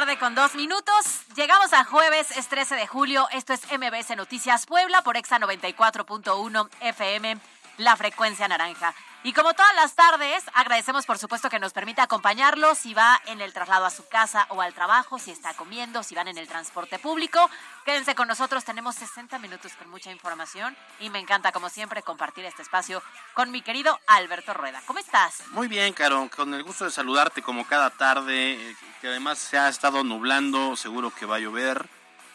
Tarde 0.00 0.18
con 0.18 0.34
dos 0.34 0.54
minutos. 0.54 1.22
Llegamos 1.36 1.72
a 1.72 1.82
jueves, 1.84 2.30
es 2.36 2.48
13 2.48 2.74
de 2.74 2.86
julio. 2.86 3.28
Esto 3.32 3.54
es 3.54 3.62
MBS 3.64 4.14
Noticias 4.14 4.66
Puebla 4.66 5.00
por 5.00 5.16
Exa 5.16 5.38
94.1 5.38 6.68
FM, 6.82 7.38
la 7.78 7.96
frecuencia 7.96 8.48
naranja. 8.48 8.94
Y 9.26 9.32
como 9.32 9.54
todas 9.54 9.74
las 9.74 9.94
tardes, 9.96 10.44
agradecemos 10.54 11.04
por 11.04 11.18
supuesto 11.18 11.50
que 11.50 11.58
nos 11.58 11.72
permita 11.72 12.04
acompañarlo 12.04 12.76
si 12.76 12.94
va 12.94 13.20
en 13.26 13.40
el 13.40 13.52
traslado 13.52 13.84
a 13.84 13.90
su 13.90 14.06
casa 14.06 14.46
o 14.50 14.62
al 14.62 14.72
trabajo, 14.72 15.18
si 15.18 15.32
está 15.32 15.52
comiendo, 15.54 16.04
si 16.04 16.14
van 16.14 16.28
en 16.28 16.38
el 16.38 16.46
transporte 16.46 17.00
público. 17.00 17.50
Quédense 17.84 18.14
con 18.14 18.28
nosotros, 18.28 18.64
tenemos 18.64 18.94
60 18.94 19.40
minutos 19.40 19.72
con 19.72 19.90
mucha 19.90 20.12
información 20.12 20.76
y 21.00 21.10
me 21.10 21.18
encanta 21.18 21.50
como 21.50 21.68
siempre 21.70 22.02
compartir 22.02 22.44
este 22.44 22.62
espacio 22.62 23.02
con 23.34 23.50
mi 23.50 23.62
querido 23.62 23.98
Alberto 24.06 24.54
Rueda. 24.54 24.80
¿Cómo 24.86 25.00
estás? 25.00 25.42
Muy 25.48 25.66
bien, 25.66 25.92
Caro, 25.92 26.30
con 26.34 26.54
el 26.54 26.62
gusto 26.62 26.84
de 26.84 26.92
saludarte 26.92 27.42
como 27.42 27.66
cada 27.66 27.90
tarde, 27.90 28.52
eh, 28.52 28.76
que 29.00 29.08
además 29.08 29.38
se 29.38 29.58
ha 29.58 29.68
estado 29.68 30.04
nublando, 30.04 30.76
seguro 30.76 31.12
que 31.12 31.26
va 31.26 31.36
a 31.36 31.40
llover, 31.40 31.88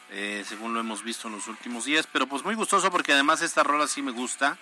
eh, 0.10 0.44
según 0.46 0.74
lo 0.74 0.82
hemos 0.82 1.04
visto 1.04 1.30
en 1.30 1.36
los 1.36 1.48
últimos 1.48 1.86
días, 1.86 2.06
pero 2.12 2.28
pues 2.28 2.44
muy 2.44 2.56
gustoso 2.56 2.92
porque 2.92 3.14
además 3.14 3.42
esta 3.42 3.64
rola 3.64 3.88
sí 3.88 4.02
me 4.02 4.12
gusta, 4.12 4.58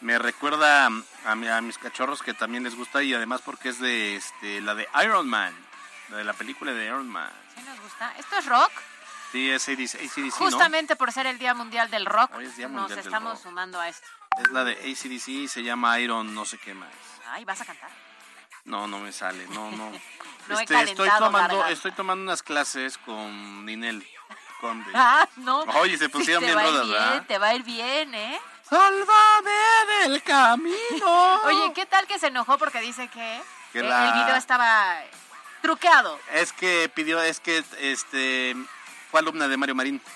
me 0.00 0.18
recuerda 0.18 0.86
a, 1.24 1.34
mi- 1.34 1.48
a 1.48 1.60
mis 1.60 1.78
cachorros 1.78 2.22
que 2.22 2.34
también 2.34 2.64
les 2.64 2.74
gusta 2.76 3.02
y 3.02 3.14
además 3.14 3.40
porque 3.44 3.70
es 3.70 3.80
de 3.80 4.16
este, 4.16 4.60
la 4.60 4.74
de 4.74 4.88
Iron 5.04 5.28
Man, 5.28 5.54
la 6.10 6.18
de 6.18 6.24
la 6.24 6.32
película 6.32 6.72
de 6.72 6.86
Iron 6.86 7.08
Man. 7.08 7.30
¿Sí 7.56 7.62
nos 7.62 7.80
gusta? 7.80 8.12
¿Esto 8.18 8.38
es 8.38 8.46
rock? 8.46 8.70
Sí, 9.32 9.50
es 9.50 9.68
ACDC, 9.68 9.94
ACDC, 9.96 10.18
¿no? 10.18 10.30
Justamente 10.32 10.96
por 10.96 11.12
ser 11.12 11.26
el 11.26 11.38
Día 11.38 11.52
Mundial 11.54 11.90
del 11.90 12.06
Rock, 12.06 12.34
Hoy 12.34 12.46
es 12.46 12.56
Día 12.56 12.68
nos 12.68 12.80
Mundial 12.82 12.96
del 12.98 13.06
estamos 13.06 13.32
Rock. 13.34 13.42
sumando 13.42 13.80
a 13.80 13.88
esto. 13.88 14.06
Es 14.42 14.50
la 14.52 14.64
de 14.64 14.72
ACDC 14.72 15.28
y 15.28 15.48
se 15.48 15.62
llama 15.62 15.98
Iron 16.00 16.34
no 16.34 16.44
sé 16.44 16.58
qué 16.58 16.72
más. 16.74 16.88
Ay, 17.30 17.44
¿vas 17.44 17.60
a 17.60 17.64
cantar? 17.66 17.90
No, 18.64 18.86
no 18.86 18.98
me 19.00 19.12
sale, 19.12 19.46
no, 19.48 19.70
no. 19.72 19.92
No 20.48 20.58
he 20.58 20.62
Este, 20.62 20.80
estoy 20.82 21.10
tomando, 21.18 21.66
estoy 21.66 21.92
tomando 21.92 22.22
unas 22.22 22.42
clases 22.42 22.96
con 22.96 23.66
Ninel 23.66 24.06
Conde. 24.62 24.90
Ah, 24.94 25.28
no. 25.36 25.60
Oye, 25.60 25.98
se 25.98 26.08
pusieron 26.08 26.42
bien 26.42 26.56
¿verdad? 26.56 27.26
Te 27.26 27.36
va 27.36 27.48
a 27.48 27.54
ir 27.54 27.64
bien, 27.64 28.14
¿eh? 28.14 28.40
¡Sálvame 28.68 29.50
del 30.02 30.22
camino! 30.22 31.42
Oye, 31.44 31.72
¿qué 31.74 31.86
tal 31.86 32.06
que 32.06 32.18
se 32.18 32.26
enojó 32.28 32.58
porque 32.58 32.80
dice 32.80 33.08
que, 33.08 33.40
Que 33.72 33.80
eh, 33.80 33.82
la- 33.82 34.08
el 34.08 34.22
video 34.24 34.36
estaba 34.36 35.00
truqueado? 35.62 36.18
Es 36.32 36.52
que 36.52 36.90
pidió, 36.94 37.20
es 37.22 37.40
que 37.40 37.64
este 37.80 38.54
fue 39.10 39.20
alumna 39.20 39.48
de 39.48 39.56
Mario 39.56 39.74
Marín. 39.74 40.02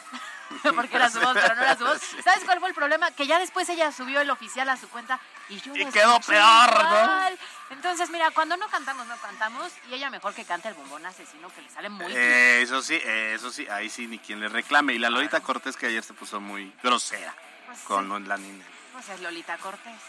Porque 0.76 0.96
era 0.96 1.08
su 1.08 1.18
voz, 1.18 1.32
pero 1.32 1.54
no 1.54 1.62
era 1.62 1.78
su 1.78 1.84
voz. 1.84 1.98
¿Sabes 2.24 2.44
cuál 2.44 2.60
fue 2.60 2.68
el 2.68 2.74
problema? 2.74 3.10
Que 3.12 3.26
ya 3.26 3.38
después 3.38 3.66
ella 3.70 3.90
subió 3.90 4.20
el 4.20 4.28
oficial 4.28 4.68
a 4.68 4.76
su 4.76 4.86
cuenta 4.90 5.18
y 5.48 5.58
yo 5.62 5.74
Y 5.74 5.86
quedó 5.86 6.20
peor, 6.20 6.74
¿no? 6.84 6.90
igual. 6.90 7.38
Entonces, 7.70 8.10
mira, 8.10 8.30
cuando 8.32 8.58
no 8.58 8.68
cantamos, 8.68 9.06
no 9.06 9.16
cantamos. 9.16 9.72
Y 9.88 9.94
ella 9.94 10.10
mejor 10.10 10.34
que 10.34 10.44
cante 10.44 10.68
el 10.68 10.74
bombón 10.74 11.06
asesino, 11.06 11.48
que 11.54 11.62
le 11.62 11.70
sale 11.70 11.88
muy 11.88 12.04
bien. 12.04 12.18
Eh, 12.20 12.60
eso 12.60 12.82
sí, 12.82 12.96
eh, 13.02 13.32
eso 13.34 13.50
sí, 13.50 13.66
ahí 13.68 13.88
sí 13.88 14.06
ni 14.06 14.18
quien 14.18 14.40
le 14.40 14.48
reclame. 14.48 14.92
Y 14.92 14.98
la 14.98 15.08
Lolita 15.08 15.40
Cortés 15.40 15.74
que 15.74 15.86
ayer 15.86 16.04
se 16.04 16.12
puso 16.12 16.38
muy 16.38 16.70
grosera 16.82 17.34
Pues 17.72 17.84
con 17.84 18.22
sí. 18.22 18.28
la 18.28 18.36
Ninel. 18.36 18.66
Pues 18.92 19.08
es 19.08 19.20
Lolita 19.20 19.56
Cortés. 19.58 20.00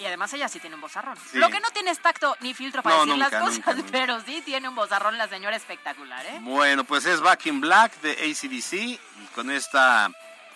Y 0.00 0.04
además 0.06 0.32
ella 0.32 0.48
sí 0.48 0.60
tiene 0.60 0.76
un 0.76 0.80
vozarrón. 0.80 1.16
Sí. 1.30 1.38
Lo 1.38 1.50
que 1.50 1.60
no 1.60 1.70
tiene 1.72 1.90
es 1.90 1.98
tacto 2.00 2.36
ni 2.40 2.54
filtro 2.54 2.82
para 2.82 2.96
No, 2.96 3.04
decir 3.06 3.18
nunca, 3.22 3.30
las 3.30 3.40
cosas, 3.42 3.56
nunca, 3.58 3.74
nunca. 3.74 3.88
pero 3.92 4.20
sí 4.22 4.40
tiene 4.44 4.68
un 4.68 4.74
vozarrón 4.74 5.18
la 5.18 5.28
señora 5.28 5.56
espectacular, 5.56 6.24
¿eh? 6.26 6.38
Bueno, 6.42 6.84
pues 6.84 7.04
es 7.06 7.20
Back 7.20 7.46
in 7.46 7.60
Black 7.60 8.00
de 8.00 8.12
ACDC 8.12 8.72
y 8.74 8.98
con 9.34 9.50
esta 9.50 10.10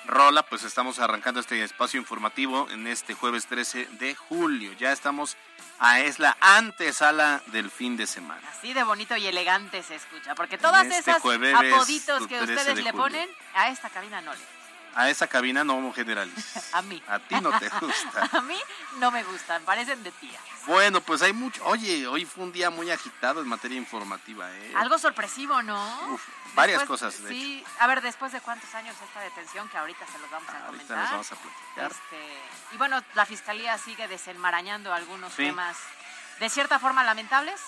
rola 0.07 0.43
pues 0.45 0.63
estamos 0.65 0.99
arrancando 0.99 1.41
este 1.41 1.63
espacio 1.63 1.99
informativo 1.99 2.69
en 2.71 2.87
este 2.87 3.15
jueves 3.15 3.47
13 3.47 3.87
de 3.93 4.15
julio. 4.15 4.73
Ya 4.75 4.93
estamos 4.93 5.37
a 5.81 6.01
es 6.01 6.19
la 6.21 6.37
antesala 6.41 7.43
del 7.47 7.71
fin 7.71 7.97
de 7.97 8.07
semana. 8.07 8.49
Así 8.57 8.73
de 8.73 8.85
bonito 8.85 9.17
y 9.17 9.27
elegante 9.27 9.83
se 9.83 9.97
escucha, 9.97 10.35
porque 10.35 10.57
todas 10.59 10.87
este 10.87 11.11
esas 11.11 11.17
apoditos 11.17 12.27
que 12.29 12.39
13 12.39 12.55
ustedes 12.55 12.77
de 12.77 12.83
le 12.83 12.93
ponen, 12.93 13.29
a 13.55 13.69
esta 13.69 13.91
cabina 13.91 14.21
no 14.21 14.33
le. 14.33 14.64
A 14.97 15.09
esa 15.11 15.27
cabina 15.27 15.65
no 15.65 15.93
generalices. 15.93 16.71
A 16.75 16.83
mí. 16.83 17.03
A 17.09 17.19
ti 17.19 17.35
no 17.41 17.51
te 17.59 17.69
gusta. 17.69 18.29
A 18.39 18.41
mí 18.43 18.59
no 18.99 19.11
me 19.11 19.23
gustan, 19.25 19.63
parecen 19.65 20.03
de 20.03 20.11
tía. 20.13 20.39
Bueno, 20.67 21.01
pues 21.01 21.21
hay 21.23 21.33
mucho. 21.33 21.65
Oye, 21.67 22.07
hoy 22.07 22.25
fue 22.25 22.45
un 22.45 22.53
día 22.53 22.71
muy 22.71 22.91
agitado 22.91 23.41
en 23.43 23.49
materia 23.49 23.77
informativa, 23.77 24.51
¿eh? 24.51 24.73
Algo 24.77 24.97
sorpresivo, 24.99 25.61
¿no? 25.63 25.77
Uf, 26.13 26.23
varias 26.55 26.81
Después- 26.81 27.01
cosas, 27.01 27.23
de 27.23 27.29
Sí, 27.29 27.65
a 27.81 27.87
ver, 27.87 28.01
después 28.01 28.33
de 28.33 28.41
cuántos 28.41 28.75
años 28.75 28.97
esta 29.07 29.21
detención, 29.21 29.69
que 29.69 29.77
ahorita 29.77 30.07
se 30.07 30.19
los 30.19 30.31
vamos 30.31 30.49
a 30.49 30.53
Ahorita 30.67 30.69
comentar. 30.87 31.11
vamos 31.11 31.33
a 31.33 31.37
platicar. 31.37 31.91
Este, 31.91 32.39
y 32.73 32.77
bueno, 32.79 33.03
la 33.15 33.27
fiscalía 33.27 33.77
sigue 33.79 34.09
desenmarañando 34.09 34.93
algunos 34.95 35.33
Sí. 35.33 35.45
temas 35.45 35.77
de 36.41 36.49
cierta 36.49 36.79
forma 36.79 37.05
lamentables 37.05 37.61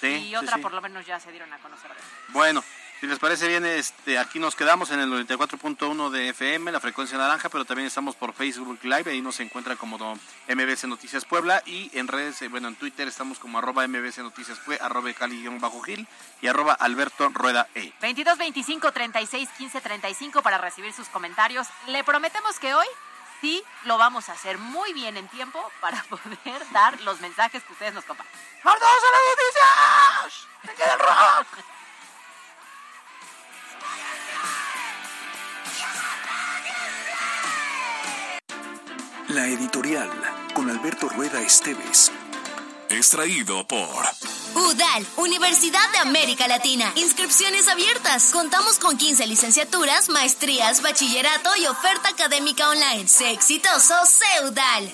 Sí, 0.00 0.08
y 0.08 0.36
otra 0.36 0.56
sí. 0.56 0.62
por 0.62 0.72
lo 0.74 0.80
menos 0.82 1.06
ya 1.06 1.20
se 1.20 1.30
dieron 1.30 1.52
a 1.52 1.58
conocer. 1.58 1.90
Bueno, 2.28 2.62
si 3.02 3.08
les 3.08 3.18
parece 3.18 3.48
bien, 3.48 3.66
este, 3.66 4.16
aquí 4.16 4.38
nos 4.38 4.54
quedamos 4.54 4.92
en 4.92 5.00
el 5.00 5.10
94.1 5.10 6.10
de 6.10 6.28
FM, 6.28 6.70
la 6.70 6.78
frecuencia 6.78 7.18
naranja, 7.18 7.48
pero 7.48 7.64
también 7.64 7.88
estamos 7.88 8.14
por 8.14 8.32
Facebook 8.32 8.78
Live, 8.84 9.10
ahí 9.10 9.20
nos 9.20 9.40
encuentra 9.40 9.74
como 9.74 9.98
MBC 10.48 10.84
Noticias 10.84 11.24
Puebla 11.24 11.64
y 11.66 11.90
en 11.98 12.06
redes, 12.06 12.40
eh, 12.42 12.48
bueno, 12.48 12.68
en 12.68 12.76
Twitter 12.76 13.08
estamos 13.08 13.40
como 13.40 13.58
arroba 13.58 13.88
MBC 13.88 14.18
Noticias 14.18 14.56
Puebla, 14.60 14.86
arroba 14.86 15.12
Cali-Gil 15.14 16.06
y 16.42 16.46
arroba 16.46 16.74
Alberto 16.74 17.28
Rueda 17.30 17.66
E. 17.74 17.92
22 18.00 18.38
25 18.38 18.92
36 18.92 19.48
15 19.58 19.80
35 19.80 20.42
para 20.42 20.58
recibir 20.58 20.92
sus 20.92 21.08
comentarios. 21.08 21.66
Le 21.88 22.04
prometemos 22.04 22.60
que 22.60 22.72
hoy 22.72 22.86
sí 23.40 23.64
lo 23.82 23.98
vamos 23.98 24.28
a 24.28 24.34
hacer 24.34 24.58
muy 24.58 24.92
bien 24.92 25.16
en 25.16 25.26
tiempo 25.26 25.60
para 25.80 26.00
poder 26.08 26.62
dar 26.70 27.00
los 27.00 27.20
mensajes 27.20 27.64
que 27.64 27.72
ustedes 27.72 27.94
nos 27.94 28.04
comparten. 28.04 28.32
¡Vamos 28.62 28.80
a 28.80 28.86
las 28.86 30.30
noticias! 30.30 30.48
¡Me 30.62 30.74
queda 30.74 30.92
el 30.92 31.00
rock! 31.00 31.81
La 39.28 39.46
editorial 39.46 40.10
con 40.54 40.68
Alberto 40.68 41.08
Rueda 41.08 41.40
Esteves. 41.40 42.12
Extraído 42.90 43.66
por 43.66 44.04
UDAL, 44.54 45.06
Universidad 45.16 45.90
de 45.92 45.98
América 45.98 46.46
Latina. 46.48 46.92
Inscripciones 46.96 47.66
abiertas. 47.68 48.30
Contamos 48.32 48.78
con 48.78 48.98
15 48.98 49.26
licenciaturas, 49.26 50.10
maestrías, 50.10 50.82
bachillerato 50.82 51.48
y 51.56 51.66
oferta 51.66 52.10
académica 52.10 52.68
online. 52.68 53.08
Sé 53.08 53.30
exitoso, 53.30 53.94
sé 54.04 54.46
UDAL. 54.46 54.92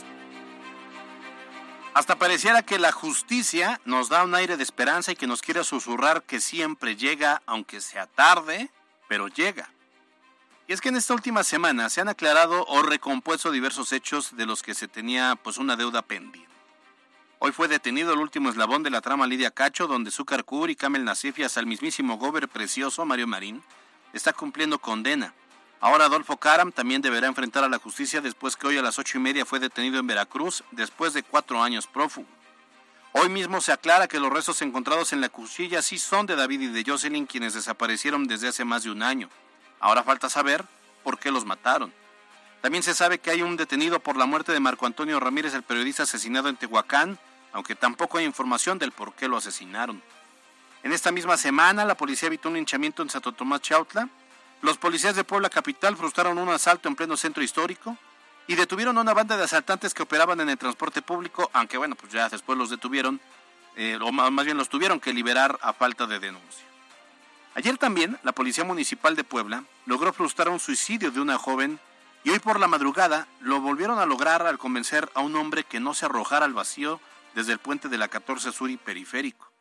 Hasta 1.95 2.17
pareciera 2.17 2.63
que 2.63 2.79
la 2.79 2.93
justicia 2.93 3.81
nos 3.85 4.09
da 4.09 4.23
un 4.23 4.37
aire 4.37 4.57
de 4.57 4.63
esperanza 4.63 5.11
y 5.11 5.17
que 5.17 5.27
nos 5.27 5.43
quiere 5.43 5.65
susurrar 5.65 6.23
que 6.23 6.41
siempre 6.41 6.95
llega, 6.95 7.43
aunque 7.47 7.81
sea 7.81 8.07
tarde, 8.07 8.71
pero 9.09 9.29
llega. 9.29 9.71
Y 10.69 10.75
es 10.75 10.81
que 10.81 10.91
en 10.91 10.97
esta 10.97 11.15
última 11.15 11.43
semana 11.43 11.89
se 11.89 12.03
han 12.03 12.09
aclarado 12.09 12.65
o 12.67 12.83
recompuesto 12.83 13.51
diversos 13.51 13.93
hechos 13.93 14.37
de 14.37 14.47
los 14.47 14.63
que 14.63 14.75
se 14.75 14.87
tenía 14.87 15.35
pues 15.43 15.57
una 15.57 15.77
deuda 15.77 16.03
pendiente. 16.03 16.47
Hoy 17.41 17.53
fue 17.53 17.69
detenido 17.69 18.13
el 18.13 18.19
último 18.19 18.51
eslabón 18.51 18.83
de 18.83 18.91
la 18.91 19.01
trama 19.01 19.27
Lidia 19.27 19.51
Cacho, 19.51 19.87
donde 19.87 20.11
Zúcar 20.11 20.45
Kur 20.45 20.71
y 20.71 20.77
Kamel 20.77 21.05
Nasif 21.05 21.39
y 21.39 21.45
hasta 21.45 21.61
el 21.61 21.67
mismísimo 21.67 22.19
Gober 22.19 22.49
precioso 22.49 23.05
Mario 23.05 23.27
Marín 23.27 23.63
está 24.13 24.33
cumpliendo 24.33 24.79
condena. 24.79 25.33
Ahora 25.81 26.07
Adolfo 26.07 26.37
Karam 26.37 26.73
también 26.73 27.01
deberá 27.01 27.29
enfrentar 27.29 27.63
a 27.63 27.69
la 27.69 27.79
justicia 27.79 28.21
después 28.21 28.57
que 28.57 28.67
hoy 28.67 28.77
a 28.77 28.83
las 28.83 28.99
ocho 28.99 29.19
y 29.19 29.21
media 29.21 29.47
fue 29.47 29.61
detenido 29.61 30.01
en 30.01 30.07
Veracruz 30.09 30.65
después 30.73 31.15
de 31.15 31.23
cuatro 31.23 31.63
años 31.63 31.87
prófugo. 31.87 32.27
Hoy 33.21 33.29
mismo 33.29 33.61
se 33.61 33.73
aclara 33.73 34.07
que 34.07 34.21
los 34.21 34.33
restos 34.33 34.63
encontrados 34.63 35.13
en 35.13 35.21
la 35.21 35.29
cuchilla 35.29 35.83
sí 35.83 35.99
son 35.99 36.27
de 36.27 36.37
David 36.37 36.61
y 36.61 36.67
de 36.69 36.89
Jocelyn, 36.89 37.27
quienes 37.27 37.53
desaparecieron 37.53 38.29
desde 38.29 38.47
hace 38.47 38.65
más 38.65 38.85
de 38.85 38.93
un 38.93 39.03
año. 39.03 39.29
Ahora 39.81 40.05
falta 40.05 40.31
saber 40.31 40.65
por 41.03 41.19
qué 41.19 41.33
los 41.33 41.45
mataron. 41.45 41.93
También 42.61 42.85
se 42.85 42.95
sabe 42.95 43.19
que 43.19 43.33
hay 43.33 43.43
un 43.43 43.57
detenido 43.57 43.99
por 43.99 44.17
la 44.17 44.27
muerte 44.27 44.53
de 44.53 44.61
Marco 44.61 44.87
Antonio 44.87 45.19
Ramírez, 45.19 45.53
el 45.55 45.65
periodista 45.65 46.05
asesinado 46.05 46.49
en 46.49 46.57
Tehuacán, 46.59 47.19
aunque 47.53 47.75
tampoco 47.75 48.19
hay 48.19 48.25
información 48.25 48.79
del 48.79 48.93
por 48.93 49.13
qué 49.15 49.27
lo 49.27 49.39
asesinaron. 49.39 50.01
En 50.85 50.93
esta 50.93 51.11
misma 51.11 51.37
semana, 51.37 51.85
la 51.85 51.97
policía 51.97 52.29
evitó 52.29 52.49
un 52.49 52.57
hinchamiento 52.57 53.03
en 53.03 53.11
Santo 53.11 53.33
Tomás 53.33 53.63
Chautla. 53.63 54.09
Los 54.63 54.79
policías 54.79 55.17
de 55.17 55.25
Puebla 55.25 55.51
Capital 55.51 55.97
frustraron 55.97 56.39
un 56.39 56.51
asalto 56.51 56.89
en 56.89 56.95
pleno 56.95 57.17
centro 57.17 57.43
histórico 57.43 57.99
y 58.49 58.55
detuvieron 58.55 58.97
a 58.97 59.03
una 59.03 59.15
banda 59.15 59.37
de 59.37 59.45
asaltantes 59.45 59.95
que 59.95 60.03
operaban 60.03 60.41
en 60.41 60.49
el 60.49 60.59
transporte 60.59 61.03
público, 61.03 61.51
aunque 61.53 61.77
bueno, 61.77 61.95
pues 61.95 62.11
ya 62.11 62.29
después 62.31 62.59
los 62.59 62.71
detuvieron, 62.71 63.21
eh, 63.77 63.99
o 64.03 64.11
más 64.11 64.45
bien 64.45 64.57
los 64.57 64.71
tuvieron 64.71 64.99
que 64.99 65.13
liberar 65.13 65.59
a 65.63 65.75
falta 65.75 66.07
de 66.07 66.19
denuncia. 66.19 66.67
Ayer 67.55 67.77
también 67.77 68.19
la 68.23 68.33
Policía 68.33 68.65
Municipal 68.65 69.15
de 69.15 69.23
Puebla 69.23 69.65
logró 69.85 70.13
frustrar 70.15 70.49
un 70.49 70.61
suicidio 70.61 71.11
de 71.11 71.21
una 71.21 71.37
joven 71.37 71.79
y 72.25 72.31
hoy 72.31 72.39
por 72.39 72.59
la 72.59 72.69
madrugada 72.69 73.29
lo 73.41 73.61
volvieron 73.61 73.99
a 73.99 74.07
lograr 74.07 74.47
al 74.47 74.59
convencer 74.59 75.11
a 75.15 75.21
un 75.21 75.37
hombre 75.37 75.65
que 75.65 75.79
no 75.79 75.93
se 75.93 76.07
arrojara 76.07 76.47
al 76.47 76.55
vacío 76.55 77.01
desde 77.35 77.53
el 77.53 77.59
puente 77.59 77.91
de 77.91 77.99
la 77.99 78.09
14 78.09 78.51
Sur 78.53 78.71
y 78.71 78.79
Periférico. 78.79 79.53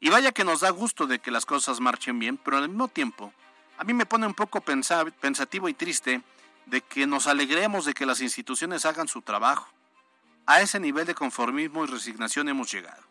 Y 0.00 0.08
vaya 0.08 0.32
que 0.32 0.44
nos 0.44 0.60
da 0.60 0.70
gusto 0.70 1.06
de 1.06 1.18
que 1.18 1.30
las 1.30 1.44
cosas 1.44 1.80
marchen 1.80 2.18
bien, 2.18 2.38
pero 2.38 2.56
al 2.56 2.68
mismo 2.70 2.88
tiempo 2.88 3.32
a 3.76 3.84
mí 3.84 3.92
me 3.92 4.06
pone 4.06 4.26
un 4.26 4.34
poco 4.34 4.62
pensativo 4.62 5.68
y 5.68 5.74
triste 5.74 6.22
de 6.66 6.80
que 6.80 7.06
nos 7.06 7.26
alegremos 7.26 7.84
de 7.84 7.94
que 7.94 8.06
las 8.06 8.20
instituciones 8.20 8.84
hagan 8.84 9.08
su 9.08 9.22
trabajo. 9.22 9.68
A 10.46 10.60
ese 10.60 10.78
nivel 10.78 11.06
de 11.06 11.14
conformismo 11.14 11.84
y 11.84 11.88
resignación 11.88 12.48
hemos 12.48 12.70
llegado. 12.70 13.02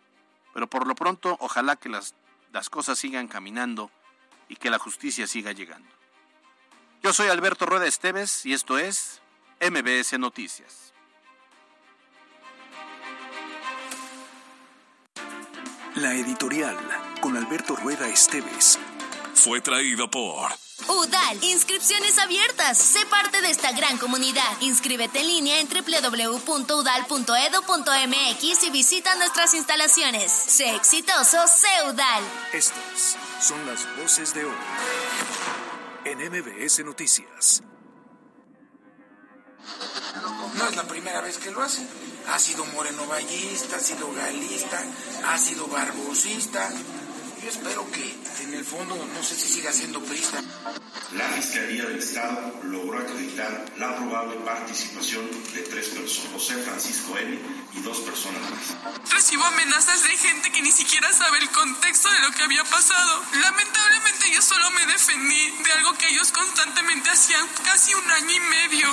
Pero 0.54 0.68
por 0.68 0.88
lo 0.88 0.96
pronto, 0.96 1.36
ojalá 1.40 1.76
que 1.76 1.90
las, 1.90 2.16
las 2.54 2.70
cosas 2.70 2.98
sigan 2.98 3.28
caminando 3.28 3.92
y 4.48 4.56
que 4.56 4.70
la 4.70 4.80
justicia 4.80 5.28
siga 5.28 5.52
llegando. 5.52 5.90
Yo 7.04 7.14
soy 7.14 7.28
Alberto 7.28 7.66
Rueda 7.66 7.86
Esteves 7.86 8.46
y 8.46 8.54
esto 8.54 8.78
es 8.78 9.22
MBS 9.60 10.18
Noticias. 10.20 10.94
La 15.96 16.14
editorial 16.14 16.78
con 17.22 17.38
Alberto 17.38 17.76
Rueda 17.76 18.08
Esteves 18.10 18.80
fue 19.46 19.62
traído 19.62 20.10
por 20.10 20.52
UDAL, 20.88 21.44
inscripciones 21.44 22.18
abiertas. 22.18 22.80
Sé 22.80 23.06
parte 23.06 23.44
de 23.44 23.52
esta 23.52 23.74
gran 23.74 24.00
comunidad. 24.00 24.60
Inscríbete 24.62 25.20
en 25.20 25.28
línea 25.28 25.60
en 25.60 25.70
www.udal.edu.mx 25.70 28.64
y 28.64 28.72
visita 28.72 29.16
nuestras 29.18 29.54
instalaciones. 29.54 30.32
Sé 30.32 30.74
exitoso, 30.74 31.48
sé 31.48 31.68
UDAL. 31.88 32.24
Estas 32.54 33.18
son 33.40 33.64
las 33.68 33.86
voces 33.98 34.34
de 34.34 34.46
hoy 34.46 34.56
en 36.06 36.18
MBS 36.18 36.84
Noticias. 36.84 37.62
No 40.58 40.70
es 40.70 40.76
la 40.76 40.86
primera 40.86 41.22
vez 41.22 41.38
que 41.38 41.52
lo 41.52 41.62
hace. 41.62 41.86
Ha 42.30 42.40
sido 42.40 42.66
morenovallista, 42.66 43.76
ha 43.76 43.80
sido 43.80 44.12
galista, 44.12 44.84
ha 45.24 45.38
sido 45.38 45.68
barbosista 45.68 46.72
yo 47.46 47.52
espero 47.52 47.86
que 47.92 48.02
en 48.42 48.54
el 48.56 48.66
fondo 48.66 48.96
no 49.14 49.24
sé 49.24 49.36
si 49.36 49.48
siga 49.48 49.72
siendo 49.72 50.02
prista. 50.02 50.42
La 51.14 51.30
Fiscalía 51.30 51.86
del 51.86 52.00
Estado 52.00 52.60
logró 52.64 52.98
acreditar 52.98 53.72
la 53.78 53.96
probable 53.98 54.38
participación 54.38 55.30
de 55.54 55.62
tres 55.62 55.90
personas, 55.90 56.32
José 56.34 56.56
Francisco 56.64 57.16
N. 57.16 57.40
y 57.76 57.82
dos 57.82 58.00
personas 58.00 58.42
más. 58.50 59.12
Recibo 59.12 59.46
amenazas 59.46 60.02
de 60.02 60.18
gente 60.18 60.52
que 60.52 60.64
ni 60.64 60.72
siquiera 60.72 61.14
sabe 61.14 61.38
el 61.38 61.50
contexto 61.52 62.10
de 62.10 62.20
lo 62.22 62.32
que 62.32 62.42
había 62.42 62.64
pasado. 62.64 63.22
Lamentablemente 63.40 64.32
yo 64.34 64.42
solo 64.42 64.72
me 64.72 64.86
defendí 64.88 65.52
de 65.66 65.72
algo 65.74 65.94
que 66.00 66.08
ellos 66.08 66.32
constantemente 66.32 67.12
hacían 67.12 67.48
casi 67.64 67.94
un 67.94 68.12
año 68.12 68.32
y 68.32 68.40
medio. 68.40 68.88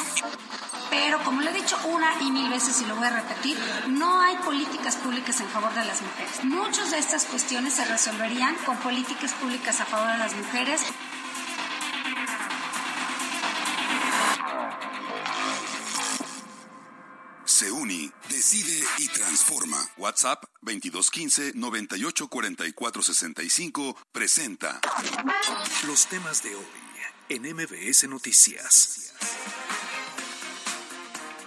Pero 0.93 1.19
como 1.25 1.41
lo 1.41 1.49
he 1.49 1.55
dicho 1.55 1.77
una 1.87 2.21
y 2.21 2.31
mil 2.31 2.51
veces 2.51 2.83
y 2.83 2.85
lo 2.85 2.97
voy 2.97 3.07
a 3.07 3.23
repetir, 3.23 3.57
no 3.89 4.21
hay 4.21 4.37
políticas 4.37 4.97
públicas 4.97 5.41
en 5.41 5.49
favor 5.49 5.73
de 5.73 5.87
las 5.87 6.03
mujeres. 6.03 6.45
Muchas 6.45 6.91
de 6.91 6.99
estas 6.99 7.25
cuestiones 7.25 7.73
se 7.73 7.87
resolverían 7.87 8.55
con 8.67 8.77
políticas 8.77 9.33
públicas 9.33 9.81
a 9.81 9.87
favor 9.87 10.13
de 10.13 10.19
las 10.19 10.37
mujeres. 10.37 10.83
Se 17.47 17.71
decide 18.29 18.85
y 18.99 19.09
transforma. 19.09 19.79
WhatsApp 19.97 20.45
2215 20.61 21.53
984465 21.55 23.97
presenta 24.13 24.79
los 25.87 26.07
temas 26.07 26.43
de 26.43 26.55
hoy 26.55 26.67
en 27.31 27.51
MBS 27.55 28.07
Noticias. 28.09 29.15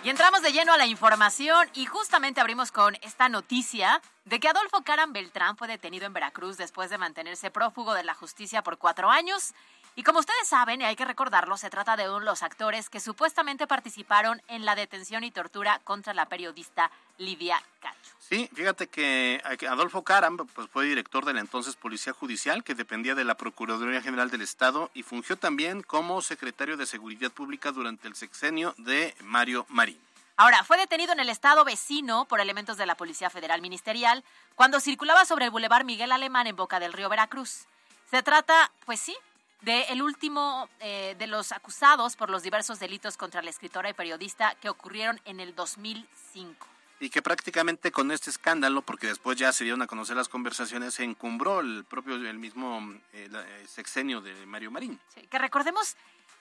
Y 0.06 0.10
entramos 0.12 0.44
de 0.44 0.52
lleno 0.52 0.72
a 0.72 0.78
la 0.78 0.86
información 0.86 1.68
y 1.74 1.88
justamente 1.88 2.40
abrimos 2.40 2.72
con 2.72 2.96
esta 3.02 3.28
noticia 3.28 4.04
de 4.26 4.40
que 4.40 4.48
Adolfo 4.48 4.84
Caran 4.84 5.14
Beltrán 5.14 5.58
fue 5.58 5.68
detenido 5.68 6.06
en 6.06 6.14
Veracruz 6.14 6.58
después 6.58 6.92
de 6.92 7.00
mantenerse 7.00 7.50
prófugo 7.50 7.96
de 7.96 8.04
la 8.04 8.14
justicia 8.14 8.62
por 8.62 8.78
cuatro 8.78 9.10
años. 9.10 9.56
Y 9.98 10.04
como 10.04 10.20
ustedes 10.20 10.48
saben, 10.48 10.82
y 10.82 10.84
hay 10.84 10.98
que 10.98 11.06
recordarlo, 11.06 11.56
se 11.56 11.70
trata 11.70 11.96
de 11.96 12.10
uno 12.10 12.20
de 12.20 12.26
los 12.26 12.44
actores 12.44 12.90
que 12.90 13.00
supuestamente 13.00 13.66
participaron 13.66 14.42
en 14.50 14.66
la 14.66 14.76
detención 14.76 15.24
y 15.24 15.32
tortura 15.32 15.80
contra 15.86 16.14
la 16.14 16.26
periodista 16.26 16.92
Lidia 17.18 17.64
Cacho. 17.80 17.96
Sí, 18.20 18.50
fíjate 18.54 18.88
que 18.88 19.42
Adolfo 19.70 20.04
Caram 20.04 20.36
pues, 20.36 20.70
fue 20.70 20.86
director 20.86 21.24
de 21.24 21.32
la 21.32 21.40
entonces 21.40 21.78
Policía 21.78 22.12
Judicial, 22.12 22.66
que 22.66 22.76
dependía 22.76 23.16
de 23.16 23.24
la 23.24 23.36
Procuraduría 23.36 24.02
General 24.02 24.30
del 24.30 24.42
Estado, 24.42 24.92
y 24.94 25.04
fungió 25.04 25.38
también 25.38 25.82
como 25.82 26.22
secretario 26.22 26.76
de 26.76 26.86
Seguridad 26.86 27.32
Pública 27.32 27.72
durante 27.72 28.10
el 28.10 28.16
sexenio 28.16 28.76
de 28.78 29.16
Mario 29.22 29.66
Marín. 29.70 30.00
Ahora, 30.36 30.66
fue 30.66 30.76
detenido 30.76 31.14
en 31.14 31.22
el 31.22 31.30
estado 31.30 31.64
vecino 31.64 32.26
por 32.26 32.42
elementos 32.42 32.76
de 32.76 32.86
la 32.86 32.96
Policía 32.96 33.30
Federal 33.30 33.62
Ministerial 33.62 34.26
cuando 34.56 34.82
circulaba 34.82 35.24
sobre 35.24 35.46
el 35.46 35.52
Boulevard 35.52 35.86
Miguel 35.86 36.12
Alemán 36.12 36.48
en 36.48 36.58
Boca 36.58 36.82
del 36.82 36.92
Río 36.92 37.08
Veracruz. 37.08 37.68
Se 38.12 38.22
trata, 38.22 38.70
pues 38.86 39.00
sí, 39.00 39.16
de 39.62 39.84
el 39.84 40.02
último 40.02 40.70
eh, 40.80 41.16
de 41.18 41.28
los 41.28 41.52
acusados 41.52 42.16
por 42.16 42.30
los 42.30 42.44
diversos 42.44 42.80
delitos 42.80 43.18
contra 43.18 43.42
la 43.42 43.50
escritora 43.50 43.90
y 43.90 43.94
periodista 43.94 44.56
que 44.62 44.70
ocurrieron 44.70 45.20
en 45.26 45.40
el 45.40 45.56
2005 45.56 46.68
y 47.00 47.10
que 47.10 47.22
prácticamente 47.22 47.92
con 47.92 48.12
este 48.12 48.30
escándalo, 48.30 48.82
porque 48.82 49.08
después 49.08 49.38
ya 49.38 49.52
se 49.52 49.64
dieron 49.64 49.82
a 49.82 49.88
conocer 49.88 50.16
las 50.16 50.30
conversaciones, 50.30 50.94
se 50.94 51.04
encumbró 51.04 51.60
el 51.60 51.84
propio, 51.86 52.16
el 52.16 52.38
mismo 52.38 52.80
eh, 53.14 53.30
eh, 53.32 53.66
sexenio 53.68 54.22
de 54.22 54.46
Mario 54.46 54.72
Marín. 54.72 55.00
que 55.30 55.38
recordemos, 55.38 55.96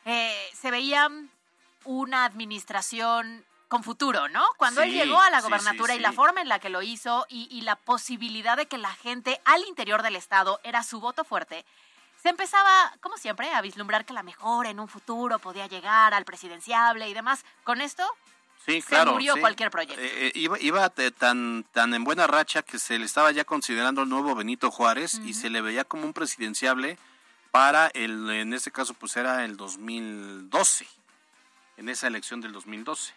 eh, 0.05 0.51
se 0.55 0.71
veía 0.71 1.11
una 1.85 2.25
administración 2.25 3.45
con 3.69 3.83
futuro, 3.83 4.29
¿no? 4.29 4.45
Cuando 4.57 4.83
él 4.83 4.93
llegó 4.93 5.21
a 5.21 5.31
la 5.31 5.41
gobernatura 5.41 5.95
y 5.95 5.99
la 5.99 6.13
forma 6.13 6.41
en 6.41 6.49
la 6.49 6.61
que 6.61 6.69
lo 6.69 6.83
hizo 6.83 7.27
y, 7.29 7.49
y 7.51 7.63
la 7.63 7.77
posibilidad 7.77 8.57
de 8.57 8.67
que 8.67 8.79
la 8.79 8.93
gente 8.95 9.41
al 9.45 9.65
interior 9.65 10.03
del 10.03 10.15
Estado 10.15 10.61
era 10.63 10.85
su 10.85 11.01
voto 11.01 11.25
fuerte, 11.25 11.65
se 12.25 12.31
empezaba, 12.31 12.91
como 13.03 13.19
siempre, 13.19 13.53
a 13.53 13.61
vislumbrar 13.61 14.07
que 14.07 14.15
la 14.15 14.23
mejor 14.23 14.67
en 14.67 14.81
un 14.81 14.89
futuro 14.89 15.39
podía 15.39 15.67
llegar 15.67 16.15
al 16.15 16.25
presidenciable 16.25 17.07
y 17.07 17.13
demás. 17.13 17.45
Con 17.65 17.83
esto 17.83 18.03
Sí, 18.65 18.81
claro. 18.81 19.11
Se 19.11 19.13
murió 19.13 19.37
cualquier 19.39 19.71
proyecto. 19.71 20.01
Eh, 20.01 20.29
eh, 20.29 20.33
iba, 20.35 20.59
iba 20.59 20.89
tan, 20.89 21.67
tan 21.71 21.93
en 21.93 22.03
buena 22.03 22.27
racha 22.27 22.63
que 22.63 22.79
se 22.79 22.99
le 22.99 23.05
estaba 23.05 23.31
ya 23.31 23.45
considerando 23.45 24.05
el 24.05 24.09
nuevo 24.09 24.35
Benito 24.35 24.71
Juárez 24.71 25.21
y 25.23 25.35
se 25.35 25.51
le 25.51 25.61
veía 25.61 25.85
como 25.85 26.07
un 26.07 26.15
presidenciable 26.15 26.97
para 27.51 27.89
el, 27.89 28.31
en 28.31 28.55
este 28.55 28.71
caso, 28.71 28.95
pues 28.95 29.19
era 29.19 29.45
el 29.45 29.59
2012, 29.59 30.87
en 31.77 31.91
esa 31.91 32.07
elección 32.07 32.41
del 32.41 32.53
2012. 32.53 33.13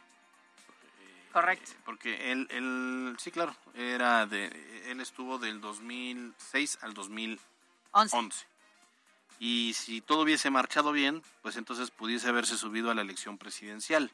Correcto. 1.32 1.72
Eh, 1.72 1.76
porque 1.86 2.34
él, 2.34 2.46
él, 2.52 3.16
sí, 3.20 3.32
claro, 3.32 3.56
era 3.74 4.26
de, 4.26 4.48
él 4.92 5.00
estuvo 5.00 5.38
del 5.38 5.62
2006 5.62 6.80
al 6.82 6.94
2011. 6.94 8.57
Y 9.39 9.74
si 9.74 10.01
todo 10.01 10.22
hubiese 10.22 10.50
marchado 10.50 10.91
bien, 10.91 11.22
pues 11.41 11.58
entonces 11.58 11.91
pudiese 11.91 12.29
haberse 12.29 12.58
subido 12.58 12.89
a 12.89 12.96
la 12.96 13.01
elección 13.01 13.38
presidencial. 13.38 14.12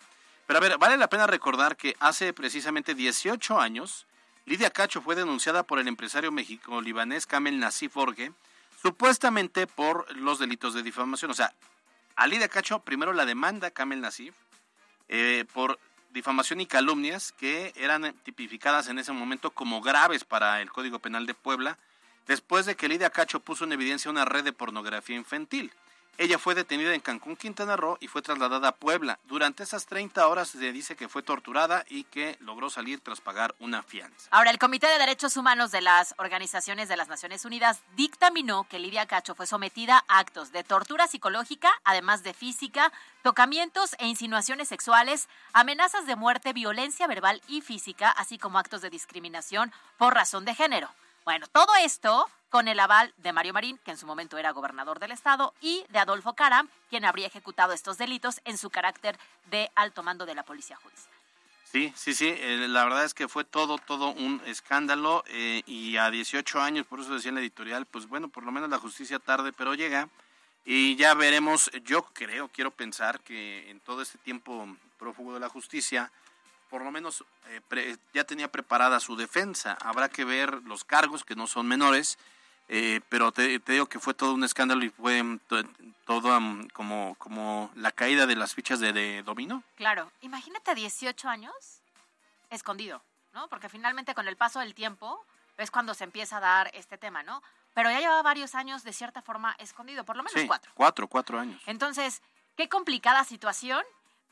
Pero 0.48 0.58
a 0.58 0.62
ver, 0.62 0.78
vale 0.78 0.98
la 0.98 1.10
pena 1.10 1.28
recordar 1.28 1.78
que 1.78 1.96
hace 2.00 2.34
precisamente 2.34 2.94
18 2.96 3.60
años, 3.60 4.06
Lidia 4.46 4.70
Cacho 4.70 5.02
fue 5.02 5.16
denunciada 5.16 5.64
por 5.64 5.80
el 5.80 5.88
empresario 5.88 6.32
mexico-libanés 6.32 7.26
Kamel 7.26 7.60
Nassif 7.60 7.94
Borge, 7.94 8.34
supuestamente 8.82 9.68
por 9.68 10.14
los 10.18 10.40
delitos 10.40 10.74
de 10.74 10.84
difamación. 10.84 11.32
O 11.32 11.34
sea, 11.34 11.54
a 12.16 12.28
Lidia 12.28 12.50
Cacho 12.50 12.80
primero 12.80 13.14
la 13.14 13.26
demanda 13.26 13.72
Kamel 13.72 14.02
Nassif 14.02 14.34
eh, 15.08 15.46
por 15.54 15.80
difamación 16.12 16.62
y 16.62 16.66
calumnias 16.66 17.32
que 17.32 17.74
eran 17.76 18.14
tipificadas 18.24 18.88
en 18.88 19.00
ese 19.00 19.14
momento 19.14 19.52
como 19.52 19.82
graves 19.82 20.24
para 20.24 20.62
el 20.62 20.72
Código 20.72 21.00
Penal 21.00 21.26
de 21.26 21.34
Puebla, 21.34 21.78
después 22.28 22.66
de 22.66 22.76
que 22.76 22.88
Lidia 22.88 23.10
Cacho 23.10 23.40
puso 23.40 23.66
en 23.66 23.74
evidencia 23.74 24.12
una 24.12 24.26
red 24.26 24.44
de 24.44 24.54
pornografía 24.54 25.16
infantil. 25.16 25.72
Ella 26.20 26.38
fue 26.38 26.54
detenida 26.54 26.94
en 26.94 27.02
Cancún, 27.02 27.36
Quintana 27.36 27.76
Roo 27.76 27.98
y 28.00 28.08
fue 28.08 28.22
trasladada 28.22 28.68
a 28.68 28.76
Puebla. 28.76 29.18
Durante 29.26 29.64
esas 29.64 29.88
30 29.88 30.28
horas 30.28 30.50
se 30.50 30.72
dice 30.72 30.96
que 30.96 31.10
fue 31.10 31.24
torturada 31.24 31.86
y 31.90 32.04
que 32.04 32.38
logró 32.40 32.70
salir 32.70 33.00
tras 33.00 33.20
pagar 33.20 33.56
una 33.58 33.82
fianza. 33.82 34.28
Ahora, 34.30 34.52
el 34.52 34.60
Comité 34.60 34.86
de 34.88 35.00
Derechos 35.00 35.38
Humanos 35.38 35.72
de 35.72 35.82
las 35.82 36.14
Organizaciones 36.20 36.88
de 36.88 36.98
las 36.98 37.08
Naciones 37.08 37.46
Unidas 37.46 37.82
dictaminó 37.96 38.68
que 38.70 38.78
Lidia 38.78 39.08
Cacho 39.08 39.34
fue 39.34 39.48
sometida 39.48 40.06
a 40.08 40.20
actos 40.20 40.52
de 40.52 40.64
tortura 40.64 41.08
psicológica, 41.08 41.72
además 41.84 42.22
de 42.22 42.36
física, 42.36 42.94
tocamientos 43.24 43.96
e 43.98 44.06
insinuaciones 44.06 44.68
sexuales, 44.68 45.28
amenazas 45.52 46.06
de 46.06 46.16
muerte, 46.16 46.54
violencia 46.54 47.08
verbal 47.08 47.42
y 47.48 47.62
física, 47.62 48.12
así 48.12 48.38
como 48.38 48.60
actos 48.60 48.82
de 48.82 48.92
discriminación 48.92 49.72
por 49.98 50.14
razón 50.14 50.46
de 50.46 50.54
género. 50.54 50.90
Bueno, 51.26 51.48
todo 51.48 51.74
esto 51.82 52.30
con 52.50 52.68
el 52.68 52.80
aval 52.80 53.14
de 53.18 53.34
Mario 53.34 53.54
Marín, 53.54 53.80
que 53.84 53.92
en 53.92 53.98
su 53.98 54.06
momento 54.06 54.38
era 54.38 54.52
gobernador 54.52 55.00
del 55.00 55.12
estado, 55.12 55.54
y 55.62 55.86
de 55.90 56.00
Adolfo 56.00 56.34
Caram, 56.34 56.68
quien 56.90 57.06
habría 57.06 57.28
ejecutado 57.28 57.74
estos 57.74 57.98
delitos 57.98 58.42
en 58.46 58.58
su 58.58 58.70
carácter 58.70 59.18
de 59.50 59.72
alto 59.74 60.04
mando 60.04 60.26
de 60.26 60.36
la 60.36 60.44
Policía 60.44 60.76
Judicial. 60.76 61.14
Sí, 61.64 61.92
sí, 61.96 62.14
sí, 62.14 62.28
eh, 62.28 62.68
la 62.68 62.84
verdad 62.84 63.06
es 63.06 63.16
que 63.16 63.28
fue 63.28 63.46
todo, 63.46 63.80
todo 63.80 64.10
un 64.10 64.42
escándalo 64.46 65.24
eh, 65.28 65.64
y 65.66 65.98
a 65.98 66.12
18 66.12 66.62
años, 66.62 66.86
por 66.86 67.00
eso 67.00 67.16
decía 67.16 67.30
en 67.30 67.36
la 67.36 67.42
editorial, 67.42 67.88
pues 67.88 68.08
bueno, 68.08 68.28
por 68.28 68.44
lo 68.44 68.52
menos 68.52 68.70
la 68.70 68.78
justicia 68.78 69.18
tarde, 69.18 69.52
pero 69.54 69.74
llega 69.74 70.10
y 70.66 70.96
ya 70.96 71.16
veremos, 71.16 71.72
yo 71.86 72.04
creo, 72.14 72.50
quiero 72.50 72.70
pensar 72.70 73.22
que 73.22 73.72
en 73.72 73.80
todo 73.80 74.04
este 74.04 74.20
tiempo 74.20 74.68
prófugo 75.00 75.34
de 75.34 75.40
la 75.40 75.50
justicia, 75.50 76.12
por 76.74 76.84
lo 76.84 76.90
menos 76.90 77.24
eh, 77.50 77.98
ya 78.16 78.24
tenía 78.24 78.52
preparada 78.52 79.00
su 79.00 79.16
defensa. 79.16 79.78
Habrá 79.80 80.10
que 80.10 80.26
ver 80.26 80.52
los 80.64 80.84
cargos, 80.84 81.24
que 81.24 81.36
no 81.36 81.46
son 81.46 81.68
menores, 81.68 82.18
eh, 82.68 83.00
pero 83.10 83.32
te, 83.32 83.60
digo 83.60 83.86
que 83.86 84.00
fue 84.00 84.16
todo 84.16 84.34
un 84.34 84.44
escándalo 84.44 84.84
y 84.84 84.90
fue 84.90 85.22
mm, 85.22 85.40
todo 86.08 86.42
mm, 86.42 86.70
como, 86.70 87.14
como 87.20 87.70
la 87.76 87.92
caída 87.92 88.26
de 88.26 88.36
las 88.36 88.56
fichas 88.56 88.80
de, 88.80 88.92
de 88.92 89.22
dominó. 89.22 89.62
Claro, 89.76 90.12
imagínate 90.22 90.74
18 90.74 91.30
años 91.30 91.54
escondido, 92.50 93.04
¿no? 93.34 93.48
Porque 93.50 93.70
finalmente 93.70 94.16
con 94.16 94.28
el 94.28 94.36
paso 94.36 94.60
del 94.60 94.74
tiempo 94.74 95.24
es 95.60 95.70
cuando 95.70 95.94
se 95.94 96.06
empieza 96.06 96.38
a 96.38 96.40
dar 96.40 96.72
este 96.74 96.98
tema, 96.98 97.22
¿no? 97.22 97.44
Pero 97.76 97.92
ya 97.92 98.00
lleva 98.00 98.20
varios 98.24 98.56
años 98.56 98.84
de 98.84 98.94
cierta 98.94 99.22
forma 99.22 99.56
escondido, 99.60 100.06
por 100.06 100.18
lo 100.18 100.24
menos 100.24 100.42
cuatro. 100.48 100.72
Cuatro, 100.74 101.08
cuatro 101.08 101.40
años. 101.40 101.62
Entonces, 101.68 102.24
qué 102.58 102.68
complicada 102.68 103.24
situación 103.26 103.84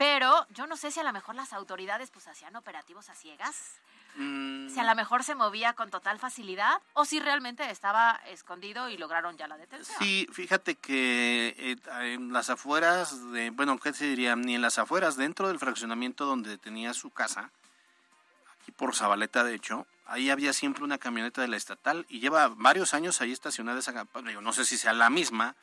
pero 0.02 0.48
yo 0.50 0.66
no 0.66 0.78
sé 0.78 0.90
si 0.90 1.00
a 1.00 1.04
lo 1.04 1.14
mejor 1.14 1.36
las 1.36 1.54
autoridades 1.54 2.10
pues 2.10 2.28
hacían 2.28 2.56
operativos 2.56 3.08
a 3.12 3.14
ciegas. 3.14 3.80
Si 4.16 4.80
a 4.80 4.84
lo 4.84 4.96
mejor 4.96 5.24
se 5.24 5.36
movía 5.36 5.74
con 5.74 5.92
total 5.92 6.18
facilidad 6.18 6.82
o 6.94 7.06
si 7.06 7.20
realmente 7.20 7.70
estaba 7.70 8.20
escondido 8.26 8.90
y 8.90 8.98
lograron 8.98 9.38
ya 9.38 9.48
la 9.48 9.58
detención. 9.58 9.96
Sí, 10.00 10.28
fíjate 10.34 10.74
que 10.74 11.54
eh, 11.56 11.76
en 12.16 12.34
las 12.34 12.50
afueras, 12.50 13.32
de, 13.32 13.52
bueno, 13.52 13.78
¿qué 13.78 13.94
se 13.94 14.06
diría? 14.06 14.36
Ni 14.36 14.56
en 14.56 14.64
las 14.64 14.80
afueras, 14.80 15.18
dentro 15.18 15.50
del 15.50 15.60
fraccionamiento 15.60 16.26
donde 16.26 16.58
tenía 16.58 16.96
su 16.96 17.12
casa, 17.12 17.52
aquí 18.60 18.72
por 18.72 18.96
Zabaleta 18.96 19.44
de 19.44 19.54
hecho, 19.54 19.86
ahí 20.08 20.32
había 20.32 20.52
siempre 20.52 20.84
una 20.84 20.98
camioneta 20.98 21.42
de 21.42 21.48
la 21.48 21.58
estatal 21.58 22.08
y 22.10 22.22
lleva 22.22 22.48
varios 22.48 22.96
años 22.96 23.22
ahí 23.22 23.32
estacionada 23.32 23.78
esa, 23.78 24.08
no 24.42 24.52
sé 24.52 24.66
si 24.66 24.80
sea 24.80 24.94
la 24.94 25.12
misma, 25.12 25.56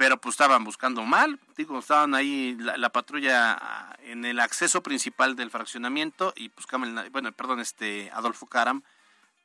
pero 0.00 0.18
pues 0.18 0.32
estaban 0.32 0.64
buscando 0.64 1.04
mal, 1.04 1.38
digo, 1.58 1.78
estaban 1.78 2.14
ahí 2.14 2.56
la, 2.58 2.88
patrulla 2.88 3.52
ah, 3.52 3.96
en 4.04 4.24
el 4.24 4.40
acceso 4.40 4.82
principal 4.82 5.36
del 5.36 5.50
fraccionamiento 5.50 6.32
y 6.36 6.48
pues 6.48 6.66
bueno, 7.12 7.32
perdón, 7.32 7.60
este 7.60 8.10
Adolfo 8.14 8.46
Caram 8.46 8.82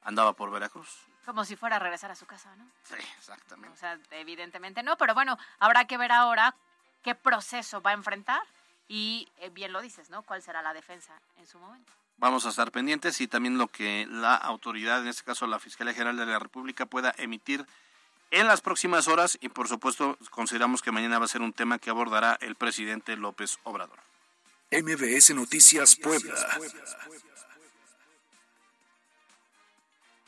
andaba 0.01 0.31
por 0.31 0.49
Veracruz. 0.51 0.87
Como 1.25 1.43
si 1.43 1.57
fuera 1.57 1.75
a 1.75 1.79
regresar 1.79 2.09
a 2.09 2.15
su 2.15 2.25
casa, 2.25 2.55
¿no? 2.55 2.63
Sí, 2.83 2.95
exactamente. 3.17 3.75
O 3.75 3.77
sea, 3.77 3.99
evidentemente 4.11 4.81
no, 4.81 4.95
pero 4.95 5.13
bueno, 5.13 5.37
habrá 5.59 5.87
que 5.87 5.97
ver 5.97 6.13
ahora 6.13 6.55
qué 7.03 7.15
proceso 7.15 7.81
va 7.81 7.91
a 7.91 7.95
enfrentar 7.95 8.41
y 8.87 9.27
eh, 9.39 9.49
bien 9.49 9.73
lo 9.73 9.81
dices, 9.81 10.09
¿no? 10.09 10.21
¿Cuál 10.23 10.41
será 10.41 10.61
la 10.61 10.73
defensa 10.73 11.19
en 11.37 11.47
su 11.47 11.59
momento? 11.59 11.91
Vamos 12.15 12.45
a 12.45 12.49
estar 12.49 12.71
pendientes 12.71 13.19
y 13.19 13.27
también 13.27 13.57
lo 13.57 13.67
que 13.67 14.07
la 14.09 14.35
autoridad, 14.35 15.01
en 15.01 15.09
este 15.09 15.25
caso 15.25 15.47
la 15.47 15.59
Fiscalía 15.59 15.93
General 15.93 16.15
de 16.15 16.25
la 16.25 16.39
República, 16.39 16.85
pueda 16.85 17.13
emitir 17.17 17.65
en 18.31 18.47
las 18.47 18.61
próximas 18.61 19.07
horas 19.07 19.37
y 19.41 19.49
por 19.49 19.67
supuesto 19.67 20.17
consideramos 20.29 20.81
que 20.81 20.91
mañana 20.91 21.19
va 21.19 21.25
a 21.25 21.29
ser 21.29 21.41
un 21.41 21.53
tema 21.53 21.79
que 21.79 21.89
abordará 21.89 22.37
el 22.41 22.55
presidente 22.55 23.15
López 23.15 23.57
Obrador. 23.63 23.99
MBS 24.71 25.33
Noticias 25.35 25.95
Puebla. 25.95 26.33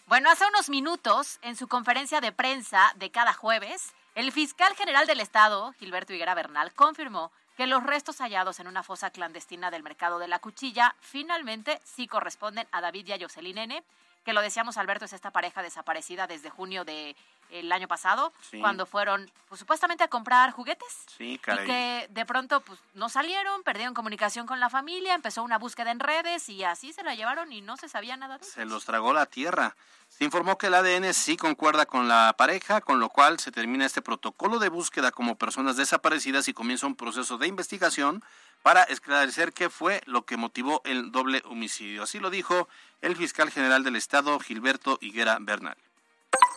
Bueno, 0.06 0.32
hace 0.32 0.46
unos 0.48 0.70
minutos, 0.70 1.38
en 1.42 1.58
su 1.58 1.68
conferencia 1.68 2.22
de 2.22 2.32
prensa 2.32 2.94
de 2.96 3.12
cada 3.12 3.34
jueves, 3.34 3.92
el 4.16 4.32
fiscal 4.32 4.74
general 4.76 5.06
del 5.06 5.20
Estado, 5.20 5.74
Gilberto 5.74 6.14
Higuera 6.14 6.34
Bernal, 6.34 6.74
confirmó 6.74 7.32
que 7.58 7.68
los 7.68 7.84
restos 7.84 8.20
hallados 8.20 8.60
en 8.60 8.68
una 8.68 8.84
fosa 8.84 9.10
clandestina 9.10 9.70
del 9.70 9.84
mercado 9.84 10.18
de 10.20 10.28
la 10.28 10.40
cuchilla 10.40 10.96
finalmente 11.02 11.82
sí 11.84 12.08
corresponden 12.08 12.68
a 12.72 12.80
David 12.80 13.08
y 13.08 13.12
a 13.14 13.20
Jocelyn 13.20 13.58
N., 13.58 13.84
que 14.24 14.34
lo 14.34 14.42
decíamos 14.42 14.78
Alberto, 14.78 15.06
es 15.06 15.14
esta 15.14 15.32
pareja 15.32 15.62
desaparecida 15.62 16.28
desde 16.28 16.50
junio 16.50 16.86
de 16.86 17.16
el 17.50 17.72
año 17.72 17.88
pasado, 17.88 18.34
cuando 18.60 18.86
fueron 18.86 19.30
pues, 19.50 19.60
supuestamente 19.60 20.04
a 20.04 20.08
comprar 20.08 20.52
juguetes. 20.52 21.06
Sí, 21.18 21.40
caray. 21.42 21.64
Y 21.64 21.68
que 21.68 22.08
de 22.10 22.26
pronto 22.26 22.62
pues 22.62 22.80
no 22.94 23.10
salieron, 23.10 23.64
perdieron 23.64 23.94
comunicación 23.94 24.46
con 24.46 24.60
la 24.60 24.70
familia, 24.70 25.14
empezó 25.14 25.44
una 25.44 25.58
búsqueda 25.58 25.92
en 25.92 26.00
redes 26.00 26.50
y 26.50 26.64
así 26.64 26.94
se 26.94 27.04
la 27.04 27.16
llevaron 27.16 27.52
y 27.52 27.62
no 27.62 27.78
se 27.78 27.90
sabía 27.90 28.18
nada 28.18 28.38
de 28.38 28.46
Se 28.46 28.66
los 28.66 28.86
tragó 28.86 29.14
la 29.14 29.26
tierra. 29.26 29.76
Se 30.10 30.24
informó 30.24 30.58
que 30.58 30.68
el 30.68 30.74
ADN 30.74 31.14
sí 31.14 31.38
concuerda 31.38 31.86
con 31.86 32.08
la 32.08 32.34
pareja, 32.38 32.82
con 32.82 33.00
lo 33.00 33.10
cual 33.10 33.40
se 33.40 33.52
termina 33.52 33.86
este 33.86 34.02
protocolo 34.02 34.58
de 34.58 34.70
búsqueda 34.70 35.12
como 35.12 35.38
personas 35.38 35.76
desaparecidas 35.76 36.48
y 36.48 36.54
comienza 36.54 36.88
un 36.88 36.96
proceso 36.96 37.38
de 37.38 37.48
investigación 37.48 38.24
para 38.64 38.84
esclarecer 38.84 39.54
qué 39.54 39.70
fue 39.70 40.02
lo 40.06 40.26
que 40.26 40.38
motivó 40.38 40.82
el 40.86 41.12
doble 41.12 41.42
homicidio. 41.46 42.04
Así 42.04 42.20
lo 42.20 42.30
dijo 42.30 42.68
el 43.02 43.16
fiscal 43.16 43.52
general 43.52 43.84
del 43.84 43.96
Estado, 43.96 44.40
Gilberto 44.40 44.98
Higuera 45.02 45.38
Bernal. 45.40 45.78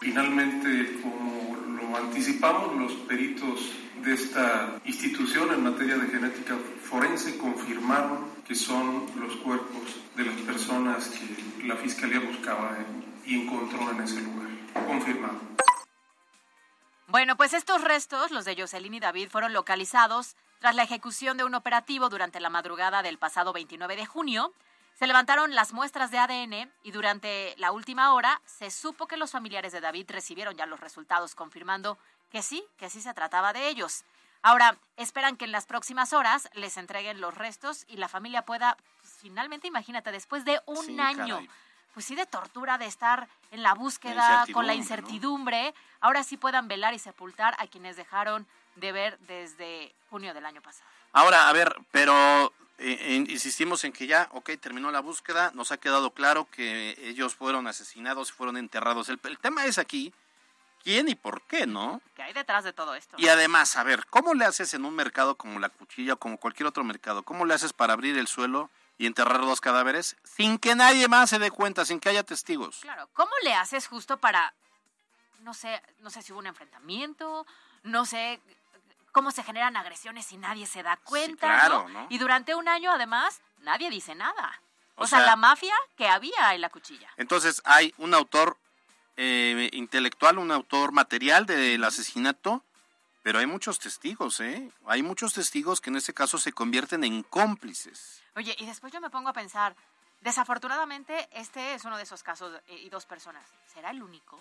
Finalmente, 0.01 0.99
como 1.03 1.57
lo 1.57 1.95
anticipamos, 1.95 2.75
los 2.75 2.93
peritos 3.07 3.73
de 4.03 4.15
esta 4.15 4.81
institución 4.87 5.53
en 5.53 5.63
materia 5.63 5.99
de 5.99 6.09
genética 6.09 6.57
forense 6.83 7.37
confirmaron 7.37 8.25
que 8.49 8.55
son 8.55 9.05
los 9.21 9.37
cuerpos 9.37 10.01
de 10.17 10.25
las 10.25 10.37
personas 10.37 11.07
que 11.11 11.67
la 11.67 11.77
Fiscalía 11.77 12.19
buscaba 12.21 12.79
y 13.27 13.43
encontró 13.43 13.91
en 13.91 14.01
ese 14.01 14.23
lugar. 14.23 14.49
Confirmado. 14.87 15.39
Bueno, 17.09 17.37
pues 17.37 17.53
estos 17.53 17.83
restos, 17.83 18.31
los 18.31 18.47
de 18.47 18.57
Jocelyn 18.57 18.95
y 18.95 19.01
David, 19.01 19.29
fueron 19.29 19.53
localizados 19.53 20.35
tras 20.61 20.75
la 20.75 20.85
ejecución 20.85 21.37
de 21.37 21.45
un 21.45 21.55
operativo 21.55 22.09
durante 22.09 22.41
la 22.41 22.49
madrugada 22.49 23.03
del 23.03 23.19
pasado 23.19 23.53
29 23.53 23.97
de 23.97 24.07
junio 24.07 24.55
se 25.01 25.07
levantaron 25.07 25.55
las 25.55 25.73
muestras 25.73 26.11
de 26.11 26.19
ADN 26.19 26.71
y 26.83 26.91
durante 26.91 27.55
la 27.57 27.73
última 27.73 28.13
hora 28.13 28.39
se 28.45 28.71
supo 28.71 29.07
que 29.07 29.17
los 29.17 29.31
familiares 29.31 29.73
de 29.73 29.81
David 29.81 30.11
recibieron 30.11 30.55
ya 30.59 30.67
los 30.67 30.79
resultados 30.79 31.35
confirmando 31.35 31.97
que 32.31 32.43
sí, 32.43 32.63
que 32.77 32.91
sí 32.91 33.01
se 33.01 33.15
trataba 33.15 33.55
de 33.55 33.69
ellos. 33.69 34.05
Ahora, 34.43 34.77
esperan 34.99 35.39
que 35.39 35.47
en 35.47 35.53
las 35.53 35.65
próximas 35.65 36.13
horas 36.13 36.51
les 36.53 36.77
entreguen 36.77 37.23
los 37.23 37.35
restos 37.35 37.87
y 37.89 37.97
la 37.97 38.09
familia 38.09 38.43
pueda, 38.43 38.77
pues, 39.01 39.17
finalmente, 39.23 39.67
imagínate, 39.67 40.13
después 40.13 40.45
de 40.45 40.61
un 40.67 41.01
año, 41.01 41.41
pues 41.95 42.05
sí, 42.05 42.15
de 42.15 42.27
tortura, 42.27 42.77
de 42.77 42.85
estar 42.85 43.27
en 43.53 43.63
la 43.63 43.73
búsqueda, 43.73 44.45
con 44.53 44.67
la 44.67 44.75
incertidumbre, 44.75 45.73
ahora 46.03 46.25
sí 46.25 46.37
puedan 46.37 46.69
velar 46.69 46.93
y 46.93 46.99
sepultar 46.99 47.57
a 47.59 47.67
quienes 47.69 47.97
dejaron 47.97 48.47
de 48.77 48.93
ver 48.93 49.19
desde 49.21 49.95
junio 50.11 50.35
del 50.35 50.45
año 50.45 50.61
pasado. 50.61 50.85
Ahora, 51.15 51.49
a 51.49 51.53
ver, 51.55 51.75
pero 51.91 52.53
eh, 52.83 53.25
insistimos 53.29 53.85
en 53.85 53.93
que 53.93 54.07
ya, 54.07 54.29
ok, 54.33 54.53
terminó 54.59 54.91
la 54.91 55.01
búsqueda, 55.01 55.51
nos 55.55 55.71
ha 55.71 55.77
quedado 55.77 56.13
claro 56.13 56.49
que 56.51 56.97
ellos 57.03 57.35
fueron 57.35 57.67
asesinados 57.67 58.31
y 58.31 58.33
fueron 58.33 58.57
enterrados. 58.57 59.11
El, 59.11 59.19
tema 59.39 59.67
es 59.67 59.77
aquí, 59.77 60.15
¿quién 60.83 61.09
y 61.09 61.15
por 61.15 61.43
qué, 61.43 61.67
no? 61.67 62.01
¿Qué 62.17 62.23
hay 62.23 62.33
detrás 62.33 62.65
de 62.65 62.73
todo 62.73 62.95
esto? 62.95 63.17
Y 63.19 63.29
además, 63.29 63.77
a 63.77 63.83
ver, 63.83 64.07
¿cómo 64.07 64.33
le 64.33 64.47
haces 64.47 64.73
en 64.73 64.87
un 64.87 64.95
mercado 64.95 65.35
como 65.35 65.59
la 65.59 65.69
cuchilla 65.69 66.15
o 66.15 66.17
como 66.17 66.39
cualquier 66.39 66.69
otro 66.69 66.83
mercado? 66.83 67.23
¿Cómo 67.23 67.45
le 67.45 67.53
haces 67.53 67.75
para 67.75 67.93
abrir 67.93 68.17
el 68.17 68.29
suelo 68.29 68.71
y 68.97 69.07
enterrar 69.07 69.45
los 69.45 69.61
cadáveres 69.61 70.17
sin 70.25 70.59
que 70.59 70.75
nadie 70.75 71.07
más 71.07 71.29
se 71.29 71.39
dé 71.39 71.51
cuenta, 71.51 71.85
sin 71.85 72.01
que 72.01 72.09
haya 72.09 72.23
testigos? 72.23 72.79
Claro, 72.81 73.11
¿cómo 73.13 73.33
le 73.43 73.53
haces 73.53 73.89
justo 73.89 74.17
para, 74.17 74.55
no 75.41 75.53
sé, 75.53 75.83
no 76.01 76.09
sé 76.09 76.23
si 76.23 76.33
hubo 76.33 76.39
un 76.39 76.47
enfrentamiento, 76.47 77.47
no 77.83 78.07
sé 78.07 78.41
cómo 79.13 79.31
se 79.31 79.43
generan 79.43 79.77
agresiones 79.77 80.31
y 80.33 80.37
nadie 80.37 80.67
se 80.67 80.83
da 80.83 80.97
cuenta. 80.97 81.87
Y 82.09 82.19
durante 82.19 82.55
un 82.55 82.69
año, 82.69 82.91
además, 82.93 83.41
nadie 83.61 83.91
dice 83.91 84.15
nada. 84.15 84.61
O, 84.97 85.07
sea, 85.07 85.21
la 85.21 85.37
mafia 85.37 85.75
que 85.97 86.09
había 86.09 86.55
en 86.55 86.61
la 86.61 86.69
cuchilla. 86.69 87.09
Entonces 87.17 87.63
hay 87.65 87.95
un 87.97 88.13
autor 88.13 88.59
eh, 89.17 89.71
intelectual, 89.73 90.39
un 90.39 90.53
autor 90.53 90.93
material 90.93 91.47
del 91.47 91.83
asesinato, 91.85 92.63
pero 93.23 93.39
hay 93.39 93.47
muchos 93.47 93.79
testigos, 93.79 94.41
¿eh? 94.41 94.71
Hay 94.87 95.03
muchos 95.03 95.33
testigos 95.33 95.81
que 95.81 95.91
en 95.91 95.97
este 95.97 96.13
caso 96.13 96.39
se 96.39 96.53
convierten 96.53 97.05
en 97.05 97.23
cómplices. 97.23 98.23
Oye, 98.37 98.55
y 98.59 98.67
después 98.67 98.93
yo 98.93 99.01
me 99.01 99.11
pongo 99.11 99.31
a 99.31 99.33
pensar, 99.33 99.75
desafortunadamente 100.21 101.29
este 101.33 101.75
es 101.75 101.85
uno 101.85 101.97
de 101.97 102.03
esos 102.03 102.23
casos 102.23 102.61
eh, 102.67 102.79
y 102.79 102.91
dos 102.91 103.07
personas. 103.07 103.47
¿Será 103.67 103.91
el 103.91 104.03
único? 104.03 104.39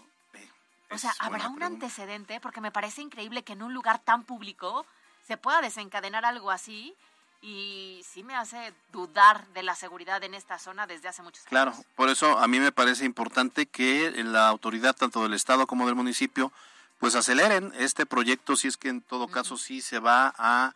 O 0.91 0.97
sea, 0.97 1.13
¿habrá 1.19 1.49
un 1.49 1.61
antecedente? 1.61 2.39
Porque 2.39 2.61
me 2.61 2.71
parece 2.71 3.01
increíble 3.01 3.43
que 3.43 3.53
en 3.53 3.61
un 3.61 3.73
lugar 3.73 3.99
tan 3.99 4.23
público 4.23 4.85
se 5.27 5.37
pueda 5.37 5.61
desencadenar 5.61 6.25
algo 6.25 6.51
así 6.51 6.95
y 7.41 8.01
sí 8.05 8.23
me 8.23 8.35
hace 8.35 8.73
dudar 8.91 9.47
de 9.49 9.63
la 9.63 9.75
seguridad 9.75 10.23
en 10.23 10.33
esta 10.33 10.59
zona 10.59 10.87
desde 10.87 11.07
hace 11.07 11.21
muchos 11.21 11.41
años. 11.41 11.49
Claro, 11.49 11.73
por 11.95 12.09
eso 12.09 12.37
a 12.37 12.47
mí 12.47 12.59
me 12.59 12.71
parece 12.71 13.05
importante 13.05 13.65
que 13.65 14.11
la 14.23 14.47
autoridad 14.47 14.95
tanto 14.95 15.23
del 15.23 15.33
Estado 15.33 15.67
como 15.67 15.85
del 15.85 15.95
municipio 15.95 16.51
pues 16.99 17.15
aceleren 17.15 17.71
este 17.77 18.05
proyecto 18.05 18.57
si 18.57 18.67
es 18.67 18.75
que 18.75 18.89
en 18.89 19.01
todo 19.01 19.29
caso 19.29 19.57
sí 19.57 19.81
se 19.81 19.99
va 19.99 20.33
a, 20.37 20.73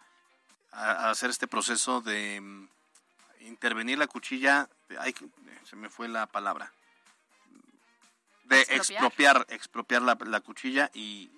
hacer 0.71 1.29
este 1.29 1.47
proceso 1.47 2.01
de 2.01 2.39
mm, 2.41 2.67
intervenir 3.41 3.97
la 3.97 4.07
cuchilla, 4.07 4.69
ay, 4.99 5.13
se 5.65 5.75
me 5.75 5.89
fue 5.89 6.07
la 6.07 6.25
palabra, 6.25 6.71
de 8.53 8.61
expropiar, 8.75 9.45
expropiar 9.49 10.01
la, 10.01 10.17
la 10.25 10.39
cuchilla 10.41 10.89
y, 10.93 11.31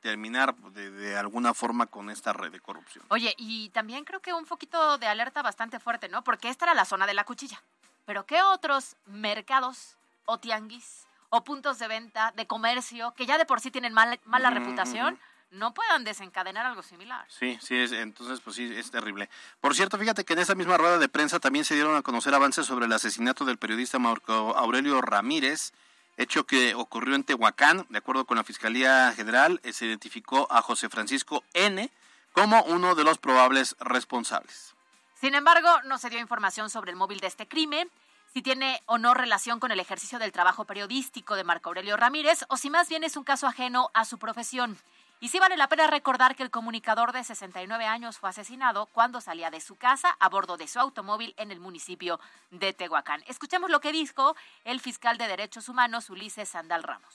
terminar 0.00 0.56
de, 0.56 0.90
de, 0.90 1.16
alguna 1.16 1.54
forma 1.54 1.86
con 1.86 2.10
esta 2.10 2.32
red 2.32 2.50
de 2.50 2.58
corrupción. 2.58 3.04
Oye, 3.10 3.36
y 3.38 3.68
también 3.68 4.04
creo 4.04 4.18
que 4.18 4.32
un 4.32 4.46
poquito 4.46 4.98
de 4.98 5.06
alerta 5.06 5.42
bastante 5.42 5.78
fuerte, 5.78 6.08
¿no? 6.08 6.24
Porque 6.24 6.48
esta 6.48 6.64
era 6.64 6.74
la 6.74 6.84
zona 6.84 7.06
de 7.06 7.14
la 7.14 7.22
cuchilla. 7.22 7.62
Pero 8.04 8.26
¿qué 8.26 8.42
otros 8.42 8.96
mercados 9.06 9.96
o 10.24 10.38
tianguis 10.38 11.06
o 11.28 11.44
puntos 11.44 11.78
de 11.78 11.86
venta, 11.86 12.32
de 12.34 12.48
comercio, 12.48 13.14
que 13.14 13.26
ya 13.26 13.38
de 13.38 13.46
por 13.46 13.60
sí 13.60 13.70
tienen 13.70 13.92
mala 13.92 14.50
reputación? 14.50 15.20
no 15.52 15.74
puedan 15.74 16.02
desencadenar 16.02 16.66
algo 16.66 16.82
similar. 16.82 17.26
Sí, 17.28 17.58
sí, 17.60 17.76
es, 17.76 17.92
entonces 17.92 18.40
pues 18.40 18.56
sí, 18.56 18.72
es 18.74 18.90
terrible. 18.90 19.28
Por 19.60 19.74
cierto, 19.74 19.98
fíjate 19.98 20.24
que 20.24 20.32
en 20.32 20.40
esa 20.40 20.54
misma 20.54 20.78
rueda 20.78 20.98
de 20.98 21.08
prensa 21.08 21.40
también 21.40 21.64
se 21.64 21.74
dieron 21.74 21.94
a 21.94 22.02
conocer 22.02 22.34
avances 22.34 22.66
sobre 22.66 22.86
el 22.86 22.92
asesinato 22.92 23.44
del 23.44 23.58
periodista 23.58 23.98
Marco 23.98 24.56
Aurelio 24.56 25.00
Ramírez, 25.02 25.72
hecho 26.16 26.44
que 26.44 26.74
ocurrió 26.74 27.14
en 27.14 27.24
Tehuacán, 27.24 27.86
de 27.88 27.98
acuerdo 27.98 28.24
con 28.24 28.36
la 28.36 28.44
Fiscalía 28.44 29.12
General, 29.12 29.60
eh, 29.62 29.72
se 29.72 29.86
identificó 29.86 30.46
a 30.50 30.62
José 30.62 30.88
Francisco 30.88 31.42
N 31.54 31.90
como 32.32 32.62
uno 32.64 32.94
de 32.94 33.04
los 33.04 33.18
probables 33.18 33.76
responsables. 33.80 34.74
Sin 35.20 35.34
embargo, 35.34 35.68
no 35.84 35.98
se 35.98 36.10
dio 36.10 36.18
información 36.18 36.70
sobre 36.70 36.90
el 36.90 36.96
móvil 36.96 37.20
de 37.20 37.28
este 37.28 37.46
crimen, 37.46 37.90
si 38.32 38.42
tiene 38.42 38.82
o 38.86 38.98
no 38.98 39.14
relación 39.14 39.60
con 39.60 39.70
el 39.70 39.80
ejercicio 39.80 40.18
del 40.18 40.32
trabajo 40.32 40.64
periodístico 40.64 41.36
de 41.36 41.44
Marco 41.44 41.68
Aurelio 41.68 41.96
Ramírez 41.96 42.44
o 42.48 42.56
si 42.56 42.70
más 42.70 42.88
bien 42.88 43.04
es 43.04 43.16
un 43.16 43.24
caso 43.24 43.46
ajeno 43.46 43.90
a 43.92 44.04
su 44.04 44.18
profesión. 44.18 44.78
Y 45.22 45.28
sí 45.28 45.38
vale 45.38 45.56
la 45.56 45.68
pena 45.68 45.86
recordar 45.86 46.34
que 46.34 46.42
el 46.42 46.50
comunicador 46.50 47.12
de 47.12 47.22
69 47.22 47.84
años 47.84 48.18
fue 48.18 48.30
asesinado 48.30 48.86
cuando 48.86 49.20
salía 49.20 49.52
de 49.52 49.60
su 49.60 49.76
casa 49.76 50.16
a 50.18 50.28
bordo 50.28 50.56
de 50.56 50.66
su 50.66 50.80
automóvil 50.80 51.32
en 51.36 51.52
el 51.52 51.60
municipio 51.60 52.18
de 52.50 52.72
Tehuacán. 52.72 53.22
Escuchemos 53.28 53.70
lo 53.70 53.80
que 53.80 53.92
dijo 53.92 54.34
el 54.64 54.80
fiscal 54.80 55.18
de 55.18 55.28
Derechos 55.28 55.68
Humanos, 55.68 56.10
Ulises 56.10 56.48
Sandal 56.48 56.82
Ramos. 56.82 57.14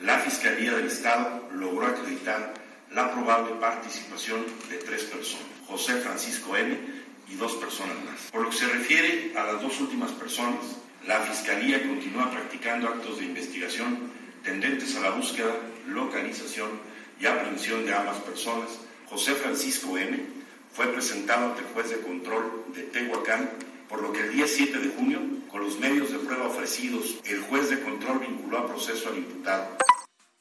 La 0.00 0.18
Fiscalía 0.18 0.74
del 0.74 0.88
Estado 0.88 1.48
logró 1.52 1.86
acreditar 1.86 2.52
la 2.90 3.10
probable 3.10 3.54
participación 3.54 4.44
de 4.68 4.76
tres 4.76 5.04
personas, 5.04 5.46
José 5.66 5.96
Francisco 6.02 6.54
M. 6.54 6.78
y 7.26 7.36
dos 7.36 7.54
personas 7.54 7.96
más. 8.04 8.20
Por 8.32 8.42
lo 8.42 8.50
que 8.50 8.56
se 8.58 8.68
refiere 8.68 9.32
a 9.34 9.44
las 9.44 9.62
dos 9.62 9.80
últimas 9.80 10.12
personas, 10.12 10.60
la 11.06 11.20
Fiscalía 11.20 11.88
continúa 11.88 12.30
practicando 12.30 12.86
actos 12.86 13.18
de 13.18 13.24
investigación 13.24 14.12
tendentes 14.42 14.94
a 14.96 15.00
la 15.00 15.10
búsqueda, 15.12 15.54
localización 15.86 16.92
y 17.24 17.26
aprehensión 17.26 17.86
de 17.86 17.94
ambas 17.94 18.18
personas, 18.18 18.68
José 19.08 19.34
Francisco 19.34 19.96
M., 19.96 20.26
fue 20.74 20.88
presentado 20.88 21.46
ante 21.46 21.62
el 21.62 21.68
juez 21.68 21.88
de 21.88 22.00
control 22.00 22.64
de 22.74 22.82
Tehuacán, 22.82 23.50
por 23.88 24.02
lo 24.02 24.12
que 24.12 24.20
el 24.20 24.32
día 24.32 24.46
7 24.46 24.78
de 24.78 24.90
junio, 24.90 25.20
con 25.50 25.62
los 25.62 25.78
medios 25.78 26.10
de 26.10 26.18
prueba 26.18 26.48
ofrecidos, 26.48 27.16
el 27.24 27.40
juez 27.42 27.70
de 27.70 27.80
control 27.80 28.18
vinculó 28.18 28.58
a 28.58 28.66
proceso 28.66 29.08
al 29.08 29.16
imputado. 29.16 29.78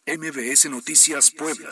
MBS 0.06 0.70
Noticias 0.70 1.32
Puebla. 1.32 1.70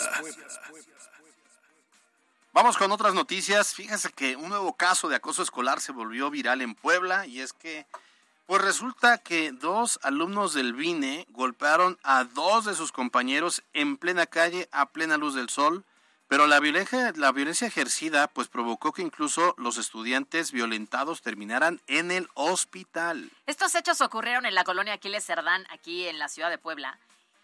Vamos 2.54 2.78
con 2.78 2.92
otras 2.92 3.14
noticias. 3.14 3.74
Fíjense 3.74 4.12
que 4.14 4.38
un 4.38 4.48
nuevo 4.48 4.78
caso 4.78 5.10
de 5.10 5.18
acoso 5.18 5.44
escolar 5.44 5.82
se 5.82 5.92
volvió 5.92 6.30
viral 6.30 6.62
en 6.62 6.74
Puebla 6.74 7.26
y 7.26 7.42
es 7.42 7.52
que 7.52 7.86
pues 8.46 8.62
resulta 8.62 9.18
que 9.18 9.52
dos 9.52 10.00
alumnos 10.04 10.54
del 10.54 10.74
VINE 10.74 11.26
golpearon 11.30 11.98
a 12.04 12.24
dos 12.24 12.66
de 12.66 12.76
sus 12.76 12.92
compañeros 12.92 13.64
en 13.74 13.98
plena 13.98 14.26
calle 14.26 14.68
a 14.72 14.88
plena 14.88 15.18
luz 15.18 15.36
del 15.36 15.50
sol, 15.50 15.86
pero 16.28 16.48
la 16.48 16.62
violencia, 16.62 17.12
la 17.18 17.32
violencia 17.34 17.68
ejercida 17.68 18.28
pues 18.28 18.48
provocó 18.48 18.94
que 18.94 19.02
incluso 19.02 19.54
los 19.58 19.78
estudiantes 19.78 20.54
violentados 20.54 21.22
terminaran 21.22 21.82
en 21.88 22.10
el 22.10 22.30
hospital. 22.36 23.30
Estos 23.48 23.76
hechos 23.76 24.00
ocurrieron 24.00 24.46
en 24.46 24.56
la 24.56 24.64
colonia 24.64 24.94
Aquiles 24.94 25.26
Cerdán, 25.26 25.66
aquí 25.72 26.08
en 26.08 26.20
la 26.20 26.30
ciudad 26.30 26.50
de 26.50 26.58
Puebla. 26.58 26.98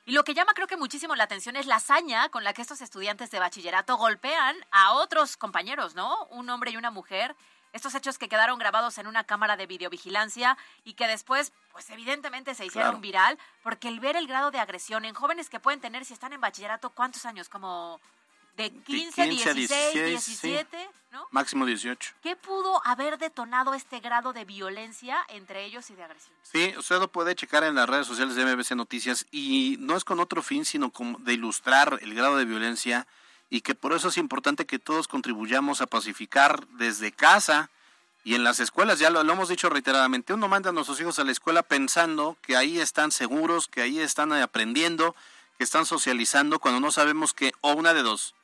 Y 0.05 0.13
lo 0.13 0.23
que 0.23 0.33
llama 0.33 0.53
creo 0.53 0.67
que 0.67 0.77
muchísimo 0.77 1.17
la 1.17 1.25
atención 1.25 1.57
es 1.57 1.65
la 1.65 1.75
hazaña 1.75 2.29
con 2.29 2.45
la 2.45 2.53
que 2.53 2.61
estos 2.61 2.79
estudiantes 2.79 3.29
de 3.29 3.39
bachillerato 3.39 3.97
golpean 3.97 4.55
a 4.71 4.93
otros 4.93 5.35
compañeros, 5.35 5.95
¿no? 5.95 6.23
Un 6.27 6.49
hombre 6.49 6.71
y 6.71 6.77
una 6.77 6.89
mujer 6.89 7.35
estos 7.73 7.95
hechos 7.95 8.17
que 8.17 8.29
quedaron 8.29 8.59
grabados 8.59 8.97
en 8.97 9.07
una 9.07 9.23
cámara 9.23 9.57
de 9.57 9.67
videovigilancia 9.67 10.57
y 10.83 10.93
que 10.93 11.07
después, 11.07 11.53
pues 11.71 11.89
evidentemente 11.89 12.55
se 12.55 12.65
hicieron 12.65 13.01
viral, 13.01 13.37
porque 13.63 13.87
el 13.87 13.99
ver 13.99 14.15
el 14.15 14.27
grado 14.27 14.51
de 14.51 14.59
agresión 14.59 15.05
en 15.05 15.13
jóvenes 15.13 15.49
que 15.49 15.59
pueden 15.59 15.79
tener, 15.79 16.05
si 16.05 16.13
están 16.13 16.33
en 16.33 16.41
bachillerato, 16.41 16.89
¿cuántos 16.89 17.25
años? 17.25 17.49
Como 17.49 17.99
de 18.57 18.71
15, 18.71 19.27
16, 19.27 19.93
17, 19.93 20.89
¿no? 21.11 21.27
Máximo 21.29 21.65
18. 21.65 22.15
¿Qué 22.23 22.35
pudo 22.35 22.81
haber 22.85 23.19
detonado 23.19 23.75
este 23.75 23.99
grado 23.99 24.33
de 24.33 24.45
violencia 24.45 25.19
entre 25.29 25.63
ellos 25.63 25.89
y 25.91 25.95
de 25.95 26.03
agresión? 26.03 26.35
Sí, 26.41 26.73
usted 26.75 26.97
lo 26.97 27.11
puede 27.11 27.35
checar 27.35 27.63
en 27.63 27.75
las 27.75 27.87
redes 27.87 28.07
sociales 28.07 28.35
de 28.35 28.45
MBC 28.45 28.71
Noticias 28.71 29.27
y 29.31 29.77
no 29.79 29.95
es 29.95 30.03
con 30.03 30.19
otro 30.19 30.41
fin, 30.41 30.65
sino 30.65 30.91
como 30.91 31.19
de 31.19 31.33
ilustrar 31.33 31.99
el 32.01 32.15
grado 32.15 32.37
de 32.37 32.45
violencia 32.45 33.05
y 33.49 33.61
que 33.61 33.75
por 33.75 33.93
eso 33.93 34.09
es 34.09 34.17
importante 34.17 34.65
que 34.65 34.79
todos 34.79 35.07
contribuyamos 35.07 35.81
a 35.81 35.87
pacificar 35.87 36.67
desde 36.69 37.11
casa 37.11 37.69
y 38.23 38.35
en 38.35 38.43
las 38.43 38.59
escuelas, 38.59 38.99
ya 38.99 39.09
lo, 39.09 39.21
hemos 39.21 39.47
dicho 39.47 39.69
reiteradamente, 39.69 40.33
uno 40.33 40.49
manda 40.49 40.71
a 40.71 40.73
nuestros 40.73 40.99
hijos 40.99 41.17
a 41.17 41.23
la 41.23 41.31
escuela 41.31 41.63
pensando 41.63 42.35
que 42.41 42.57
ahí 42.57 42.77
están 42.77 43.11
seguros, 43.11 43.69
que 43.69 43.81
ahí 43.81 43.99
están 43.99 44.33
aprendiendo, 44.33 45.15
que 45.57 45.63
están 45.63 45.85
socializando, 45.85 46.59
cuando 46.59 46.81
no 46.81 46.91
sabemos 46.91 47.33
que 47.33 47.53
o 47.61 47.71
una 47.71 47.93
de 47.93 48.03
dos, 48.03 48.35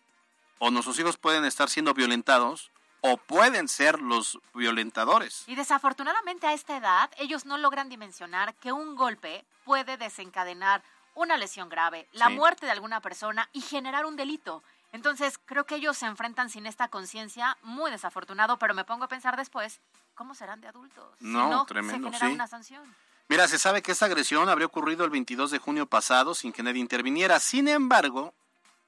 o 0.59 0.71
nuestros 0.71 0.97
hijos 0.99 1.17
pueden 1.17 1.43
estar 1.43 1.69
siendo 1.69 1.93
violentados 1.93 2.71
o 3.01 3.17
pueden 3.17 3.67
ser 3.67 3.99
los 3.99 4.39
violentadores. 4.53 5.43
Y 5.47 5.55
desafortunadamente 5.55 6.47
a 6.47 6.53
esta 6.53 6.77
edad 6.77 7.11
ellos 7.17 7.45
no 7.45 7.57
logran 7.57 7.89
dimensionar 7.89 8.55
que 8.55 8.71
un 8.71 8.95
golpe 8.95 9.43
puede 9.65 9.97
desencadenar 9.97 10.81
una 11.13 11.35
lesión 11.35 11.67
grave, 11.67 12.07
la 12.13 12.29
muerte 12.29 12.65
de 12.65 12.71
alguna 12.71 13.01
persona 13.01 13.49
y 13.51 13.59
generar 13.59 14.05
un 14.05 14.15
delito. 14.15 14.63
Entonces, 14.93 15.39
creo 15.43 15.65
que 15.65 15.75
ellos 15.75 15.97
se 15.97 16.05
enfrentan 16.05 16.49
sin 16.51 16.67
esta 16.67 16.87
conciencia, 16.87 17.57
muy 17.63 17.89
desafortunado, 17.89 18.57
pero 18.59 18.75
me 18.75 18.85
pongo 18.85 19.05
a 19.05 19.07
pensar 19.07 19.35
después, 19.35 19.81
¿cómo 20.13 20.35
serán 20.35 20.61
de 20.61 20.67
adultos? 20.67 21.03
No, 21.19 21.49
no 21.49 21.65
tremendo, 21.65 22.09
se 22.11 22.17
genera 22.17 22.33
una 22.35 22.47
sanción. 22.47 22.83
Mira, 23.27 23.47
se 23.47 23.57
sabe 23.57 23.81
que 23.81 23.91
esta 23.91 24.05
agresión 24.05 24.49
habría 24.49 24.67
ocurrido 24.67 25.03
el 25.03 25.09
22 25.09 25.49
de 25.49 25.57
junio 25.57 25.87
pasado 25.87 26.35
sin 26.35 26.53
que 26.53 26.61
nadie 26.61 26.79
interviniera. 26.79 27.39
Sin 27.39 27.67
embargo, 27.67 28.35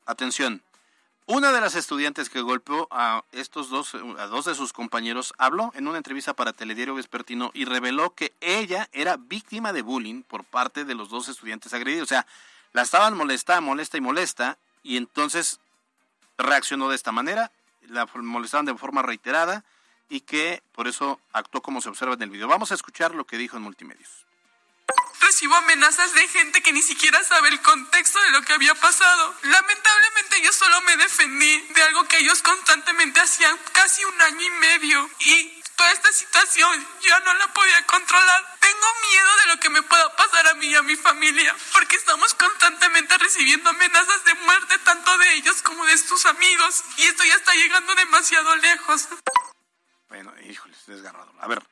atención, 0.05 0.61
una 1.25 1.51
de 1.51 1.59
las 1.59 1.73
estudiantes 1.73 2.29
que 2.29 2.41
golpeó 2.41 2.87
a 2.91 3.23
estos 3.31 3.71
dos, 3.71 3.95
a 3.95 4.27
dos 4.27 4.45
de 4.45 4.53
sus 4.53 4.73
compañeros, 4.73 5.33
habló 5.39 5.71
en 5.73 5.87
una 5.87 5.97
entrevista 5.97 6.35
para 6.35 6.53
Telediario 6.53 6.93
Vespertino 6.93 7.49
y 7.55 7.65
reveló 7.65 8.13
que 8.13 8.31
ella 8.41 8.87
era 8.91 9.17
víctima 9.17 9.73
de 9.73 9.81
bullying 9.81 10.21
por 10.21 10.43
parte 10.43 10.85
de 10.85 10.93
los 10.93 11.09
dos 11.09 11.29
estudiantes 11.29 11.73
agredidos. 11.73 12.03
O 12.03 12.09
sea, 12.09 12.27
la 12.73 12.83
estaban 12.83 13.17
molesta, 13.17 13.59
molesta 13.59 13.97
y 13.97 14.01
molesta, 14.01 14.59
y 14.83 14.97
entonces 14.97 15.59
reaccionó 16.37 16.89
de 16.89 16.95
esta 16.95 17.11
manera, 17.11 17.51
la 17.87 18.07
molestaban 18.15 18.65
de 18.65 18.75
forma 18.75 19.01
reiterada 19.01 19.63
y 20.09 20.21
que 20.21 20.61
por 20.73 20.87
eso 20.87 21.19
actuó 21.33 21.61
como 21.61 21.81
se 21.81 21.89
observa 21.89 22.13
en 22.13 22.21
el 22.21 22.29
video. 22.29 22.47
Vamos 22.47 22.71
a 22.71 22.75
escuchar 22.75 23.13
lo 23.15 23.25
que 23.25 23.37
dijo 23.37 23.57
en 23.57 23.63
Multimedios. 23.63 24.25
Recibo 25.21 25.55
amenazas 25.55 26.13
de 26.13 26.27
gente 26.27 26.61
que 26.61 26.71
ni 26.71 26.81
siquiera 26.81 27.23
sabe 27.23 27.49
el 27.49 27.61
contexto 27.61 28.21
de 28.21 28.31
lo 28.31 28.41
que 28.43 28.53
había 28.53 28.75
pasado. 28.75 29.33
Lamentablemente 29.41 30.41
yo 30.43 30.51
solo 30.53 30.81
me 30.81 30.97
defendí 30.97 31.61
de 31.73 31.83
algo 31.83 32.07
que 32.07 32.19
ellos 32.19 32.41
constantemente 32.43 33.19
hacían 33.19 33.57
casi 33.71 34.03
un 34.05 34.21
año 34.21 34.41
y 34.41 34.49
medio. 34.51 35.09
Y 35.19 35.63
toda 35.75 35.91
esta 35.91 36.11
situación 36.11 36.87
ya 37.01 37.19
no 37.21 37.33
la 37.33 37.53
podía 37.53 37.85
controlar. 37.85 38.57
Tengo 38.59 38.87
miedo 39.09 39.29
de 39.43 39.53
lo 39.53 39.59
que 39.59 39.69
me 39.69 39.81
pueda 39.81 40.15
pasar 40.15 40.47
a 40.47 40.53
mí 40.55 40.67
y 40.67 40.75
a 40.75 40.81
mi 40.81 40.95
familia, 40.95 41.55
porque 41.73 41.95
estamos 41.95 42.33
constantemente 42.33 43.17
recibiendo 43.17 43.69
amenazas 43.69 44.23
de 44.25 44.33
muerte 44.35 44.77
tanto 44.79 45.17
de 45.17 45.33
ellos 45.35 45.61
como 45.61 45.85
de 45.85 45.97
sus 45.97 46.25
amigos, 46.25 46.83
y 46.97 47.03
esto 47.03 47.23
ya 47.23 47.35
está 47.35 47.53
llegando 47.53 47.95
demasiado 47.95 48.55
lejos. 48.57 49.07
Bueno, 50.09 50.33
híjole, 50.41 50.73
es 50.73 50.85
desgarrado. 50.85 51.31
A 51.39 51.47
ver, 51.47 51.63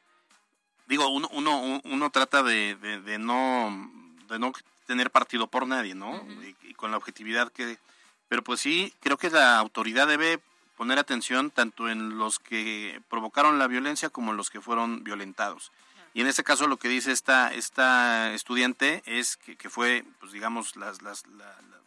digo, 0.88 1.08
uno, 1.08 1.30
uno, 1.32 1.82
uno 1.84 2.10
trata 2.10 2.44
de, 2.44 2.76
de, 2.76 3.18
no, 3.18 3.92
de 4.28 4.40
no 4.40 4.54
tener 4.86 5.12
partido 5.12 5.48
por 5.48 5.66
nadie, 5.68 5.96
¿no? 5.96 6.26
y 6.62 6.74
con 6.74 6.92
la 6.92 6.98
objetividad 6.98 7.52
que... 7.52 7.80
Pero 8.28 8.44
pues 8.44 8.62
sí, 8.62 8.94
creo 9.00 9.18
que 9.18 9.30
la 9.30 9.60
autoridad 9.60 10.08
debe 10.08 10.42
poner 10.78 11.00
atención 11.00 11.52
tanto 11.52 11.90
en 11.90 12.18
los 12.18 12.40
que 12.40 13.02
provocaron 13.10 13.60
la 13.60 13.68
violencia 13.68 14.10
como 14.10 14.32
en 14.32 14.38
los 14.38 14.50
que 14.50 14.62
fueron 14.62 15.04
violentados. 15.04 15.72
Y 16.14 16.22
en 16.22 16.28
este 16.28 16.44
caso 16.44 16.68
lo 16.68 16.78
que 16.78 16.90
dice 16.90 17.12
esta, 17.12 17.54
esta 17.54 18.34
estudiante 18.34 19.02
es 19.06 19.38
que, 19.38 19.56
que 19.56 19.70
fue, 19.70 20.06
pues 20.20 20.32
digamos, 20.32 20.76
las, 20.76 21.02
las, 21.02 21.26
la, 21.28 21.46
la, 21.46 21.78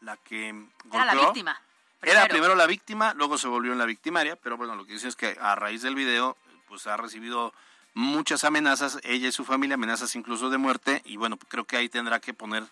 la 0.00 0.16
que 0.18 0.52
golpeó. 0.84 1.00
Era 1.00 1.14
la 1.14 1.20
víctima. 1.20 1.60
Era 2.02 2.28
primero 2.28 2.54
la 2.54 2.66
víctima, 2.66 3.14
luego 3.14 3.38
se 3.38 3.48
volvió 3.48 3.72
en 3.72 3.78
la 3.78 3.86
victimaria, 3.86 4.36
pero 4.36 4.58
bueno, 4.58 4.74
lo 4.74 4.84
que 4.84 4.92
dice 4.92 5.08
es 5.08 5.16
que 5.16 5.38
a 5.40 5.54
raíz 5.54 5.80
del 5.80 5.94
video, 5.94 6.36
pues 6.68 6.86
ha 6.86 6.98
recibido 6.98 7.54
muchas 7.94 8.44
amenazas, 8.44 8.98
ella 9.04 9.28
y 9.28 9.32
su 9.32 9.44
familia, 9.46 9.74
amenazas 9.76 10.14
incluso 10.14 10.50
de 10.50 10.58
muerte, 10.58 11.00
y 11.06 11.16
bueno, 11.16 11.38
creo 11.48 11.64
que 11.64 11.78
ahí 11.78 11.88
tendrá 11.88 12.20
que 12.20 12.34
poner, 12.34 12.64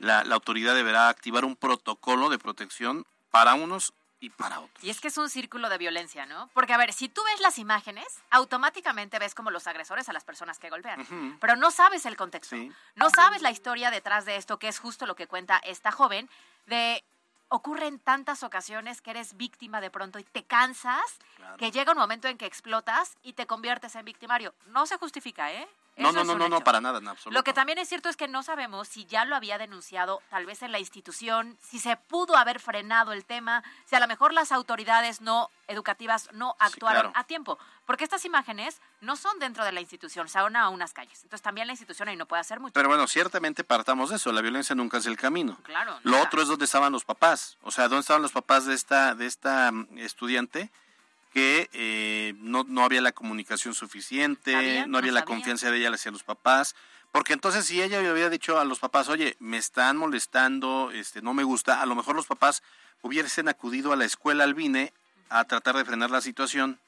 la, 0.00 0.24
la 0.24 0.34
autoridad 0.34 0.74
deberá 0.74 1.08
activar 1.08 1.44
un 1.44 1.54
protocolo 1.54 2.28
de 2.28 2.40
protección 2.40 3.06
para 3.30 3.54
unos 3.54 3.92
y 4.22 4.30
para 4.30 4.60
otros. 4.60 4.82
Y 4.84 4.88
es 4.90 5.00
que 5.00 5.08
es 5.08 5.18
un 5.18 5.28
círculo 5.28 5.68
de 5.68 5.78
violencia, 5.78 6.24
¿no? 6.26 6.48
Porque, 6.54 6.72
a 6.72 6.76
ver, 6.76 6.92
si 6.92 7.08
tú 7.08 7.22
ves 7.24 7.40
las 7.40 7.58
imágenes, 7.58 8.06
automáticamente 8.30 9.18
ves 9.18 9.34
como 9.34 9.50
los 9.50 9.66
agresores 9.66 10.08
a 10.08 10.12
las 10.12 10.24
personas 10.24 10.58
que 10.58 10.70
golpean. 10.70 11.04
Pero 11.40 11.56
no 11.56 11.70
sabes 11.72 12.06
el 12.06 12.16
contexto. 12.16 12.54
Sí. 12.56 12.70
No 12.94 13.10
sabes 13.10 13.42
la 13.42 13.50
historia 13.50 13.90
detrás 13.90 14.24
de 14.24 14.36
esto, 14.36 14.58
que 14.58 14.68
es 14.68 14.78
justo 14.78 15.06
lo 15.06 15.16
que 15.16 15.26
cuenta 15.26 15.58
esta 15.58 15.90
joven, 15.90 16.30
de 16.66 17.02
ocurre 17.48 17.86
en 17.88 17.98
tantas 17.98 18.44
ocasiones 18.44 19.02
que 19.02 19.10
eres 19.10 19.36
víctima 19.36 19.80
de 19.80 19.90
pronto 19.90 20.18
y 20.18 20.24
te 20.24 20.44
cansas, 20.44 21.18
Claro. 21.36 21.56
que 21.58 21.70
llega 21.70 21.92
un 21.92 21.98
momento 21.98 22.28
en 22.28 22.38
que 22.38 22.46
explotas 22.46 23.18
y 23.22 23.32
te 23.34 23.46
conviertes 23.46 23.94
en 23.96 24.04
victimario. 24.06 24.54
No 24.66 24.86
se 24.86 24.96
justifica, 24.98 25.52
¿eh? 25.52 25.68
No, 25.96 26.08
Eso 26.08 26.24
no, 26.24 26.32
no, 26.32 26.38
no, 26.38 26.48
no, 26.48 26.64
para 26.64 26.80
nada, 26.80 26.98
en 26.98 27.08
absoluto. 27.08 27.38
Lo 27.38 27.44
que 27.44 27.52
también 27.52 27.78
es 27.78 27.88
cierto 27.88 28.08
es 28.08 28.16
que 28.16 28.26
no 28.26 28.42
sabemos 28.42 28.88
si 28.88 29.04
ya 29.04 29.26
lo 29.26 29.36
había 29.36 29.58
denunciado, 29.58 30.22
tal 30.30 30.46
vez 30.46 30.62
en 30.62 30.72
la 30.72 30.78
institución, 30.78 31.58
si 31.60 31.78
se 31.78 31.96
pudo 31.96 32.36
haber 32.36 32.60
frenado 32.60 33.12
el 33.12 33.26
tema, 33.26 33.62
si 33.84 33.94
a 33.94 34.00
lo 34.00 34.08
mejor 34.08 34.32
las 34.32 34.52
autoridades 34.52 35.20
no 35.20 35.50
educativas 35.68 36.30
no 36.32 36.56
actuaron 36.58 37.02
claro. 37.02 37.12
a 37.14 37.24
tiempo, 37.24 37.58
porque 37.86 38.04
estas 38.04 38.24
imágenes 38.24 38.80
no 39.00 39.16
son 39.16 39.38
dentro 39.38 39.64
de 39.64 39.72
la 39.72 39.80
institución, 39.80 40.28
son 40.28 40.56
a 40.56 40.70
unas 40.70 40.92
calles. 40.92 41.22
Entonces 41.24 41.42
también 41.42 41.66
la 41.66 41.74
institución 41.74 42.08
ahí 42.08 42.16
no 42.16 42.26
puede 42.26 42.40
hacer 42.40 42.58
mucho. 42.58 42.72
Pero 42.72 42.88
bueno, 42.88 43.06
ciertamente 43.06 43.62
partamos 43.62 44.10
de 44.10 44.16
eso, 44.16 44.32
la 44.32 44.40
violencia 44.40 44.74
nunca 44.74 44.98
es 44.98 45.06
el 45.06 45.16
camino. 45.16 45.58
claro. 45.62 45.98
Lo 46.04 46.20
otro 46.22 46.42
es 46.42 46.48
dónde 46.48 46.64
estaban 46.64 46.92
los 46.92 47.04
papás, 47.04 47.58
o 47.62 47.70
sea, 47.70 47.88
dónde 47.88 48.00
estaban 48.00 48.22
los 48.22 48.32
papás 48.32 48.64
de 48.64 48.74
esta, 48.74 49.14
de 49.14 49.26
esta 49.26 49.70
mm, 49.70 49.98
estudiante 49.98 50.70
que 51.32 51.70
eh, 51.72 52.34
no, 52.38 52.64
no 52.68 52.84
había 52.84 53.00
la 53.00 53.12
comunicación 53.12 53.74
suficiente, 53.74 54.84
no 54.86 54.98
había 54.98 55.12
No 55.12 55.14
la 55.14 55.24
confianza 55.24 55.70
de 55.70 55.78
ella 55.78 55.90
hacia 55.90 56.10
los 56.10 56.22
papás, 56.22 56.74
porque 57.10 57.32
entonces 57.32 57.66
si 57.66 57.82
ella 57.82 58.00
le 58.00 58.08
había 58.08 58.28
dicho 58.28 58.58
a 58.58 58.64
los 58.64 58.78
papás, 58.78 59.08
oye, 59.08 59.36
me 59.38 59.56
están 59.56 59.96
molestando, 59.96 60.90
este, 60.92 61.22
no 61.22 61.34
me 61.34 61.44
gusta, 61.44 61.80
a 61.80 61.86
lo 61.86 61.94
mejor 61.94 62.16
los 62.16 62.26
papás 62.26 62.62
hubiesen 63.00 63.48
acudido 63.48 63.92
a 63.92 63.96
la 63.96 64.04
escuela 64.04 64.44
Albine 64.44 64.92
a 65.28 65.44
tratar 65.44 65.76
de 65.76 65.84
frenar 65.84 66.10
la 66.10 66.20
situación 66.20 66.78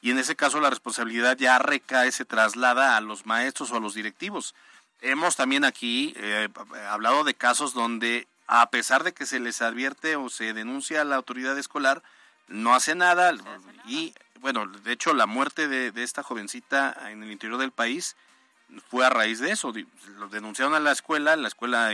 y 0.00 0.10
en 0.10 0.18
ese 0.18 0.34
caso 0.34 0.60
la 0.60 0.70
responsabilidad 0.70 1.36
ya 1.38 1.58
recae, 1.58 2.10
se 2.10 2.24
traslada 2.24 2.96
a 2.96 3.00
los 3.00 3.24
maestros 3.24 3.70
o 3.70 3.76
a 3.76 3.80
los 3.80 3.94
directivos. 3.94 4.54
Hemos 5.00 5.36
también 5.36 5.64
aquí 5.64 6.12
eh, 6.16 6.48
hablado 6.90 7.22
de 7.24 7.34
casos 7.34 7.72
donde 7.72 8.26
a 8.48 8.68
pesar 8.70 9.04
de 9.04 9.12
que 9.12 9.26
se 9.26 9.40
les 9.40 9.62
advierte 9.62 10.16
o 10.16 10.28
se 10.28 10.52
denuncia 10.52 11.00
a 11.00 11.04
la 11.04 11.16
autoridad 11.16 11.56
escolar, 11.56 12.02
no 12.48 12.74
hace 12.74 12.94
nada 12.94 13.32
y 13.86 14.14
bueno, 14.40 14.66
de 14.66 14.92
hecho 14.92 15.14
la 15.14 15.26
muerte 15.26 15.68
de, 15.68 15.92
de 15.92 16.02
esta 16.02 16.22
jovencita 16.22 17.10
en 17.10 17.22
el 17.22 17.30
interior 17.30 17.58
del 17.58 17.70
país 17.70 18.16
fue 18.88 19.04
a 19.06 19.10
raíz 19.10 19.38
de 19.38 19.50
eso. 19.52 19.72
Lo 20.16 20.28
denunciaron 20.28 20.74
a 20.74 20.80
la 20.80 20.92
escuela, 20.92 21.36
la 21.36 21.46
escuela 21.48 21.90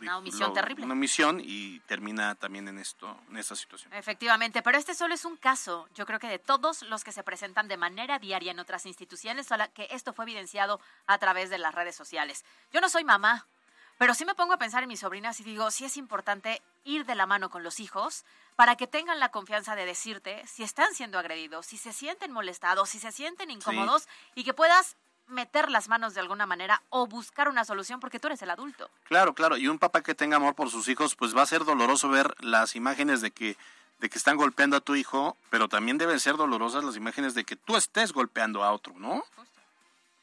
Una 0.00 0.18
omisión 0.18 0.48
lo- 0.48 0.52
terrible. 0.52 0.84
Una 0.84 0.94
omisión 0.94 1.40
y 1.42 1.78
termina 1.80 2.34
también 2.34 2.66
en 2.66 2.78
esto, 2.78 3.16
en 3.30 3.36
esta 3.36 3.54
situación. 3.54 3.92
Efectivamente, 3.94 4.60
pero 4.62 4.76
este 4.76 4.94
solo 4.94 5.14
es 5.14 5.24
un 5.24 5.36
caso, 5.36 5.88
yo 5.94 6.04
creo 6.04 6.18
que 6.18 6.26
de 6.28 6.38
todos 6.38 6.82
los 6.82 7.04
que 7.04 7.12
se 7.12 7.22
presentan 7.22 7.68
de 7.68 7.76
manera 7.76 8.18
diaria 8.18 8.50
en 8.52 8.58
otras 8.58 8.86
instituciones, 8.86 9.46
que 9.74 9.86
esto 9.90 10.12
fue 10.12 10.24
evidenciado 10.24 10.80
a 11.06 11.18
través 11.18 11.48
de 11.50 11.58
las 11.58 11.74
redes 11.74 11.94
sociales. 11.94 12.44
Yo 12.72 12.80
no 12.80 12.88
soy 12.88 13.04
mamá, 13.04 13.46
pero 13.98 14.14
sí 14.14 14.24
me 14.24 14.34
pongo 14.34 14.54
a 14.54 14.58
pensar 14.58 14.82
en 14.82 14.88
mis 14.88 15.00
sobrinas 15.00 15.40
y 15.40 15.44
digo, 15.44 15.70
sí 15.70 15.84
es 15.84 15.96
importante 15.96 16.62
ir 16.84 17.06
de 17.06 17.14
la 17.14 17.26
mano 17.26 17.50
con 17.50 17.62
los 17.62 17.80
hijos 17.80 18.24
para 18.56 18.76
que 18.76 18.86
tengan 18.86 19.20
la 19.20 19.30
confianza 19.30 19.74
de 19.74 19.86
decirte 19.86 20.42
si 20.46 20.62
están 20.62 20.94
siendo 20.94 21.18
agredidos, 21.18 21.66
si 21.66 21.76
se 21.76 21.92
sienten 21.92 22.32
molestados, 22.32 22.90
si 22.90 22.98
se 22.98 23.12
sienten 23.12 23.50
incómodos 23.50 24.08
y 24.34 24.44
que 24.44 24.54
puedas 24.54 24.96
meter 25.26 25.70
las 25.70 25.88
manos 25.88 26.14
de 26.14 26.20
alguna 26.20 26.46
manera 26.46 26.82
o 26.90 27.06
buscar 27.06 27.48
una 27.48 27.64
solución 27.64 28.00
porque 28.00 28.20
tú 28.20 28.26
eres 28.28 28.42
el 28.42 28.50
adulto. 28.50 28.90
Claro, 29.04 29.34
claro. 29.34 29.56
Y 29.56 29.68
un 29.68 29.78
papá 29.78 30.02
que 30.02 30.14
tenga 30.14 30.36
amor 30.36 30.54
por 30.54 30.70
sus 30.70 30.88
hijos, 30.88 31.16
pues 31.16 31.34
va 31.36 31.42
a 31.42 31.46
ser 31.46 31.64
doloroso 31.64 32.08
ver 32.08 32.34
las 32.40 32.76
imágenes 32.76 33.20
de 33.20 33.30
que 33.30 33.56
de 34.00 34.10
que 34.10 34.18
están 34.18 34.36
golpeando 34.36 34.76
a 34.76 34.80
tu 34.80 34.96
hijo, 34.96 35.36
pero 35.50 35.68
también 35.68 35.98
deben 35.98 36.20
ser 36.20 36.36
dolorosas 36.36 36.84
las 36.84 36.96
imágenes 36.96 37.34
de 37.34 37.44
que 37.44 37.56
tú 37.56 37.76
estés 37.76 38.12
golpeando 38.12 38.64
a 38.64 38.72
otro, 38.72 38.92
¿no? 38.98 39.24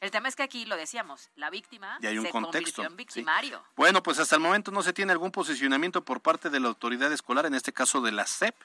El 0.02 0.10
tema 0.10 0.28
es 0.28 0.34
que 0.34 0.42
aquí 0.42 0.64
lo 0.66 0.76
decíamos, 0.76 1.30
la 1.36 1.48
víctima 1.48 1.96
Y 2.02 2.08
hay 2.08 2.18
un 2.18 2.24
se 2.26 2.32
contexto, 2.32 2.82
convirtió 2.82 2.84
en 2.84 2.90
sí. 2.90 2.96
victimario. 2.96 3.62
Bueno, 3.76 4.02
pues 4.02 4.18
hasta 4.18 4.34
el 4.34 4.42
momento 4.42 4.72
no 4.72 4.82
se 4.82 4.92
tiene 4.92 5.12
algún 5.12 5.30
posicionamiento 5.30 6.04
por 6.04 6.20
parte 6.20 6.50
de 6.50 6.58
la 6.58 6.66
autoridad 6.66 7.12
escolar, 7.12 7.46
en 7.46 7.54
este 7.54 7.72
caso 7.72 8.00
de 8.00 8.10
la 8.10 8.26
SEP, 8.26 8.56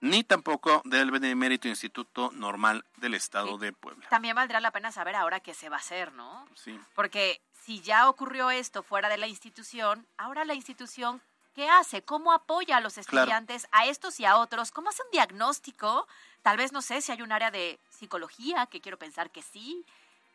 ni 0.00 0.24
tampoco 0.24 0.80
del 0.86 1.10
Benemérito 1.10 1.68
Instituto 1.68 2.30
Normal 2.32 2.86
del 2.96 3.12
Estado 3.12 3.58
de 3.58 3.74
Puebla. 3.74 4.08
También 4.08 4.34
valdrá 4.34 4.58
la 4.58 4.70
pena 4.70 4.90
saber 4.90 5.16
ahora 5.16 5.40
qué 5.40 5.52
se 5.52 5.68
va 5.68 5.76
a 5.76 5.80
hacer, 5.80 6.14
¿no? 6.14 6.48
Sí. 6.54 6.80
Porque 6.94 7.42
si 7.66 7.82
ya 7.82 8.08
ocurrió 8.08 8.50
esto 8.50 8.82
fuera 8.82 9.10
de 9.10 9.18
la 9.18 9.26
institución, 9.26 10.06
ahora 10.16 10.46
la 10.46 10.54
institución, 10.54 11.20
¿qué 11.54 11.68
hace? 11.68 12.00
¿Cómo 12.00 12.32
apoya 12.32 12.78
a 12.78 12.80
los 12.80 12.94
Claro. 12.94 13.18
estudiantes, 13.24 13.68
a 13.70 13.84
estos 13.84 14.18
y 14.18 14.24
a 14.24 14.38
otros? 14.38 14.70
¿Cómo 14.70 14.88
hace 14.88 15.02
un 15.02 15.10
diagnóstico? 15.10 16.08
Tal 16.40 16.56
vez, 16.56 16.72
no 16.72 16.80
sé, 16.80 17.02
si 17.02 17.12
hay 17.12 17.20
un 17.20 17.32
área 17.32 17.50
de 17.50 17.78
psicología, 17.90 18.64
que 18.64 18.80
quiero 18.80 18.96
pensar 18.98 19.30
que 19.30 19.42
sí, 19.42 19.84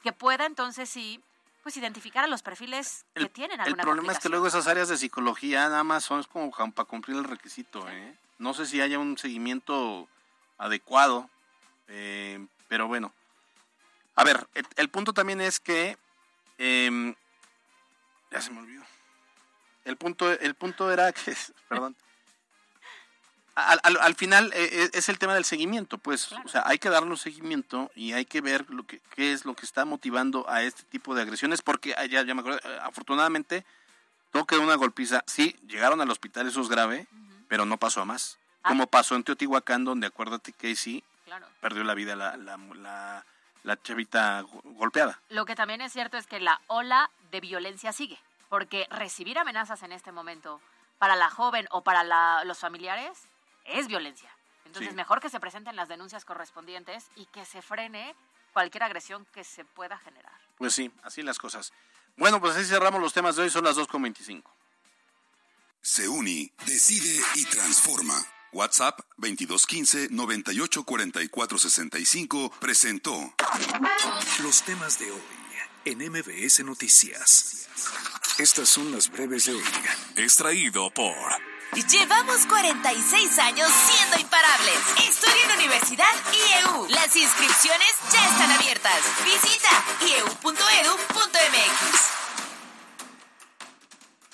que 0.05 0.13
pueda 0.13 0.45
entonces 0.45 0.87
sí, 0.87 1.19
pues 1.63 1.75
identificar 1.77 2.23
a 2.23 2.27
los 2.27 2.43
perfiles 2.43 3.05
que 3.15 3.27
tienen 3.27 3.59
El 3.59 3.65
alguna 3.65 3.81
problema 3.81 4.13
es 4.13 4.19
que 4.19 4.29
luego 4.29 4.45
esas 4.45 4.67
áreas 4.67 4.87
de 4.87 4.97
psicología 4.97 5.67
nada 5.67 5.83
más 5.83 6.03
son 6.03 6.21
como 6.25 6.51
para 6.51 6.85
cumplir 6.87 7.17
el 7.17 7.23
requisito, 7.23 7.89
¿eh? 7.89 8.15
No 8.37 8.53
sé 8.53 8.67
si 8.67 8.81
haya 8.81 8.99
un 8.99 9.17
seguimiento 9.17 10.07
adecuado, 10.59 11.27
eh, 11.87 12.45
pero 12.67 12.87
bueno. 12.87 13.11
A 14.13 14.23
ver, 14.23 14.47
el, 14.53 14.67
el 14.75 14.89
punto 14.89 15.11
también 15.11 15.41
es 15.41 15.59
que... 15.59 15.97
em, 16.59 17.15
ya 18.29 18.41
se 18.41 18.51
me 18.51 18.59
olvidó. 18.59 18.83
El 19.85 19.97
punto, 19.97 20.31
el 20.31 20.53
punto 20.53 20.91
era 20.91 21.11
que... 21.13 21.35
Perdón. 21.67 21.95
Al, 23.55 23.79
al- 23.83 23.97
al 24.01 24.15
final 24.15 24.51
eh, 24.53 24.69
eh, 24.71 24.89
es 24.93 25.07
el 25.07 25.17
tema 25.17 25.33
del 25.33 25.45
seguimiento, 25.45 25.97
pues, 25.97 26.29
o 26.33 26.47
sea, 26.49 26.63
hay 26.65 26.77
que 26.77 26.89
darle 26.89 27.09
un 27.09 27.17
seguimiento 27.17 27.89
y 27.95 28.11
hay 28.11 28.25
que 28.25 28.41
ver 28.41 28.69
lo 28.69 28.85
que, 28.85 28.99
qué 29.15 29.31
es 29.31 29.45
lo 29.45 29.55
que 29.55 29.65
está 29.65 29.85
motivando 29.85 30.45
a 30.49 30.61
este 30.63 30.83
tipo 30.83 31.15
de 31.15 31.21
agresiones, 31.21 31.61
porque 31.61 31.95
ya, 32.09 32.21
ya 32.23 32.33
me 32.35 32.41
acuerdo, 32.41 32.59
eh, 32.69 32.79
afortunadamente, 32.83 33.65
todo 34.31 34.45
quedó 34.45 34.61
una 34.61 34.75
golpiza. 34.75 35.23
Sí, 35.25 35.55
llegaron 35.67 36.01
al 36.01 36.11
hospital, 36.11 36.47
eso 36.47 36.59
es 36.61 36.67
grave, 36.67 37.07
pero 37.47 37.65
no 37.65 37.77
pasó 37.77 38.01
a 38.01 38.05
más. 38.05 38.37
Ah. 38.61 38.69
Como 38.69 38.87
pasó 38.87 39.15
en 39.15 39.23
Teotihuacán, 39.23 39.85
donde 39.85 40.07
acuérdate 40.07 40.51
que 40.51 40.75
sí, 40.75 41.03
Claro. 41.23 41.47
perdió 41.61 41.83
la 41.85 41.93
vida 41.95 42.15
la, 42.17 42.35
la, 42.35 42.57
la, 42.57 43.25
la 43.63 43.81
chavita 43.81 44.41
go- 44.41 44.61
golpeada. 44.65 45.19
Lo 45.29 45.45
que 45.45 45.55
también 45.55 45.79
es 45.81 45.93
cierto 45.93 46.17
es 46.17 46.27
que 46.27 46.39
la 46.41 46.59
ola 46.67 47.09
de 47.31 47.39
violencia 47.39 47.93
sigue, 47.93 48.19
porque 48.49 48.85
recibir 48.91 49.39
amenazas 49.39 49.81
en 49.83 49.91
este 49.93 50.11
momento 50.11 50.59
para 50.99 51.15
la 51.15 51.29
joven 51.29 51.67
o 51.71 51.81
para 51.83 52.03
la- 52.03 52.43
los 52.43 52.59
familiares 52.59 53.27
es 53.65 53.87
violencia. 53.87 54.29
Entonces, 54.65 54.89
Sí. 54.91 54.95
mejor 54.95 55.19
que 55.21 55.29
se 55.29 55.39
presenten 55.39 55.75
las 55.75 55.87
denuncias 55.87 56.25
correspondientes 56.25 57.05
y 57.15 57.25
que 57.27 57.45
se 57.45 57.61
frene 57.61 58.15
cualquier 58.53 58.83
agresión 58.83 59.25
que 59.33 59.43
se 59.43 59.63
pueda 59.65 59.97
generar. 59.99 60.33
Pues 60.57 60.73
sí, 60.73 60.91
así 61.03 61.21
las 61.21 61.37
cosas. 61.37 61.71
Bueno, 62.17 62.39
pues 62.39 62.55
así 62.55 62.65
cerramos 62.65 63.01
los 63.01 63.13
temas 63.13 63.35
de 63.35 63.43
hoy, 63.43 63.49
son 63.49 63.65
las 63.65 63.75
2.25. 63.77 64.49
Se 65.81 66.07
uni, 66.07 66.51
decide 66.65 67.21
y 67.35 67.43
transforma. 67.45 68.15
WhatsApp 68.53 68.99
2215 69.17 70.07
984465 70.11 72.51
presentó 72.59 73.33
Los 74.41 74.61
temas 74.63 74.97
de 74.99 75.11
hoy 75.11 75.21
en 75.83 75.97
MBS 76.09 76.63
Noticias. 76.63 77.67
Estas 78.39 78.69
son 78.69 78.91
las 78.91 79.09
breves 79.11 79.45
de 79.45 79.53
hoy. 79.55 79.63
Extraído 80.15 80.89
por 80.91 81.13
Llevamos 81.83 82.45
46 82.45 83.37
años 83.39 83.69
siendo 83.69 84.17
imparables. 84.17 84.79
Estudia 85.09 85.43
en 85.43 85.51
Universidad 85.59 86.07
IEU. 86.31 86.87
Las 86.87 87.13
inscripciones 87.13 87.89
ya 88.13 88.25
están 88.29 88.49
abiertas. 88.51 89.01
Visita 89.25 89.69
ieu.edu.mx. 90.07 90.55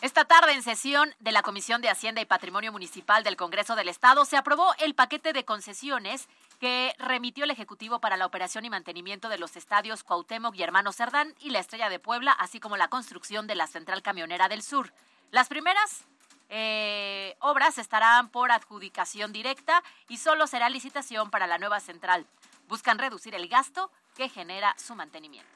Esta 0.02 0.26
tarde, 0.26 0.54
en 0.54 0.62
sesión 0.62 1.16
de 1.20 1.32
la 1.32 1.42
Comisión 1.42 1.82
de 1.82 1.90
Hacienda 1.90 2.22
y 2.22 2.26
Patrimonio 2.26 2.72
Municipal 2.72 3.24
del 3.24 3.38
Congreso 3.38 3.76
del 3.76 3.90
Estado, 3.90 4.24
se 4.26 4.38
aprobó 4.38 4.76
el 4.78 4.94
paquete 4.94 5.34
de 5.34 5.44
concesiones 5.44 6.28
que 6.60 6.94
remitió 7.00 7.46
el 7.46 7.52
Ejecutivo 7.52 8.00
para 8.00 8.18
la 8.18 8.28
operación 8.28 8.66
y 8.66 8.70
mantenimiento 8.70 9.30
de 9.30 9.40
los 9.40 9.56
estadios 9.56 10.04
Cuauhtémoc 10.04 10.56
y 10.56 10.62
Hermano 10.62 10.92
Cerdán 10.92 11.34
y 11.40 11.50
la 11.50 11.58
Estrella 11.58 11.90
de 11.90 11.98
Puebla, 12.00 12.34
así 12.34 12.60
como 12.60 12.78
la 12.78 12.90
construcción 12.90 13.48
de 13.48 13.56
la 13.56 13.66
Central 13.66 14.04
Camionera 14.04 14.48
del 14.48 14.62
Sur. 14.62 14.94
Las 15.32 15.48
primeras 15.48 16.06
eh, 16.54 17.38
obras 17.40 17.78
estarán 17.78 18.30
por 18.30 18.52
adjudicación 18.52 19.32
directa 19.32 19.82
y 20.10 20.18
solo 20.18 20.48
será 20.48 20.70
licitación 20.70 21.32
para 21.32 21.48
la 21.48 21.58
nueva 21.58 21.80
central. 21.80 22.28
Buscan 22.68 23.00
reducir 23.00 23.34
el 23.36 23.48
gasto 23.48 23.90
que 24.18 24.28
genera 24.28 24.76
su 24.78 24.94
mantenimiento. 24.94 25.50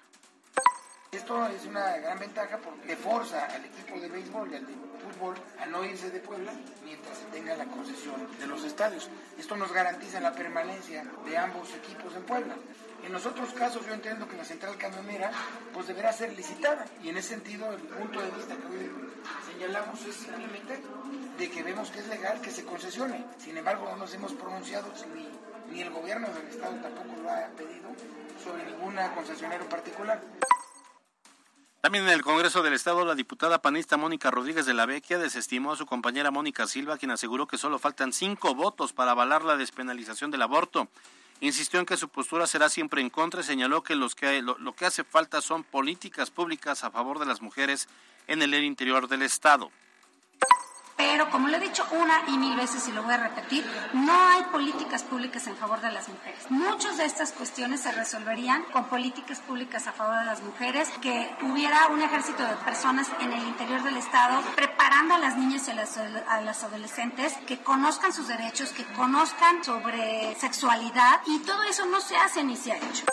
Esto 1.11 1.45
es 1.47 1.65
una 1.65 1.97
gran 1.97 2.17
ventaja 2.17 2.57
porque 2.57 2.95
forza 2.95 3.45
al 3.45 3.65
equipo 3.65 3.99
de 3.99 4.07
béisbol 4.07 4.51
y 4.51 4.55
al 4.55 4.67
de 4.67 4.73
fútbol 4.73 5.35
a 5.61 5.65
no 5.65 5.83
irse 5.83 6.09
de 6.09 6.19
Puebla 6.19 6.53
mientras 6.83 7.17
se 7.17 7.25
tenga 7.25 7.55
la 7.55 7.65
concesión 7.65 8.27
de 8.39 8.47
los 8.47 8.63
estadios. 8.63 9.09
Esto 9.37 9.57
nos 9.57 9.73
garantiza 9.73 10.21
la 10.21 10.33
permanencia 10.33 11.05
de 11.25 11.37
ambos 11.37 11.73
equipos 11.73 12.15
en 12.15 12.23
Puebla. 12.23 12.55
En 13.05 13.13
los 13.13 13.25
otros 13.27 13.53
casos 13.53 13.85
yo 13.85 13.93
entiendo 13.93 14.27
que 14.27 14.35
la 14.35 14.43
central 14.43 14.77
camionera 14.77 15.31
pues 15.73 15.85
deberá 15.85 16.11
ser 16.11 16.33
licitada 16.33 16.85
y 17.03 17.09
en 17.09 17.17
ese 17.17 17.29
sentido 17.29 17.71
el 17.71 17.81
punto 17.81 18.19
de 18.19 18.31
vista 18.31 18.55
que 18.55 18.65
hoy 18.65 18.91
señalamos 19.53 20.03
es 20.05 20.15
simplemente 20.15 20.81
de 21.37 21.51
que 21.51 21.61
vemos 21.61 21.91
que 21.91 21.99
es 21.99 22.07
legal 22.07 22.41
que 22.41 22.49
se 22.49 22.65
concesione. 22.65 23.23
Sin 23.37 23.55
embargo 23.57 23.87
no 23.91 23.97
nos 23.97 24.13
hemos 24.15 24.33
pronunciado 24.33 24.87
ni, 25.13 25.29
ni 25.71 25.81
el 25.81 25.91
gobierno 25.91 26.27
del 26.29 26.47
estado 26.47 26.75
tampoco 26.77 27.21
lo 27.21 27.29
ha 27.29 27.47
pedido 27.55 27.89
sobre 28.43 28.65
ninguna 28.65 29.13
concesionera 29.13 29.63
en 29.63 29.69
particular. 29.69 30.19
También 31.85 32.05
en 32.05 32.13
el 32.13 32.23
Congreso 32.23 32.63
del 32.63 32.73
Estado, 32.73 33.05
la 33.05 33.13
diputada 33.13 33.61
panista 33.61 33.95
Mónica 33.95 34.31
Rodríguez 34.31 34.65
de 34.65 34.73
la 34.73 34.87
Vecchia 34.87 35.19
desestimó 35.19 35.73
a 35.73 35.75
su 35.75 35.85
compañera 35.85 36.31
Mónica 36.31 36.65
Silva, 36.65 36.97
quien 36.97 37.11
aseguró 37.11 37.45
que 37.45 37.59
solo 37.59 37.77
faltan 37.77 38.11
cinco 38.11 38.55
votos 38.55 38.91
para 38.91 39.11
avalar 39.11 39.43
la 39.43 39.55
despenalización 39.55 40.31
del 40.31 40.41
aborto. 40.41 40.87
Insistió 41.41 41.79
en 41.79 41.85
que 41.85 41.95
su 41.95 42.09
postura 42.09 42.47
será 42.47 42.69
siempre 42.69 43.01
en 43.01 43.11
contra 43.11 43.41
y 43.41 43.43
señaló 43.43 43.83
que, 43.83 43.93
lo 43.93 44.09
que 44.75 44.85
hace 44.87 45.03
falta 45.03 45.41
son 45.41 45.63
políticas 45.63 46.31
públicas 46.31 46.83
a 46.83 46.89
favor 46.89 47.19
de 47.19 47.27
las 47.27 47.43
mujeres 47.43 47.87
en 48.25 48.41
el 48.41 48.55
interior 48.55 49.07
del 49.07 49.21
Estado. 49.21 49.69
Pero 50.97 51.29
como 51.29 51.49
lo 51.49 51.57
he 51.57 51.59
dicho 51.59 51.85
una 51.91 52.21
y 52.27 52.37
mil 52.37 52.55
veces 52.55 52.87
y 52.87 52.91
lo 52.91 53.03
voy 53.03 53.13
a 53.13 53.17
repetir, 53.17 53.65
no 53.93 54.13
hay 54.13 54.43
políticas 54.43 55.03
públicas 55.03 55.45
en 55.47 55.57
favor 55.57 55.81
de 55.81 55.91
las 55.91 56.07
mujeres. 56.07 56.49
Muchas 56.49 56.97
de 56.97 57.05
estas 57.05 57.33
cuestiones 57.33 57.81
se 57.81 57.91
resolverían 57.91 58.63
con 58.71 58.85
políticas 58.85 59.39
públicas 59.41 59.87
a 59.87 59.91
favor 59.91 60.19
de 60.19 60.25
las 60.25 60.41
mujeres, 60.41 60.89
que 61.01 61.35
hubiera 61.41 61.87
un 61.87 62.01
ejército 62.01 62.43
de 62.43 62.55
personas 62.57 63.07
en 63.19 63.33
el 63.33 63.43
interior 63.43 63.83
del 63.83 63.97
Estado 63.97 64.41
preparando 64.55 65.15
a 65.15 65.19
las 65.19 65.37
niñas 65.37 65.67
y 65.67 65.71
a 65.71 65.75
las, 65.75 65.97
a 65.97 66.41
las 66.41 66.63
adolescentes 66.63 67.33
que 67.45 67.59
conozcan 67.59 68.13
sus 68.13 68.27
derechos, 68.27 68.69
que 68.71 68.85
conozcan 68.93 69.63
sobre 69.63 70.35
sexualidad 70.35 71.21
y 71.25 71.39
todo 71.39 71.63
eso 71.63 71.85
no 71.85 71.99
se 71.99 72.15
hace 72.15 72.43
ni 72.43 72.55
se 72.55 72.71
ha 72.71 72.77
hecho. 72.77 73.05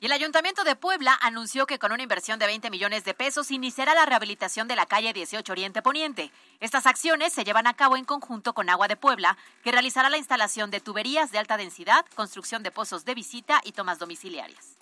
Y 0.00 0.06
el 0.06 0.12
Ayuntamiento 0.12 0.62
de 0.62 0.76
Puebla 0.76 1.18
anunció 1.20 1.66
que 1.66 1.80
con 1.80 1.90
una 1.90 2.04
inversión 2.04 2.38
de 2.38 2.46
20 2.46 2.70
millones 2.70 3.04
de 3.04 3.14
pesos 3.14 3.50
iniciará 3.50 3.96
la 3.96 4.06
rehabilitación 4.06 4.68
de 4.68 4.76
la 4.76 4.86
calle 4.86 5.12
18 5.12 5.50
Oriente 5.50 5.82
Poniente. 5.82 6.30
Estas 6.60 6.86
acciones 6.86 7.32
se 7.32 7.42
llevan 7.42 7.66
a 7.66 7.74
cabo 7.74 7.96
en 7.96 8.04
conjunto 8.04 8.52
con 8.52 8.70
Agua 8.70 8.86
de 8.86 8.96
Puebla, 8.96 9.36
que 9.64 9.72
realizará 9.72 10.08
la 10.08 10.16
instalación 10.16 10.70
de 10.70 10.78
tuberías 10.78 11.32
de 11.32 11.38
alta 11.38 11.56
densidad, 11.56 12.06
construcción 12.14 12.62
de 12.62 12.70
pozos 12.70 13.04
de 13.04 13.14
visita 13.14 13.60
y 13.64 13.72
tomas 13.72 13.98
domiciliarias. 13.98 14.76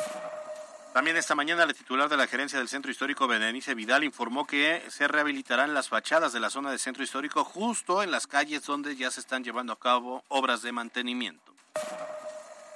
También 0.92 1.16
esta 1.16 1.34
mañana 1.34 1.64
la 1.64 1.72
titular 1.72 2.10
de 2.10 2.18
la 2.18 2.26
gerencia 2.26 2.58
del 2.58 2.68
Centro 2.68 2.90
Histórico, 2.90 3.26
Berenice 3.26 3.74
Vidal, 3.74 4.04
informó 4.04 4.46
que 4.46 4.82
se 4.90 5.08
rehabilitarán 5.08 5.72
las 5.72 5.88
fachadas 5.88 6.34
de 6.34 6.40
la 6.40 6.50
zona 6.50 6.68
del 6.68 6.78
Centro 6.78 7.02
Histórico 7.02 7.42
justo 7.42 8.02
en 8.02 8.10
las 8.10 8.26
calles 8.26 8.64
donde 8.64 8.96
ya 8.96 9.10
se 9.10 9.20
están 9.20 9.44
llevando 9.44 9.72
a 9.72 9.78
cabo 9.78 10.24
obras 10.28 10.60
de 10.60 10.72
mantenimiento. 10.72 11.54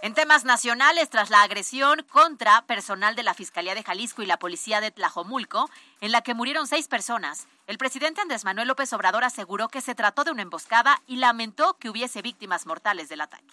En 0.02 0.14
temas 0.14 0.46
nacionales, 0.46 1.10
tras 1.10 1.28
la 1.28 1.42
agresión 1.42 2.06
contra 2.10 2.62
personal 2.62 3.14
de 3.16 3.22
la 3.22 3.34
Fiscalía 3.34 3.74
de 3.74 3.82
Jalisco 3.82 4.22
y 4.22 4.26
la 4.26 4.38
Policía 4.38 4.80
de 4.80 4.90
Tlajomulco, 4.90 5.68
en 6.00 6.10
la 6.10 6.22
que 6.22 6.32
murieron 6.32 6.66
seis 6.66 6.88
personas, 6.88 7.46
el 7.66 7.76
presidente 7.76 8.22
Andrés 8.22 8.44
Manuel 8.44 8.68
López 8.68 8.90
Obrador 8.94 9.24
aseguró 9.24 9.68
que 9.68 9.82
se 9.82 9.94
trató 9.94 10.24
de 10.24 10.30
una 10.30 10.40
emboscada 10.40 11.02
y 11.06 11.16
lamentó 11.16 11.76
que 11.78 11.90
hubiese 11.90 12.22
víctimas 12.22 12.64
mortales 12.64 13.10
del 13.10 13.20
ataque. 13.20 13.52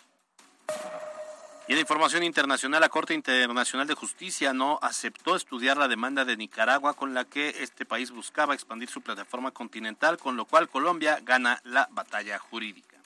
Y 1.67 1.73
en 1.73 1.79
información 1.79 2.23
internacional, 2.23 2.79
la 2.79 2.87
Corte 2.87 3.13
Internacional 3.13 3.85
de 3.85 3.95
Justicia 3.95 4.53
no 4.53 4.79
aceptó 4.81 5.35
estudiar 5.35 5.75
la 5.75 5.89
demanda 5.89 6.23
de 6.23 6.37
Nicaragua 6.37 6.93
con 6.93 7.13
la 7.13 7.25
que 7.25 7.49
este 7.61 7.85
país 7.85 8.11
buscaba 8.11 8.53
expandir 8.53 8.89
su 8.89 9.01
plataforma 9.01 9.51
continental, 9.51 10.17
con 10.17 10.37
lo 10.37 10.45
cual 10.45 10.69
Colombia 10.69 11.19
gana 11.23 11.59
la 11.65 11.89
batalla 11.91 12.39
jurídica. 12.39 12.96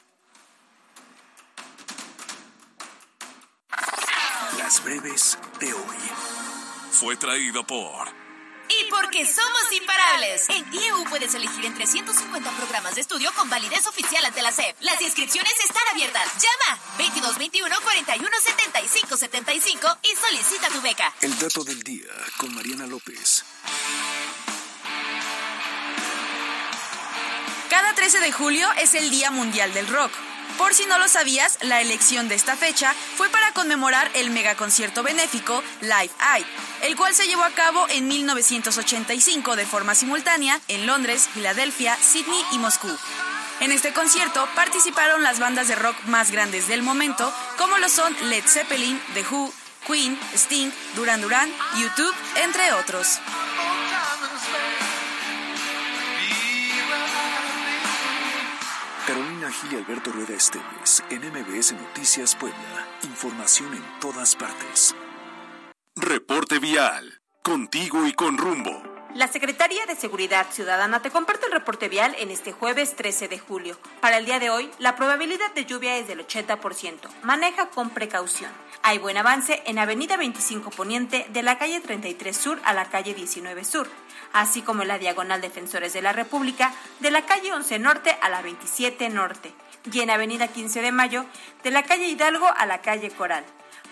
Las 4.71 4.85
breves 4.85 5.37
de 5.59 5.73
hoy. 5.73 5.97
Fue 6.91 7.17
traído 7.17 7.61
por... 7.67 8.07
Y 8.69 8.89
porque 8.89 9.25
somos 9.25 9.69
imparables. 9.69 10.47
En 10.47 10.73
IEU 10.73 11.03
puedes 11.09 11.35
elegir 11.35 11.65
entre 11.65 11.85
150 11.85 12.49
programas 12.51 12.95
de 12.95 13.01
estudio 13.01 13.33
con 13.35 13.49
validez 13.49 13.85
oficial 13.87 14.23
ante 14.23 14.41
la 14.41 14.53
SEP. 14.53 14.77
Las 14.79 15.01
inscripciones 15.01 15.51
están 15.59 15.85
abiertas. 15.91 16.23
Llama 16.35 16.79
2221 16.99 17.75
41 17.83 18.29
75 18.41 19.17
75 19.17 19.97
y 20.03 20.15
solicita 20.15 20.69
tu 20.69 20.79
beca. 20.79 21.13
El 21.19 21.37
dato 21.37 21.65
del 21.65 21.83
día 21.83 22.07
con 22.37 22.55
Mariana 22.55 22.87
López. 22.87 23.43
Cada 27.69 27.93
13 27.93 28.21
de 28.21 28.31
julio 28.31 28.69
es 28.77 28.93
el 28.93 29.09
Día 29.09 29.31
Mundial 29.31 29.73
del 29.73 29.87
Rock. 29.87 30.13
Por 30.61 30.75
si 30.75 30.85
no 30.85 30.99
lo 30.99 31.07
sabías, 31.07 31.57
la 31.61 31.81
elección 31.81 32.29
de 32.29 32.35
esta 32.35 32.55
fecha 32.55 32.93
fue 33.17 33.29
para 33.29 33.51
conmemorar 33.51 34.11
el 34.13 34.29
megaconcierto 34.29 35.01
benéfico 35.01 35.63
Live 35.81 36.11
Aid, 36.19 36.45
el 36.83 36.95
cual 36.95 37.15
se 37.15 37.25
llevó 37.25 37.43
a 37.43 37.49
cabo 37.49 37.87
en 37.89 38.07
1985 38.07 39.55
de 39.55 39.65
forma 39.65 39.95
simultánea 39.95 40.61
en 40.67 40.85
Londres, 40.85 41.27
Filadelfia, 41.33 41.97
Sydney 41.97 42.43
y 42.51 42.59
Moscú. 42.59 42.95
En 43.59 43.71
este 43.71 43.91
concierto 43.91 44.47
participaron 44.53 45.23
las 45.23 45.39
bandas 45.39 45.67
de 45.67 45.75
rock 45.75 45.95
más 46.05 46.29
grandes 46.29 46.67
del 46.67 46.83
momento, 46.83 47.33
como 47.57 47.79
lo 47.79 47.89
son 47.89 48.15
Led 48.29 48.43
Zeppelin, 48.45 49.01
The 49.15 49.25
Who, 49.31 49.51
Queen, 49.87 50.17
Sting, 50.35 50.69
Duran 50.95 51.21
Duran, 51.21 51.51
YouTube, 51.79 52.13
entre 52.35 52.71
otros. 52.73 53.19
Gil 59.51 59.73
y 59.73 59.75
Alberto 59.75 60.11
Rueda 60.11 60.33
Esteves, 60.33 61.03
en 61.09 61.19
MBS 61.19 61.73
Noticias 61.73 62.35
Puebla. 62.35 62.87
Información 63.03 63.73
en 63.73 63.83
todas 63.99 64.35
partes. 64.35 64.95
Reporte 65.95 66.59
vial. 66.59 67.19
Contigo 67.43 68.07
y 68.07 68.13
con 68.13 68.37
rumbo. 68.37 68.83
La 69.13 69.27
Secretaría 69.27 69.85
de 69.87 69.95
Seguridad 69.95 70.47
Ciudadana 70.51 71.01
te 71.01 71.11
comparte 71.11 71.47
el 71.47 71.51
reporte 71.51 71.89
vial 71.89 72.15
en 72.17 72.31
este 72.31 72.53
jueves 72.53 72.95
13 72.95 73.27
de 73.27 73.39
julio. 73.39 73.77
Para 73.99 74.17
el 74.17 74.25
día 74.25 74.39
de 74.39 74.49
hoy, 74.49 74.71
la 74.79 74.95
probabilidad 74.95 75.53
de 75.53 75.65
lluvia 75.65 75.97
es 75.97 76.07
del 76.07 76.25
80%. 76.25 77.09
Maneja 77.23 77.69
con 77.71 77.89
precaución. 77.89 78.51
Hay 78.83 78.99
buen 78.99 79.17
avance 79.17 79.61
en 79.65 79.79
Avenida 79.79 80.15
25 80.15 80.69
Poniente 80.69 81.27
de 81.29 81.43
la 81.43 81.57
calle 81.57 81.81
33 81.81 82.37
Sur 82.37 82.61
a 82.63 82.73
la 82.73 82.85
calle 82.85 83.13
19 83.13 83.65
Sur, 83.65 83.89
así 84.33 84.61
como 84.61 84.81
en 84.81 84.87
la 84.87 84.99
diagonal 84.99 85.41
Defensores 85.41 85.93
de 85.93 86.01
la 86.01 86.13
República 86.13 86.73
de 86.99 87.11
la 87.11 87.25
calle 87.25 87.53
11 87.53 87.79
Norte 87.79 88.17
a 88.21 88.29
la 88.29 88.41
27 88.41 89.09
Norte 89.09 89.53
y 89.91 90.01
en 90.01 90.09
Avenida 90.09 90.47
15 90.47 90.81
de 90.81 90.91
Mayo 90.91 91.25
de 91.63 91.71
la 91.71 91.83
calle 91.83 92.07
Hidalgo 92.07 92.47
a 92.47 92.65
la 92.65 92.81
calle 92.81 93.09
Coral. 93.09 93.43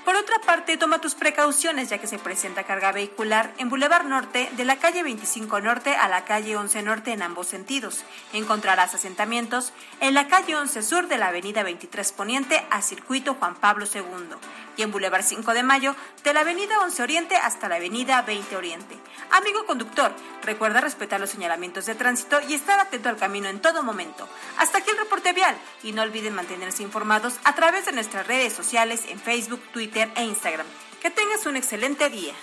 Por 0.05 0.15
otra 0.15 0.39
parte, 0.39 0.77
toma 0.77 1.01
tus 1.01 1.13
precauciones 1.13 1.89
ya 1.89 1.97
que 1.97 2.07
se 2.07 2.17
presenta 2.17 2.63
carga 2.63 2.91
vehicular 2.91 3.53
en 3.57 3.69
Boulevard 3.69 4.05
Norte 4.05 4.49
de 4.55 4.65
la 4.65 4.77
calle 4.77 5.03
25 5.03 5.59
Norte 5.59 5.95
a 5.95 6.07
la 6.07 6.25
calle 6.25 6.55
11 6.55 6.81
Norte 6.83 7.11
en 7.11 7.21
ambos 7.21 7.47
sentidos. 7.47 8.03
Encontrarás 8.33 8.95
asentamientos 8.95 9.73
en 9.99 10.13
la 10.13 10.27
calle 10.27 10.55
11 10.55 10.81
Sur 10.83 11.07
de 11.09 11.17
la 11.17 11.27
avenida 11.27 11.63
23 11.63 12.11
Poniente 12.13 12.65
a 12.71 12.81
Circuito 12.81 13.35
Juan 13.35 13.55
Pablo 13.55 13.85
II 13.93 14.37
y 14.79 14.83
en 14.83 14.91
Boulevard 14.91 15.25
5 15.25 15.53
de 15.53 15.61
Mayo 15.61 15.93
de 16.23 16.33
la 16.33 16.39
avenida 16.39 16.79
11 16.79 17.03
Oriente 17.03 17.35
hasta 17.35 17.67
la 17.67 17.75
avenida 17.75 18.21
20 18.21 18.55
Oriente. 18.55 18.97
Amigo 19.31 19.65
conductor, 19.65 20.15
recuerda 20.41 20.79
respetar 20.79 21.19
los 21.19 21.29
señalamientos 21.29 21.85
de 21.85 21.95
tránsito 21.95 22.39
y 22.47 22.53
estar 22.53 22.79
atento 22.79 23.09
al 23.09 23.17
camino 23.17 23.49
en 23.49 23.61
todo 23.61 23.83
momento. 23.83 24.27
Hasta 24.57 24.77
aquí 24.77 24.89
el 24.89 24.97
reporte 24.97 25.33
vial 25.33 25.57
y 25.83 25.91
no 25.91 26.01
olviden 26.01 26.33
mantenerse 26.33 26.81
informados 26.81 27.35
a 27.43 27.55
través 27.55 27.85
de 27.87 27.91
nuestras 27.91 28.25
redes 28.25 28.53
sociales 28.53 29.03
en 29.09 29.19
Facebook, 29.19 29.61
Twitter 29.73 30.09
e 30.15 30.23
Instagram. 30.23 30.65
Que 31.01 31.09
tengas 31.09 31.45
un 31.45 31.57
excelente 31.57 32.09
día. 32.09 32.33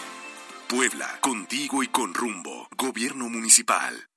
Puebla, 0.69 1.19
contigo 1.21 1.83
y 1.83 1.89
con 1.89 2.13
rumbo. 2.13 2.69
Gobierno 2.77 3.31
Municipal. 3.31 4.09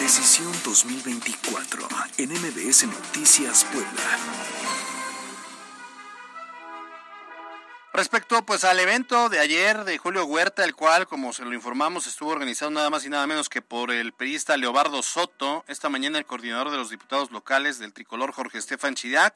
Decisión 0.00 0.50
2024 0.64 1.86
en 2.18 2.30
MBS 2.32 2.84
Noticias 2.86 3.64
Puebla. 3.64 4.89
Respecto 8.00 8.42
pues 8.46 8.64
al 8.64 8.80
evento 8.80 9.28
de 9.28 9.40
ayer 9.40 9.84
de 9.84 9.98
Julio 9.98 10.24
Huerta, 10.24 10.64
el 10.64 10.74
cual, 10.74 11.06
como 11.06 11.34
se 11.34 11.44
lo 11.44 11.52
informamos, 11.52 12.06
estuvo 12.06 12.30
organizado 12.30 12.70
nada 12.70 12.88
más 12.88 13.04
y 13.04 13.10
nada 13.10 13.26
menos 13.26 13.50
que 13.50 13.60
por 13.60 13.90
el 13.90 14.14
periodista 14.14 14.56
Leobardo 14.56 15.02
Soto, 15.02 15.66
esta 15.68 15.90
mañana 15.90 16.16
el 16.16 16.24
coordinador 16.24 16.70
de 16.70 16.78
los 16.78 16.88
diputados 16.88 17.30
locales 17.30 17.78
del 17.78 17.92
tricolor 17.92 18.32
Jorge 18.32 18.56
Estefan 18.56 18.94
Chidac. 18.94 19.34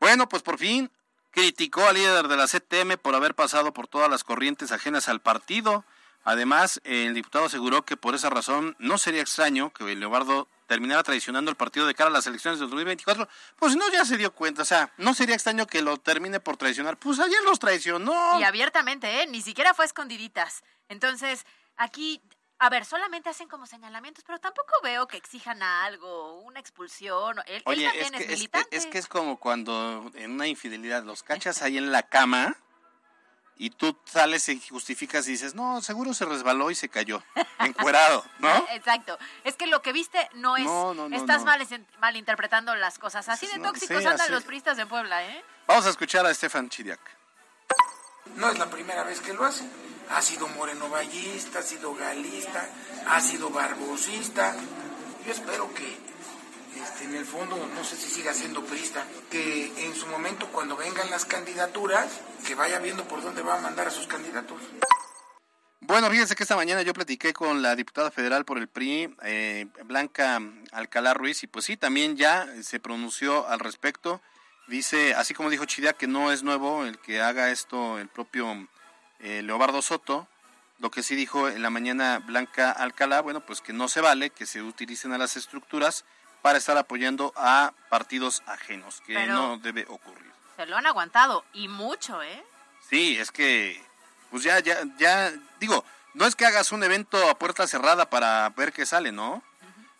Bueno, 0.00 0.28
pues 0.28 0.42
por 0.42 0.58
fin 0.58 0.90
criticó 1.30 1.86
al 1.86 1.94
líder 1.94 2.26
de 2.26 2.36
la 2.36 2.48
CTM 2.48 2.98
por 3.00 3.14
haber 3.14 3.36
pasado 3.36 3.72
por 3.72 3.86
todas 3.86 4.10
las 4.10 4.24
corrientes 4.24 4.72
ajenas 4.72 5.08
al 5.08 5.20
partido. 5.20 5.84
Además, 6.24 6.80
el 6.82 7.14
diputado 7.14 7.44
aseguró 7.44 7.84
que 7.84 7.96
por 7.96 8.16
esa 8.16 8.28
razón 8.28 8.74
no 8.80 8.98
sería 8.98 9.22
extraño 9.22 9.72
que 9.72 9.84
Leobardo 9.94 10.48
terminara 10.66 11.02
traicionando 11.02 11.50
el 11.50 11.56
partido 11.56 11.86
de 11.86 11.94
cara 11.94 12.10
a 12.10 12.12
las 12.12 12.26
elecciones 12.26 12.60
del 12.60 12.68
2024, 12.68 13.28
pues 13.56 13.76
no, 13.76 13.90
ya 13.90 14.04
se 14.04 14.16
dio 14.16 14.32
cuenta. 14.34 14.62
O 14.62 14.64
sea, 14.64 14.92
no 14.96 15.14
sería 15.14 15.34
extraño 15.34 15.66
que 15.66 15.82
lo 15.82 15.96
termine 15.98 16.40
por 16.40 16.56
traicionar. 16.56 16.96
Pues 16.98 17.18
ayer 17.20 17.42
los 17.44 17.58
traicionó. 17.58 18.40
Y 18.40 18.44
abiertamente, 18.44 19.22
¿eh? 19.22 19.26
Ni 19.26 19.42
siquiera 19.42 19.74
fue 19.74 19.84
escondiditas. 19.84 20.62
Entonces, 20.88 21.44
aquí, 21.76 22.22
a 22.58 22.70
ver, 22.70 22.84
solamente 22.84 23.28
hacen 23.28 23.48
como 23.48 23.66
señalamientos, 23.66 24.24
pero 24.24 24.38
tampoco 24.38 24.72
veo 24.82 25.06
que 25.06 25.16
exijan 25.16 25.62
algo, 25.62 26.40
una 26.40 26.60
expulsión. 26.60 27.38
Él, 27.46 27.56
él 27.56 27.62
Oye, 27.66 27.86
es 27.86 27.92
también 27.92 28.14
es, 28.14 28.26
que 28.26 28.32
es, 28.32 28.38
militante. 28.38 28.76
es 28.76 28.86
que 28.86 28.98
es 28.98 29.06
como 29.06 29.38
cuando 29.38 30.10
en 30.14 30.32
una 30.32 30.46
infidelidad 30.46 31.04
los 31.04 31.22
cachas 31.22 31.62
ahí 31.62 31.78
en 31.78 31.92
la 31.92 32.02
cama 32.02 32.56
y 33.56 33.70
tú 33.70 33.96
sales 34.04 34.48
y 34.48 34.60
justificas 34.60 35.26
y 35.28 35.32
dices, 35.32 35.54
no, 35.54 35.80
seguro 35.80 36.12
se 36.14 36.24
resbaló 36.24 36.70
y 36.70 36.74
se 36.74 36.88
cayó, 36.88 37.22
encuerado, 37.60 38.24
¿no? 38.40 38.66
Exacto. 38.72 39.18
Es 39.44 39.56
que 39.56 39.66
lo 39.66 39.80
que 39.82 39.92
viste 39.92 40.28
no 40.34 40.56
es. 40.56 40.64
No, 40.64 40.92
no, 40.94 41.08
no, 41.08 41.16
estás 41.16 41.40
no. 41.40 41.46
Mal, 41.46 41.66
malinterpretando 42.00 42.74
las 42.74 42.98
cosas. 42.98 43.28
Así 43.28 43.46
de 43.46 43.58
No, 43.58 43.68
tóxicos 43.68 43.98
sí, 44.00 44.06
andan 44.06 44.20
así- 44.22 44.32
los 44.32 44.44
priistas 44.44 44.78
en 44.78 44.88
Puebla, 44.88 45.24
¿eh? 45.24 45.44
Vamos 45.66 45.86
a 45.86 45.90
escuchar 45.90 46.26
a 46.26 46.30
Estefan 46.30 46.68
Chiriac. 46.68 47.00
No 48.36 48.50
es 48.50 48.58
la 48.58 48.66
primera 48.70 49.04
vez 49.04 49.20
que 49.20 49.32
lo 49.32 49.44
hace. 49.44 49.64
Ha 50.10 50.20
sido 50.20 50.48
morenovallista, 50.48 51.60
ha 51.60 51.62
sido 51.62 51.94
galista, 51.94 52.68
ha 53.06 53.20
sido 53.20 53.50
barbosista. 53.50 54.54
Yo 55.24 55.32
espero 55.32 55.72
que 55.72 55.96
este, 56.82 57.04
en 57.04 57.14
el 57.14 57.24
fondo, 57.24 57.56
no 57.74 57.84
sé 57.84 57.96
si 57.96 58.10
siga 58.10 58.34
siendo 58.34 58.64
priista, 58.64 59.04
que 59.30 59.72
en 59.84 59.94
su 59.94 60.06
momento 60.06 60.48
cuando 60.48 60.76
vengan 60.76 61.10
las 61.10 61.24
candidaturas, 61.24 62.20
que 62.46 62.54
vaya 62.54 62.78
viendo 62.78 63.04
por 63.04 63.22
dónde 63.22 63.42
va 63.42 63.58
a 63.58 63.60
mandar 63.60 63.88
a 63.88 63.90
sus 63.90 64.06
candidatos. 64.06 64.60
Bueno, 65.86 66.08
fíjense 66.10 66.34
que 66.34 66.44
esta 66.44 66.56
mañana 66.56 66.80
yo 66.80 66.94
platiqué 66.94 67.34
con 67.34 67.60
la 67.60 67.76
diputada 67.76 68.10
federal 68.10 68.46
por 68.46 68.56
el 68.56 68.68
PRI, 68.68 69.14
eh, 69.22 69.66
Blanca 69.84 70.40
Alcalá 70.72 71.12
Ruiz, 71.12 71.42
y 71.42 71.46
pues 71.46 71.66
sí, 71.66 71.76
también 71.76 72.16
ya 72.16 72.46
se 72.62 72.80
pronunció 72.80 73.46
al 73.46 73.60
respecto. 73.60 74.22
Dice, 74.66 75.14
así 75.14 75.34
como 75.34 75.50
dijo 75.50 75.66
Chiriac, 75.66 75.98
que 75.98 76.06
no 76.06 76.32
es 76.32 76.42
nuevo 76.42 76.86
el 76.86 76.98
que 76.98 77.20
haga 77.20 77.50
esto 77.50 77.98
el 77.98 78.08
propio 78.08 78.66
eh, 79.20 79.42
Leobardo 79.42 79.82
Soto. 79.82 80.26
Lo 80.78 80.90
que 80.90 81.02
sí 81.02 81.14
dijo 81.16 81.50
en 81.50 81.60
la 81.60 81.68
mañana 81.68 82.18
Blanca 82.18 82.70
Alcalá, 82.70 83.20
bueno, 83.20 83.44
pues 83.44 83.60
que 83.60 83.74
no 83.74 83.88
se 83.88 84.00
vale 84.00 84.30
que 84.30 84.46
se 84.46 84.62
utilicen 84.62 85.12
a 85.12 85.18
las 85.18 85.36
estructuras 85.36 86.06
para 86.44 86.58
estar 86.58 86.76
apoyando 86.76 87.32
a 87.36 87.72
partidos 87.88 88.42
ajenos, 88.44 89.00
que 89.06 89.14
Pero- 89.14 89.32
no 89.32 89.56
debe 89.56 89.86
ocurrir. 89.88 90.30
Se 90.56 90.66
lo 90.66 90.76
han 90.76 90.84
aguantado 90.84 91.42
y 91.54 91.68
mucho, 91.68 92.22
¿eh? 92.22 92.44
Sí, 92.86 93.16
es 93.18 93.32
que, 93.32 93.82
pues 94.30 94.42
ya, 94.42 94.58
ya, 94.60 94.76
ya, 94.98 95.32
digo, 95.58 95.86
no 96.12 96.26
es 96.26 96.36
que 96.36 96.44
hagas 96.44 96.70
un 96.70 96.84
evento 96.84 97.30
a 97.30 97.38
puerta 97.38 97.66
cerrada 97.66 98.10
para 98.10 98.50
ver 98.50 98.74
qué 98.74 98.84
sale, 98.84 99.10
¿no? 99.10 99.42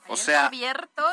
O 0.07 0.19
sea, 0.19 0.51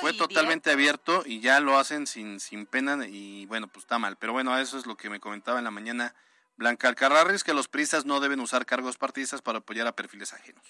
fue 0.02 0.12
totalmente 0.12 0.70
abierto 0.70 1.24
y 1.26 1.40
ya 1.40 1.62
lo 1.62 1.80
hacen 1.80 2.08
sin, 2.08 2.42
sin 2.42 2.66
pena 2.66 3.08
y 3.08 3.46
bueno, 3.46 3.70
pues 3.70 3.86
está 3.86 3.98
mal. 3.98 4.18
Pero 4.18 4.34
bueno, 4.34 4.58
eso 4.58 4.78
es 4.78 4.86
lo 4.86 4.98
que 4.98 5.10
me 5.10 5.22
comentaba 5.22 5.60
en 5.60 5.64
la 5.64 5.72
mañana 5.72 6.14
Blanca 6.58 6.90
Alcarrarris, 6.90 7.46
que 7.46 7.54
los 7.54 7.70
priistas 7.70 8.04
no 8.04 8.20
deben 8.20 8.42
usar 8.42 8.66
cargos 8.66 8.98
partidistas 8.98 9.42
para 9.42 9.60
apoyar 9.60 9.88
a 9.88 9.94
perfiles 9.94 10.34
ajenos. 10.34 10.66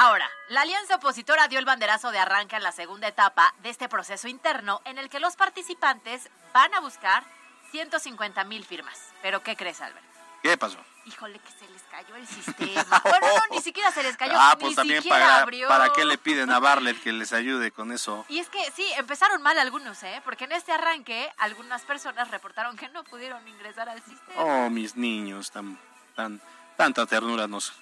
Ahora, 0.00 0.30
la 0.48 0.60
alianza 0.60 0.94
opositora 0.94 1.48
dio 1.48 1.58
el 1.58 1.64
banderazo 1.64 2.12
de 2.12 2.20
arranque 2.20 2.54
en 2.54 2.62
la 2.62 2.70
segunda 2.70 3.08
etapa 3.08 3.52
de 3.64 3.70
este 3.70 3.88
proceso 3.88 4.28
interno 4.28 4.80
en 4.84 4.96
el 4.96 5.08
que 5.08 5.18
los 5.18 5.34
participantes 5.34 6.30
van 6.54 6.72
a 6.72 6.78
buscar 6.78 7.24
150 7.72 8.44
mil 8.44 8.64
firmas. 8.64 8.96
¿Pero 9.22 9.42
qué 9.42 9.56
crees, 9.56 9.80
Albert? 9.80 10.06
¿Qué 10.40 10.56
pasó? 10.56 10.78
Híjole, 11.04 11.40
que 11.40 11.50
se 11.50 11.68
les 11.68 11.82
cayó 11.90 12.14
el 12.14 12.28
sistema. 12.28 13.02
Bueno, 13.02 13.26
no, 13.26 13.56
ni 13.56 13.60
siquiera 13.60 13.90
se 13.90 14.04
les 14.04 14.16
cayó, 14.16 14.34
ah, 14.36 14.54
ni 14.56 14.66
pues 14.66 14.76
también 14.76 15.02
siquiera 15.02 15.26
para, 15.26 15.42
abrió. 15.42 15.66
para 15.66 15.92
qué 15.92 16.04
le 16.04 16.16
piden 16.16 16.52
a 16.52 16.60
Barlet 16.60 17.02
que 17.02 17.10
les 17.10 17.32
ayude 17.32 17.72
con 17.72 17.90
eso. 17.90 18.24
Y 18.28 18.38
es 18.38 18.48
que 18.50 18.70
sí, 18.70 18.86
empezaron 18.98 19.42
mal 19.42 19.58
algunos, 19.58 20.00
¿eh? 20.04 20.22
Porque 20.24 20.44
en 20.44 20.52
este 20.52 20.70
arranque 20.70 21.28
algunas 21.38 21.82
personas 21.82 22.30
reportaron 22.30 22.76
que 22.76 22.88
no 22.90 23.02
pudieron 23.02 23.48
ingresar 23.48 23.88
al 23.88 24.00
sistema. 24.04 24.44
Oh, 24.44 24.70
mis 24.70 24.94
niños, 24.94 25.50
tan, 25.50 25.76
tan, 26.14 26.40
tanta 26.76 27.04
ternura 27.04 27.48
nos, 27.48 27.72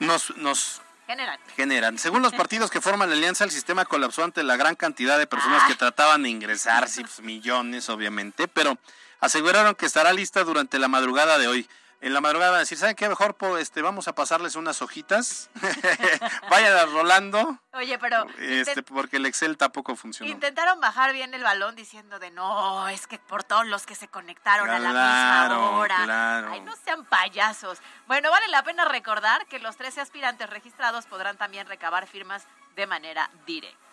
nos, 0.00 0.36
nos 0.38 0.82
General. 1.08 1.38
generan. 1.56 1.96
Según 1.96 2.20
los 2.20 2.34
partidos 2.34 2.70
que 2.70 2.82
forman 2.82 3.08
la 3.08 3.16
alianza, 3.16 3.42
el 3.44 3.50
sistema 3.50 3.86
colapsó 3.86 4.24
ante 4.24 4.42
la 4.42 4.58
gran 4.58 4.74
cantidad 4.74 5.18
de 5.18 5.26
personas 5.26 5.62
que 5.66 5.74
trataban 5.74 6.22
de 6.22 6.28
ingresar, 6.28 6.86
sí, 6.86 7.00
pues, 7.00 7.20
millones 7.20 7.88
obviamente, 7.88 8.46
pero 8.46 8.76
aseguraron 9.18 9.74
que 9.74 9.86
estará 9.86 10.12
lista 10.12 10.44
durante 10.44 10.78
la 10.78 10.86
madrugada 10.86 11.38
de 11.38 11.48
hoy. 11.48 11.66
En 12.00 12.14
la 12.14 12.20
madrugada 12.20 12.52
van 12.52 12.58
a 12.58 12.60
decir, 12.60 12.78
¿saben 12.78 12.94
qué 12.94 13.08
mejor? 13.08 13.36
este, 13.58 13.82
vamos 13.82 14.06
a 14.06 14.14
pasarles 14.14 14.54
unas 14.54 14.82
hojitas, 14.82 15.50
vayan 16.50 16.92
rolando, 16.92 17.58
Oye, 17.72 17.98
pero 17.98 18.24
este, 18.38 18.84
porque 18.84 19.16
el 19.16 19.26
Excel 19.26 19.56
tampoco 19.56 19.96
funcionó. 19.96 20.30
intentaron 20.30 20.80
bajar 20.80 21.12
bien 21.12 21.34
el 21.34 21.42
balón 21.42 21.74
diciendo 21.74 22.20
de 22.20 22.30
no, 22.30 22.88
es 22.88 23.08
que 23.08 23.18
por 23.18 23.42
todos 23.42 23.66
los 23.66 23.84
que 23.84 23.96
se 23.96 24.06
conectaron 24.06 24.70
a 24.70 24.78
la 24.78 24.88
misma 24.88 25.70
hora. 25.76 26.04
claro. 26.04 26.52
Ay, 26.52 26.60
no 26.60 26.74
sean 26.84 27.04
payasos. 27.04 27.78
Bueno, 28.06 28.30
vale 28.30 28.46
la 28.48 28.62
pena 28.62 28.84
recordar 28.84 29.44
que 29.46 29.58
los 29.58 29.76
13 29.76 30.00
aspirantes 30.00 30.48
registrados 30.48 31.06
podrán 31.06 31.36
también 31.36 31.66
recabar 31.66 32.06
firmas 32.06 32.44
de 32.76 32.86
manera 32.86 33.28
directa. 33.44 33.88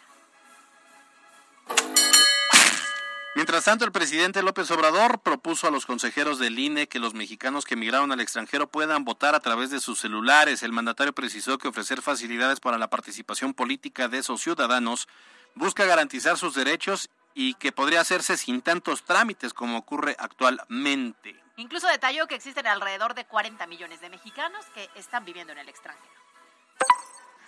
Mientras 3.36 3.66
tanto, 3.66 3.84
el 3.84 3.92
presidente 3.92 4.42
López 4.42 4.72
Obrador 4.72 5.20
propuso 5.20 5.68
a 5.68 5.72
los 5.72 5.86
consejeros 5.86 6.40
del 6.40 6.58
INE 6.58 6.88
que 6.88 7.00
los 7.00 7.14
mexicanos 7.14 7.66
que 7.66 7.74
emigraron 7.74 8.14
al 8.14 8.22
extranjero 8.22 8.68
puedan 8.68 9.04
votar 9.04 9.36
a 9.36 9.42
través 9.42 9.70
de 9.70 9.82
sus 9.82 10.00
celulares. 10.00 10.64
El 10.64 10.72
mandatario 10.72 11.12
precisó 11.12 11.58
que 11.58 11.68
ofrecer 11.68 12.02
facilidades 12.02 12.62
para 12.62 12.78
la 12.78 12.90
participación 12.90 13.54
política 13.54 14.08
de 14.08 14.20
esos 14.20 14.42
ciudadanos 14.42 15.10
busca 15.54 15.84
garantizar 15.84 16.38
sus 16.38 16.56
derechos 16.56 17.10
y 17.34 17.56
que 17.56 17.74
podría 17.74 18.00
hacerse 18.00 18.38
sin 18.38 18.62
tantos 18.62 19.04
trámites 19.04 19.54
como 19.54 19.78
ocurre 19.78 20.16
actualmente. 20.18 21.36
Incluso 21.58 21.90
detalló 21.90 22.28
que 22.28 22.36
existen 22.36 22.68
alrededor 22.68 23.16
de 23.16 23.26
40 23.26 23.68
millones 23.68 24.00
de 24.00 24.10
mexicanos 24.10 24.66
que 24.74 24.90
están 24.96 25.26
viviendo 25.26 25.52
en 25.52 25.60
el 25.60 25.68
extranjero. 25.68 26.14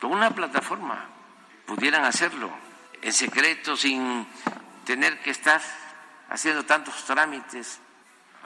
con 0.01 0.11
una 0.11 0.31
plataforma 0.31 1.07
pudieran 1.65 2.03
hacerlo 2.03 2.51
en 3.01 3.13
secreto 3.13 3.77
sin 3.77 4.27
tener 4.87 5.19
que 5.19 5.31
estar 5.31 5.61
haciendo 6.29 6.65
tantos 6.65 7.03
trámites, 7.03 7.79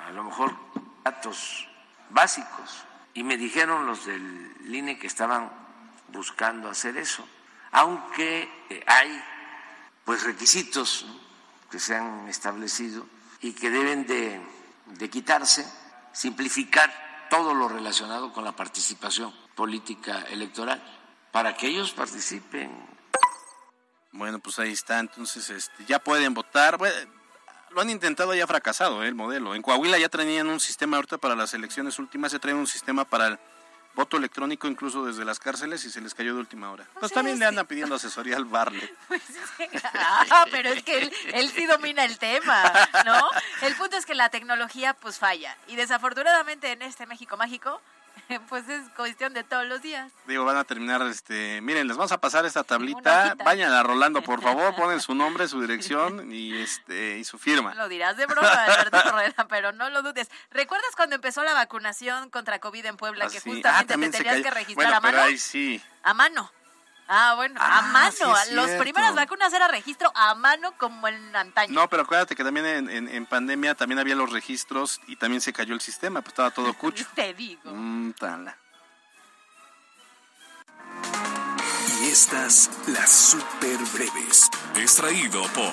a 0.07 0.09
lo 0.09 0.23
mejor 0.23 0.55
datos 1.03 1.67
básicos. 2.09 2.83
Y 3.13 3.23
me 3.23 3.37
dijeron 3.37 3.85
los 3.85 4.07
del 4.07 4.55
INE 4.65 4.97
que 4.97 5.05
estaban 5.05 5.51
buscando 6.07 6.67
hacer 6.67 6.97
eso, 6.97 7.27
aunque 7.71 8.49
hay 8.87 9.23
pues 10.03 10.23
requisitos 10.23 11.05
que 11.69 11.79
se 11.79 11.95
han 11.95 12.27
establecido 12.27 13.05
y 13.41 13.53
que 13.53 13.69
deben 13.69 14.07
de, 14.07 14.41
de 14.87 15.09
quitarse, 15.11 15.63
simplificar 16.11 17.27
todo 17.29 17.53
lo 17.53 17.69
relacionado 17.69 18.33
con 18.33 18.43
la 18.43 18.55
participación 18.55 19.31
política 19.53 20.23
electoral 20.23 20.81
para 21.31 21.55
que 21.55 21.67
ellos 21.67 21.91
participen. 21.91 22.71
Bueno, 24.11 24.39
pues 24.39 24.59
ahí 24.59 24.71
está. 24.71 24.99
Entonces, 24.99 25.49
este, 25.49 25.85
ya 25.85 25.99
pueden 25.99 26.33
votar. 26.33 26.77
Bueno, 26.77 26.95
lo 27.71 27.81
han 27.81 27.89
intentado 27.89 28.35
y 28.35 28.41
ha 28.41 28.47
fracasado 28.47 29.03
¿eh? 29.03 29.07
el 29.07 29.15
modelo. 29.15 29.55
En 29.55 29.61
Coahuila 29.61 29.97
ya 29.97 30.09
tenían 30.09 30.47
un 30.47 30.59
sistema 30.59 30.97
ahorita 30.97 31.17
para 31.17 31.35
las 31.35 31.53
elecciones 31.53 31.99
últimas, 31.99 32.31
se 32.31 32.39
traen 32.39 32.57
un 32.57 32.67
sistema 32.67 33.05
para 33.05 33.27
el 33.27 33.39
voto 33.93 34.17
electrónico 34.17 34.67
incluso 34.67 35.05
desde 35.05 35.25
las 35.25 35.39
cárceles 35.39 35.83
y 35.83 35.89
se 35.89 35.99
les 35.99 36.13
cayó 36.13 36.33
de 36.33 36.39
última 36.39 36.71
hora. 36.71 36.85
Pues 36.99 37.11
también 37.11 37.39
le 37.39 37.45
andan 37.45 37.65
pidiendo 37.65 37.95
asesoría 37.95 38.37
al 38.37 38.45
Barlet. 38.45 38.93
Ah, 40.33 40.45
pero 40.49 40.69
es 40.69 40.83
que 40.83 40.97
él, 40.97 41.13
él 41.33 41.49
sí 41.49 41.65
domina 41.65 42.05
el 42.05 42.17
tema, 42.17 42.71
¿no? 43.05 43.29
El 43.61 43.75
punto 43.75 43.97
es 43.97 44.05
que 44.05 44.15
la 44.15 44.29
tecnología 44.29 44.93
pues 44.93 45.19
falla. 45.19 45.55
Y 45.67 45.75
desafortunadamente 45.75 46.71
en 46.71 46.81
este 46.81 47.05
México 47.05 47.37
mágico, 47.37 47.81
pues 48.49 48.67
es 48.69 48.87
cuestión 48.95 49.33
de 49.33 49.43
todos 49.43 49.65
los 49.65 49.81
días. 49.81 50.11
Digo, 50.27 50.45
van 50.45 50.57
a 50.57 50.63
terminar, 50.63 51.01
este, 51.03 51.59
miren, 51.61 51.87
les 51.87 51.97
vamos 51.97 52.11
a 52.11 52.19
pasar 52.21 52.45
esta 52.45 52.63
tablita, 52.63 53.27
hojita. 53.27 53.43
vayan 53.43 53.71
a 53.73 53.83
Rolando, 53.83 54.21
por 54.21 54.41
favor, 54.43 54.75
ponen 54.75 54.99
su 55.01 55.13
nombre, 55.15 55.47
su 55.47 55.59
dirección 55.61 56.31
y 56.31 56.57
este 56.61 57.17
y 57.17 57.23
su 57.23 57.37
firma. 57.37 57.73
Lo 57.75 57.87
dirás 57.89 58.17
de 58.17 58.25
broma, 58.25 58.47
Alberto 58.65 59.01
Rueda, 59.11 59.47
pero 59.49 59.71
no 59.71 59.89
lo 59.89 60.01
dudes. 60.01 60.29
¿Recuerdas 60.51 60.91
cuando 60.95 61.15
empezó 61.15 61.43
la 61.43 61.53
vacunación 61.53 62.29
contra 62.29 62.59
COVID 62.59 62.85
en 62.85 62.97
Puebla 62.97 63.27
que 63.27 63.39
justamente 63.39 63.61
te 63.63 63.69
Ah, 63.69 63.85
también 63.85 64.11
se 64.11 64.19
tenías 64.19 64.41
que 64.41 64.51
registrar 64.51 64.75
Bueno, 64.75 64.97
a 64.97 65.01
mano? 65.01 65.11
pero 65.17 65.23
ahí 65.27 65.37
sí. 65.37 65.81
A 66.03 66.13
mano. 66.13 66.51
Ah, 67.13 67.33
bueno, 67.35 67.59
a 67.61 67.79
Ah, 67.79 67.81
mano. 67.81 68.11
sí 68.11 68.23
cierto. 68.47 68.79
primeras 68.79 69.13
vacunas 69.15 69.51
era 69.51 69.67
registro 69.67 70.09
a 70.15 70.33
mano 70.33 70.71
como 70.77 71.09
en 71.09 71.35
antaño. 71.35 71.73
No, 71.73 71.89
pero 71.89 72.03
acuérdate 72.03 72.37
que 72.37 72.43
también 72.45 72.65
en, 72.65 72.89
en- 72.89 73.09
en 73.09 73.25
pandemia 73.25 73.75
también 73.75 73.99
había 73.99 74.15
los 74.15 74.31
registros 74.31 75.01
y 75.07 75.17
también 75.17 75.41
se 75.41 75.51
cayó 75.51 75.73
el 75.73 75.81
sistema, 75.81 76.21
pues 76.21 76.31
estaba 76.31 76.51
todo 76.51 76.73
cucho. 76.77 77.05
Te 77.13 77.33
digo. 77.33 77.69
Mm, 77.69 78.13
tala. 78.13 78.55
Y 82.01 82.07
estas, 82.07 82.69
las 82.87 83.11
super 83.11 83.77
breves. 83.93 84.49
Extraído 84.75 85.43
por 85.53 85.71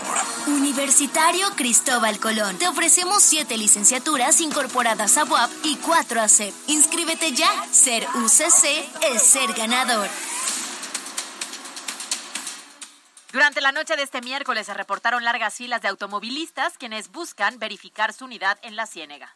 Universitario 0.49 1.49
Cristóbal 1.57 2.19
Colón. 2.19 2.59
Te 2.59 2.69
ofrecemos 2.69 3.23
siete 3.23 3.57
licenciaturas 3.57 4.41
incorporadas 4.41 5.17
a 5.17 5.25
UAP 5.25 5.51
y 5.65 5.77
cuatro 5.77 6.21
a 6.21 6.29
CEP. 6.29 6.53
Inscríbete 6.67 7.33
ya. 7.33 7.49
Ser 7.73 8.07
UCC 8.17 9.05
es 9.15 9.23
ser 9.23 9.53
ganador. 9.55 10.09
Durante 13.31 13.61
la 13.61 13.73
noche 13.73 13.95
de 13.95 14.03
este 14.03 14.23
miércoles 14.23 14.67
se 14.67 14.73
reportaron 14.73 15.23
largas 15.23 15.55
filas 15.55 15.83
de 15.83 15.89
automovilistas 15.89 16.79
quienes 16.79 17.11
buscan 17.13 17.59
verificar 17.59 18.15
su 18.15 18.25
unidad 18.25 18.59
en 18.63 18.75
la 18.75 18.87
Ciénega. 18.87 19.35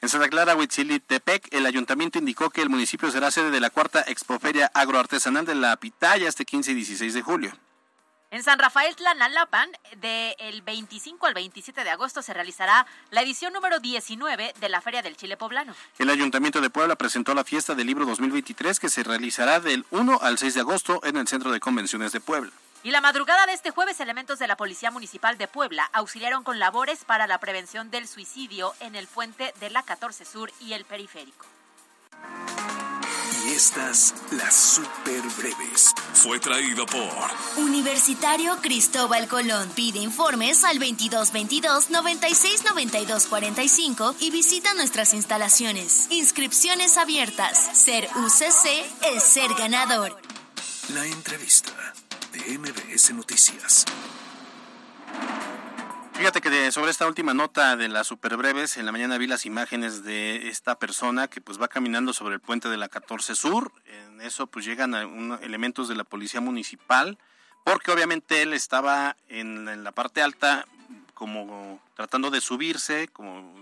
En 0.00 0.08
Santa 0.08 0.28
Clara, 0.28 0.56
Huitzilitepec, 0.56 1.48
el 1.52 1.66
ayuntamiento 1.66 2.18
indicó 2.18 2.50
que 2.50 2.60
el 2.60 2.68
municipio 2.68 3.10
será 3.12 3.30
sede 3.30 3.50
de 3.50 3.60
la 3.60 3.70
cuarta 3.70 4.02
expoferia 4.08 4.70
agroartesanal 4.74 5.46
de 5.46 5.54
la 5.54 5.76
Pitaya 5.76 6.28
este 6.28 6.44
15 6.44 6.72
y 6.72 6.74
16 6.74 7.14
de 7.14 7.22
julio. 7.22 7.52
En 8.30 8.42
San 8.42 8.58
Rafael 8.58 8.94
Tlanalapan, 8.94 9.70
del 9.96 10.62
25 10.62 11.26
al 11.26 11.34
27 11.34 11.84
de 11.84 11.90
agosto 11.90 12.20
se 12.20 12.34
realizará 12.34 12.86
la 13.10 13.22
edición 13.22 13.52
número 13.52 13.78
19 13.78 14.54
de 14.60 14.68
la 14.68 14.80
Feria 14.80 15.02
del 15.02 15.16
Chile 15.16 15.36
Poblano. 15.36 15.74
El 15.98 16.10
Ayuntamiento 16.10 16.60
de 16.60 16.68
Puebla 16.68 16.96
presentó 16.96 17.32
la 17.34 17.44
fiesta 17.44 17.74
del 17.74 17.86
libro 17.86 18.06
2023 18.06 18.80
que 18.80 18.90
se 18.90 19.02
realizará 19.04 19.60
del 19.60 19.86
1 19.92 20.18
al 20.20 20.36
6 20.36 20.54
de 20.54 20.60
agosto 20.60 21.00
en 21.04 21.16
el 21.16 21.28
Centro 21.28 21.52
de 21.52 21.60
Convenciones 21.60 22.12
de 22.12 22.20
Puebla. 22.20 22.50
Y 22.88 22.90
la 22.90 23.02
madrugada 23.02 23.44
de 23.44 23.52
este 23.52 23.70
jueves, 23.70 24.00
elementos 24.00 24.38
de 24.38 24.46
la 24.46 24.56
Policía 24.56 24.90
Municipal 24.90 25.36
de 25.36 25.46
Puebla 25.46 25.90
auxiliaron 25.92 26.42
con 26.42 26.58
labores 26.58 27.04
para 27.04 27.26
la 27.26 27.36
prevención 27.36 27.90
del 27.90 28.08
suicidio 28.08 28.72
en 28.80 28.96
el 28.96 29.06
puente 29.06 29.52
de 29.60 29.68
la 29.68 29.82
14 29.82 30.24
Sur 30.24 30.50
y 30.58 30.72
el 30.72 30.86
periférico. 30.86 31.44
Y 33.44 33.52
estas, 33.52 34.14
las 34.30 34.54
super 34.54 35.20
breves. 35.36 35.92
Fue 36.14 36.40
traído 36.40 36.86
por 36.86 37.62
Universitario 37.62 38.56
Cristóbal 38.62 39.28
Colón. 39.28 39.68
Pide 39.76 39.98
informes 39.98 40.64
al 40.64 40.78
2222 40.78 41.90
96 41.90 42.64
92 42.70 43.26
45 43.26 44.14
y 44.20 44.30
visita 44.30 44.72
nuestras 44.72 45.12
instalaciones. 45.12 46.06
Inscripciones 46.10 46.96
abiertas. 46.96 47.58
Ser 47.74 48.08
UCC 48.16 49.14
es 49.14 49.24
ser 49.24 49.52
ganador. 49.58 50.18
La 50.94 51.04
entrevista 51.04 51.74
de 52.38 52.58
MBS 52.58 53.12
Noticias. 53.14 53.84
Fíjate 56.14 56.40
que 56.40 56.72
sobre 56.72 56.90
esta 56.90 57.06
última 57.06 57.32
nota 57.32 57.76
de 57.76 57.88
las 57.88 58.06
superbreves, 58.08 58.76
en 58.76 58.86
la 58.86 58.92
mañana 58.92 59.18
vi 59.18 59.26
las 59.26 59.46
imágenes 59.46 60.02
de 60.02 60.48
esta 60.48 60.76
persona 60.76 61.28
que 61.28 61.40
pues 61.40 61.60
va 61.60 61.68
caminando 61.68 62.12
sobre 62.12 62.34
el 62.34 62.40
puente 62.40 62.68
de 62.68 62.76
la 62.76 62.88
14 62.88 63.36
Sur. 63.36 63.72
En 63.86 64.20
eso 64.20 64.48
pues 64.48 64.64
llegan 64.64 64.94
elementos 65.42 65.88
de 65.88 65.94
la 65.94 66.04
policía 66.04 66.40
municipal, 66.40 67.18
porque 67.64 67.92
obviamente 67.92 68.42
él 68.42 68.52
estaba 68.52 69.16
en, 69.28 69.68
en 69.68 69.84
la 69.84 69.92
parte 69.92 70.22
alta 70.22 70.66
como 71.14 71.80
tratando 71.94 72.30
de 72.30 72.40
subirse, 72.40 73.08
como 73.08 73.54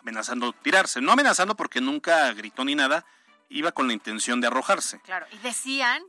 amenazando 0.00 0.52
tirarse. 0.52 1.00
No 1.00 1.12
amenazando 1.12 1.54
porque 1.56 1.80
nunca 1.80 2.32
gritó 2.32 2.64
ni 2.64 2.74
nada, 2.74 3.04
iba 3.48 3.70
con 3.70 3.86
la 3.86 3.92
intención 3.92 4.40
de 4.40 4.48
arrojarse. 4.48 5.00
Claro, 5.00 5.26
y 5.30 5.38
decían 5.38 6.02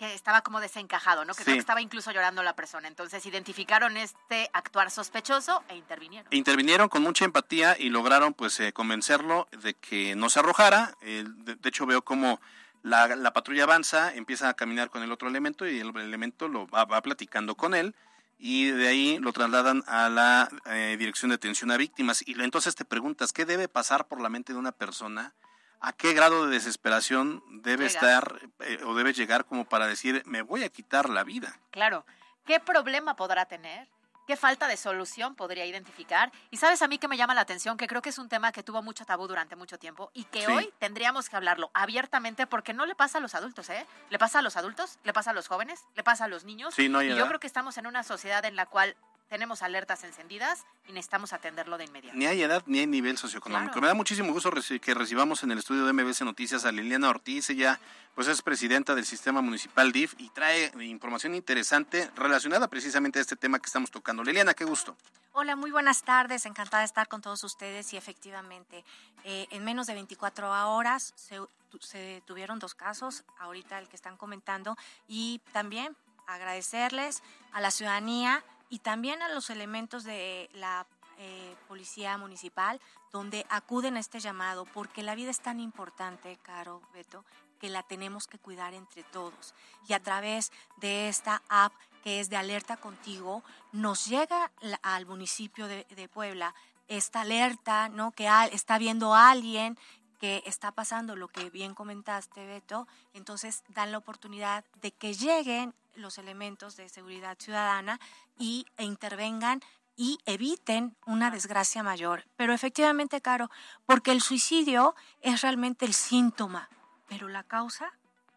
que 0.00 0.14
estaba 0.14 0.40
como 0.40 0.60
desencajado, 0.60 1.26
¿no? 1.26 1.34
Que, 1.34 1.44
creo 1.44 1.56
que 1.56 1.60
estaba 1.60 1.82
incluso 1.82 2.10
llorando 2.10 2.42
la 2.42 2.56
persona. 2.56 2.88
Entonces 2.88 3.26
identificaron 3.26 3.98
este 3.98 4.48
actuar 4.54 4.90
sospechoso 4.90 5.62
e 5.68 5.76
intervinieron. 5.76 6.26
Intervinieron 6.32 6.88
con 6.88 7.02
mucha 7.02 7.26
empatía 7.26 7.76
y 7.78 7.90
lograron 7.90 8.32
pues 8.32 8.58
eh, 8.60 8.72
convencerlo 8.72 9.46
de 9.62 9.74
que 9.74 10.16
no 10.16 10.30
se 10.30 10.40
arrojara. 10.40 10.96
de, 11.02 11.68
hecho 11.68 11.84
veo 11.84 12.00
como 12.00 12.40
la, 12.82 13.30
patrulla 13.34 13.64
avanza, 13.64 14.14
empieza 14.14 14.48
a 14.48 14.54
caminar 14.54 14.88
con 14.88 15.02
el 15.02 15.12
otro 15.12 15.28
elemento 15.28 15.68
y 15.68 15.80
el 15.80 15.94
elemento 15.94 16.48
lo 16.48 16.66
va, 16.66 16.86
platicando 17.02 17.54
con 17.54 17.74
él 17.74 17.94
y 18.38 18.70
de 18.70 18.88
ahí 18.88 19.18
lo 19.18 19.34
trasladan 19.34 19.84
a 19.86 20.08
la 20.08 20.48
eh, 20.64 20.96
dirección 20.98 21.28
de 21.28 21.34
atención 21.34 21.70
a 21.72 21.76
víctimas. 21.76 22.26
Y 22.26 22.40
entonces 22.40 22.74
te 22.74 22.86
preguntas, 22.86 23.34
¿qué 23.34 23.44
debe 23.44 23.68
pasar 23.68 24.08
por 24.08 24.22
la 24.22 24.30
mente 24.30 24.54
de 24.54 24.58
una 24.58 24.72
persona? 24.72 25.34
A 25.80 25.92
qué 25.92 26.12
grado 26.12 26.46
de 26.46 26.52
desesperación 26.52 27.42
debe 27.62 27.86
estar 27.86 28.40
eh, 28.60 28.78
o 28.84 28.94
debe 28.94 29.12
llegar 29.12 29.46
como 29.46 29.64
para 29.64 29.86
decir, 29.86 30.22
me 30.26 30.42
voy 30.42 30.64
a 30.64 30.68
quitar 30.68 31.08
la 31.08 31.24
vida. 31.24 31.58
Claro. 31.70 32.04
¿Qué 32.44 32.60
problema 32.60 33.16
podrá 33.16 33.46
tener? 33.46 33.88
¿Qué 34.26 34.36
falta 34.36 34.68
de 34.68 34.76
solución 34.76 35.34
podría 35.34 35.66
identificar? 35.66 36.30
Y 36.50 36.58
sabes 36.58 36.82
a 36.82 36.88
mí 36.88 36.98
que 36.98 37.08
me 37.08 37.16
llama 37.16 37.34
la 37.34 37.40
atención, 37.40 37.76
que 37.76 37.88
creo 37.88 38.00
que 38.00 38.10
es 38.10 38.18
un 38.18 38.28
tema 38.28 38.52
que 38.52 38.62
tuvo 38.62 38.80
mucho 38.80 39.04
tabú 39.04 39.26
durante 39.26 39.56
mucho 39.56 39.76
tiempo 39.78 40.10
y 40.14 40.24
que 40.24 40.46
hoy 40.46 40.72
tendríamos 40.78 41.28
que 41.28 41.34
hablarlo 41.34 41.70
abiertamente 41.74 42.46
porque 42.46 42.72
no 42.72 42.86
le 42.86 42.94
pasa 42.94 43.18
a 43.18 43.20
los 43.20 43.34
adultos, 43.34 43.68
¿eh? 43.70 43.84
Le 44.08 44.18
pasa 44.20 44.38
a 44.38 44.42
los 44.42 44.56
adultos, 44.56 45.00
le 45.02 45.12
pasa 45.12 45.30
a 45.30 45.34
los 45.34 45.48
jóvenes, 45.48 45.84
le 45.96 46.04
pasa 46.04 46.26
a 46.26 46.28
los 46.28 46.44
niños. 46.44 46.74
Sí, 46.74 46.88
no 46.88 47.02
y 47.02 47.08
yo 47.08 47.26
creo 47.26 47.40
que 47.40 47.48
estamos 47.48 47.76
en 47.78 47.88
una 47.88 48.04
sociedad 48.04 48.44
en 48.44 48.54
la 48.54 48.66
cual 48.66 48.96
tenemos 49.30 49.62
alertas 49.62 50.02
encendidas 50.02 50.66
y 50.88 50.92
necesitamos 50.92 51.32
atenderlo 51.32 51.78
de 51.78 51.84
inmediato. 51.84 52.18
Ni 52.18 52.26
hay 52.26 52.42
edad 52.42 52.64
ni 52.66 52.80
hay 52.80 52.88
nivel 52.88 53.16
socioeconómico. 53.16 53.80
Me 53.80 53.86
da 53.86 53.94
muchísimo 53.94 54.32
gusto 54.32 54.50
que 54.82 54.92
recibamos 54.92 55.44
en 55.44 55.52
el 55.52 55.58
estudio 55.58 55.86
de 55.86 55.92
MBC 55.92 56.22
Noticias 56.22 56.64
a 56.64 56.72
Liliana 56.72 57.08
Ortiz. 57.08 57.48
Ella 57.48 57.78
pues 58.16 58.26
es 58.26 58.42
presidenta 58.42 58.96
del 58.96 59.06
sistema 59.06 59.40
municipal 59.40 59.92
DIF 59.92 60.14
y 60.18 60.30
trae 60.30 60.72
información 60.80 61.36
interesante 61.36 62.10
relacionada 62.16 62.66
precisamente 62.66 63.20
a 63.20 63.22
este 63.22 63.36
tema 63.36 63.60
que 63.60 63.66
estamos 63.66 63.92
tocando. 63.92 64.24
Liliana, 64.24 64.52
qué 64.52 64.64
gusto. 64.64 64.96
Hola, 65.32 65.54
muy 65.54 65.70
buenas 65.70 66.02
tardes. 66.02 66.44
Encantada 66.44 66.80
de 66.80 66.86
estar 66.86 67.06
con 67.06 67.22
todos 67.22 67.44
ustedes 67.44 67.92
y 67.92 67.96
efectivamente 67.96 68.84
eh, 69.22 69.46
en 69.52 69.64
menos 69.64 69.86
de 69.86 69.94
24 69.94 70.74
horas 70.74 71.12
se, 71.14 71.40
se 71.78 72.20
tuvieron 72.26 72.58
dos 72.58 72.74
casos, 72.74 73.22
ahorita 73.38 73.78
el 73.78 73.88
que 73.88 73.94
están 73.94 74.16
comentando, 74.16 74.76
y 75.06 75.40
también 75.52 75.96
agradecerles 76.26 77.22
a 77.52 77.60
la 77.60 77.70
ciudadanía 77.70 78.42
y 78.70 78.78
también 78.78 79.20
a 79.20 79.28
los 79.28 79.50
elementos 79.50 80.04
de 80.04 80.48
la 80.54 80.86
eh, 81.18 81.54
policía 81.68 82.16
municipal, 82.16 82.80
donde 83.12 83.44
acuden 83.50 83.96
a 83.96 84.00
este 84.00 84.20
llamado, 84.20 84.64
porque 84.64 85.02
la 85.02 85.14
vida 85.14 85.30
es 85.30 85.40
tan 85.40 85.60
importante, 85.60 86.38
Caro, 86.42 86.80
Beto, 86.94 87.24
que 87.58 87.68
la 87.68 87.82
tenemos 87.82 88.26
que 88.26 88.38
cuidar 88.38 88.72
entre 88.72 89.02
todos. 89.02 89.54
Y 89.86 89.92
a 89.92 90.00
través 90.00 90.50
de 90.78 91.08
esta 91.08 91.42
app 91.48 91.74
que 92.02 92.20
es 92.20 92.30
de 92.30 92.36
Alerta 92.36 92.78
Contigo, 92.78 93.42
nos 93.72 94.06
llega 94.06 94.50
al 94.82 95.04
municipio 95.04 95.68
de, 95.68 96.08
Puebla 96.08 96.54
esta 96.88 97.20
alerta, 97.20 97.88
¿no? 97.90 98.12
Que 98.12 98.28
está 98.52 98.78
viendo 98.78 99.14
a 99.14 99.30
alguien 99.30 99.78
que 100.20 100.42
está 100.44 100.70
pasando 100.70 101.16
lo 101.16 101.28
que 101.28 101.48
bien 101.50 101.74
comentaste, 101.74 102.44
Beto, 102.44 102.86
entonces 103.14 103.64
dan 103.68 103.90
la 103.90 103.98
oportunidad 103.98 104.64
de 104.82 104.92
que 104.92 105.14
lleguen 105.14 105.74
los 105.94 106.18
elementos 106.18 106.76
de 106.76 106.88
seguridad 106.88 107.38
ciudadana 107.38 107.98
y, 108.38 108.66
e 108.76 108.84
intervengan 108.84 109.60
y 109.96 110.18
eviten 110.26 110.94
una 111.06 111.30
desgracia 111.30 111.82
mayor. 111.82 112.24
Pero 112.36 112.52
efectivamente, 112.52 113.20
Caro, 113.20 113.50
porque 113.86 114.12
el 114.12 114.20
suicidio 114.20 114.94
es 115.22 115.40
realmente 115.40 115.86
el 115.86 115.94
síntoma, 115.94 116.68
pero 117.08 117.28
la 117.28 117.42
causa, 117.42 117.92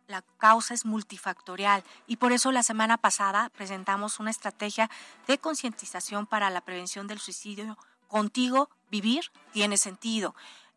la 0.07 0.21
causa 0.38 0.73
es 0.73 0.86
multifactorial 0.86 1.84
y 2.07 2.15
por 2.15 2.31
eso 2.31 2.51
la 2.51 2.63
semana 2.63 2.97
pasada 2.97 3.49
presentamos 3.49 4.19
una 4.19 4.31
estrategia 4.31 4.89
de 5.27 5.38
concientización 5.38 6.27
para 6.27 6.49
la 6.49 6.61
prevención 6.61 7.07
del 7.07 7.19
suicidio. 7.19 7.77
Contigo 8.07 8.69
vivir 8.89 9.31
tiene 9.51 9.77
sentido. 9.77 10.36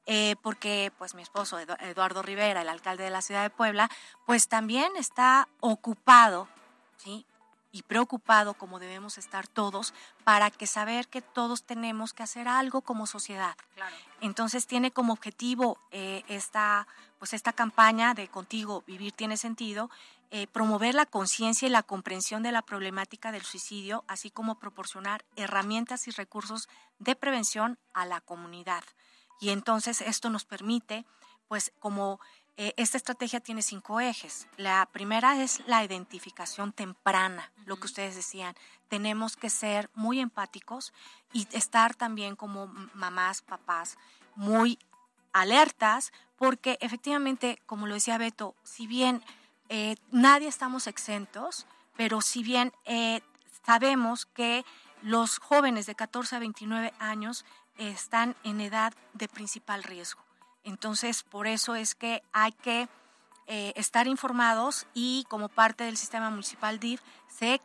Eh, 0.08 0.36
porque 0.40 0.92
pues 0.98 1.14
mi 1.14 1.22
esposo 1.22 1.58
Eduardo 1.58 2.22
Rivera, 2.22 2.62
el 2.62 2.68
alcalde 2.68 3.02
de 3.02 3.10
la 3.10 3.22
ciudad 3.22 3.42
de 3.42 3.50
Puebla, 3.50 3.90
pues 4.24 4.46
también 4.46 4.92
está 4.96 5.48
ocupado, 5.60 6.48
¿sí? 6.96 7.26
y 7.76 7.82
preocupado 7.82 8.54
como 8.54 8.78
debemos 8.78 9.18
estar 9.18 9.46
todos 9.46 9.92
para 10.24 10.50
que 10.50 10.66
saber 10.66 11.08
que 11.08 11.20
todos 11.20 11.62
tenemos 11.62 12.14
que 12.14 12.22
hacer 12.22 12.48
algo 12.48 12.80
como 12.80 13.06
sociedad. 13.06 13.54
Entonces 14.22 14.66
tiene 14.66 14.90
como 14.90 15.12
objetivo 15.12 15.78
eh, 15.90 16.22
esta, 16.26 16.86
pues 17.18 17.34
esta 17.34 17.52
campaña 17.52 18.14
de 18.14 18.28
Contigo 18.28 18.82
Vivir 18.86 19.12
tiene 19.12 19.36
sentido, 19.36 19.90
eh, 20.30 20.46
promover 20.46 20.94
la 20.94 21.04
conciencia 21.04 21.68
y 21.68 21.70
la 21.70 21.82
comprensión 21.82 22.42
de 22.42 22.50
la 22.50 22.62
problemática 22.62 23.30
del 23.30 23.42
suicidio, 23.42 24.04
así 24.08 24.30
como 24.30 24.58
proporcionar 24.58 25.26
herramientas 25.36 26.08
y 26.08 26.12
recursos 26.12 26.70
de 26.98 27.14
prevención 27.14 27.78
a 27.92 28.06
la 28.06 28.22
comunidad. 28.22 28.84
Y 29.40 29.50
entonces 29.50 30.00
esto 30.00 30.30
nos 30.30 30.44
permite, 30.44 31.04
pues 31.48 31.72
como 31.78 32.20
eh, 32.58 32.72
esta 32.78 32.96
estrategia 32.96 33.40
tiene 33.40 33.60
cinco 33.60 34.00
ejes. 34.00 34.48
La 34.56 34.88
primera 34.90 35.42
es 35.42 35.62
la 35.66 35.84
identificación 35.84 36.72
temprana, 36.72 37.52
lo 37.66 37.76
que 37.76 37.86
ustedes 37.86 38.16
decían. 38.16 38.54
Tenemos 38.88 39.36
que 39.36 39.50
ser 39.50 39.90
muy 39.94 40.20
empáticos 40.20 40.94
y 41.32 41.46
estar 41.52 41.94
también 41.94 42.34
como 42.34 42.68
mamás, 42.94 43.42
papás, 43.42 43.98
muy 44.36 44.78
alertas, 45.32 46.12
porque 46.36 46.78
efectivamente, 46.80 47.60
como 47.66 47.86
lo 47.86 47.94
decía 47.94 48.16
Beto, 48.16 48.54
si 48.62 48.86
bien 48.86 49.22
eh, 49.68 49.96
nadie 50.10 50.48
estamos 50.48 50.86
exentos, 50.86 51.66
pero 51.94 52.22
si 52.22 52.42
bien 52.42 52.72
eh, 52.84 53.20
sabemos 53.66 54.24
que 54.24 54.64
los 55.02 55.38
jóvenes 55.38 55.84
de 55.84 55.94
14 55.94 56.36
a 56.36 56.38
29 56.38 56.94
años 56.98 57.44
están 57.78 58.36
en 58.44 58.60
edad 58.60 58.92
de 59.12 59.28
principal 59.28 59.82
riesgo. 59.82 60.22
Entonces, 60.64 61.22
por 61.22 61.46
eso 61.46 61.74
es 61.74 61.94
que 61.94 62.22
hay 62.32 62.52
que 62.52 62.88
eh, 63.46 63.72
estar 63.76 64.08
informados 64.08 64.86
y 64.94 65.24
como 65.28 65.48
parte 65.48 65.84
del 65.84 65.96
sistema 65.96 66.30
municipal 66.30 66.80
DIF 66.80 67.00
se, 67.28 67.60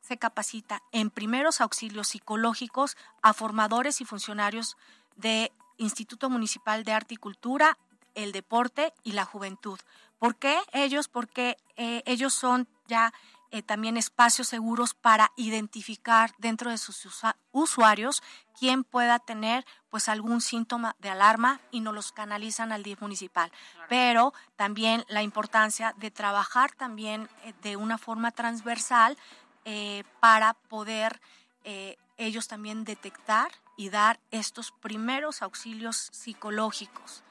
se 0.00 0.16
capacita 0.18 0.82
en 0.92 1.10
primeros 1.10 1.60
auxilios 1.60 2.08
psicológicos 2.08 2.96
a 3.20 3.32
formadores 3.32 4.00
y 4.00 4.04
funcionarios 4.04 4.76
de 5.16 5.50
Instituto 5.78 6.30
Municipal 6.30 6.84
de 6.84 6.92
Arte 6.92 7.14
y 7.14 7.16
Cultura, 7.16 7.76
el 8.14 8.32
deporte 8.32 8.92
y 9.02 9.12
la 9.12 9.24
juventud. 9.24 9.80
¿Por 10.20 10.36
qué 10.36 10.58
ellos? 10.72 11.08
Porque 11.08 11.56
eh, 11.76 12.02
ellos 12.06 12.34
son 12.34 12.68
ya 12.86 13.12
eh, 13.52 13.62
también 13.62 13.96
espacios 13.96 14.48
seguros 14.48 14.94
para 14.94 15.32
identificar 15.36 16.32
dentro 16.38 16.70
de 16.70 16.78
sus 16.78 17.06
usuarios 17.52 18.22
quién 18.58 18.84
pueda 18.84 19.18
tener 19.18 19.66
pues 19.90 20.08
algún 20.08 20.40
síntoma 20.40 20.94
de 21.00 21.10
alarma 21.10 21.60
y 21.70 21.80
nos 21.80 21.94
los 21.94 22.12
canalizan 22.12 22.70
al 22.70 22.82
DIF 22.82 23.00
municipal. 23.00 23.50
Pero 23.88 24.32
también 24.56 25.04
la 25.08 25.22
importancia 25.22 25.94
de 25.98 26.10
trabajar 26.10 26.72
también 26.72 27.28
eh, 27.42 27.52
de 27.62 27.76
una 27.76 27.98
forma 27.98 28.30
transversal 28.30 29.18
eh, 29.64 30.04
para 30.20 30.54
poder 30.54 31.20
ellos 32.16 32.48
también 32.48 32.84
detectar 32.84 33.50
y 33.76 33.90
dar 33.90 34.18
estos 34.30 34.72
primeros 34.72 35.42
auxilios 35.42 36.08
psicológicos 36.10 37.22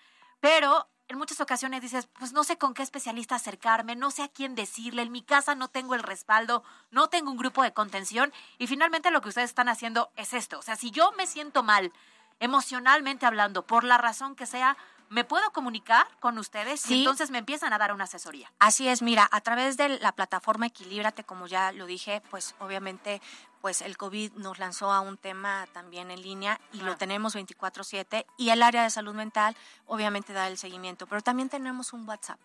Pero 0.40 0.90
en 1.08 1.16
muchas 1.16 1.40
ocasiones 1.40 1.80
dices, 1.80 2.06
pues 2.18 2.34
no 2.34 2.44
sé 2.44 2.58
con 2.58 2.74
qué 2.74 2.82
especialista 2.82 3.36
acercarme, 3.36 3.96
no 3.96 4.10
sé 4.10 4.24
a 4.24 4.28
quién 4.28 4.54
decirle, 4.54 5.00
en 5.00 5.10
mi 5.10 5.22
casa 5.22 5.54
no 5.54 5.68
tengo 5.68 5.94
el 5.94 6.02
respaldo, 6.02 6.62
no 6.90 7.08
tengo 7.08 7.30
un 7.30 7.38
grupo 7.38 7.62
de 7.62 7.72
contención 7.72 8.30
y 8.58 8.66
finalmente 8.66 9.10
lo 9.10 9.22
que 9.22 9.30
ustedes 9.30 9.48
están 9.48 9.70
haciendo 9.70 10.12
es 10.16 10.34
esto. 10.34 10.58
O 10.58 10.62
sea, 10.62 10.76
si 10.76 10.90
yo 10.90 11.12
me 11.12 11.26
siento 11.26 11.62
mal 11.62 11.94
emocionalmente 12.40 13.24
hablando, 13.24 13.66
por 13.66 13.84
la 13.84 13.96
razón 13.96 14.36
que 14.36 14.44
sea, 14.44 14.76
me 15.10 15.24
puedo 15.24 15.50
comunicar 15.50 16.06
con 16.20 16.38
ustedes 16.38 16.90
y 16.90 16.98
entonces 16.98 17.30
me 17.30 17.38
empiezan 17.38 17.72
a 17.72 17.78
dar 17.78 17.92
una 17.92 18.04
asesoría. 18.04 18.52
Así 18.58 18.88
es, 18.88 19.02
mira, 19.02 19.28
a 19.30 19.40
través 19.40 19.76
de 19.76 19.88
la 19.98 20.12
plataforma 20.12 20.66
Equilíbrate, 20.66 21.24
como 21.24 21.46
ya 21.46 21.72
lo 21.72 21.86
dije, 21.86 22.22
pues 22.30 22.54
obviamente 22.60 23.20
pues 23.60 23.82
el 23.82 23.96
COVID 23.96 24.34
nos 24.34 24.58
lanzó 24.58 24.92
a 24.92 25.00
un 25.00 25.16
tema 25.16 25.66
también 25.72 26.10
en 26.10 26.22
línea 26.22 26.60
y 26.72 26.80
lo 26.80 26.96
tenemos 26.96 27.34
24/7 27.34 28.24
y 28.36 28.50
el 28.50 28.62
área 28.62 28.82
de 28.84 28.90
salud 28.90 29.14
mental 29.14 29.56
obviamente 29.86 30.32
da 30.32 30.46
el 30.46 30.58
seguimiento, 30.58 31.06
pero 31.06 31.22
también 31.22 31.48
tenemos 31.48 31.92
un 31.92 32.08
WhatsApp 32.08 32.38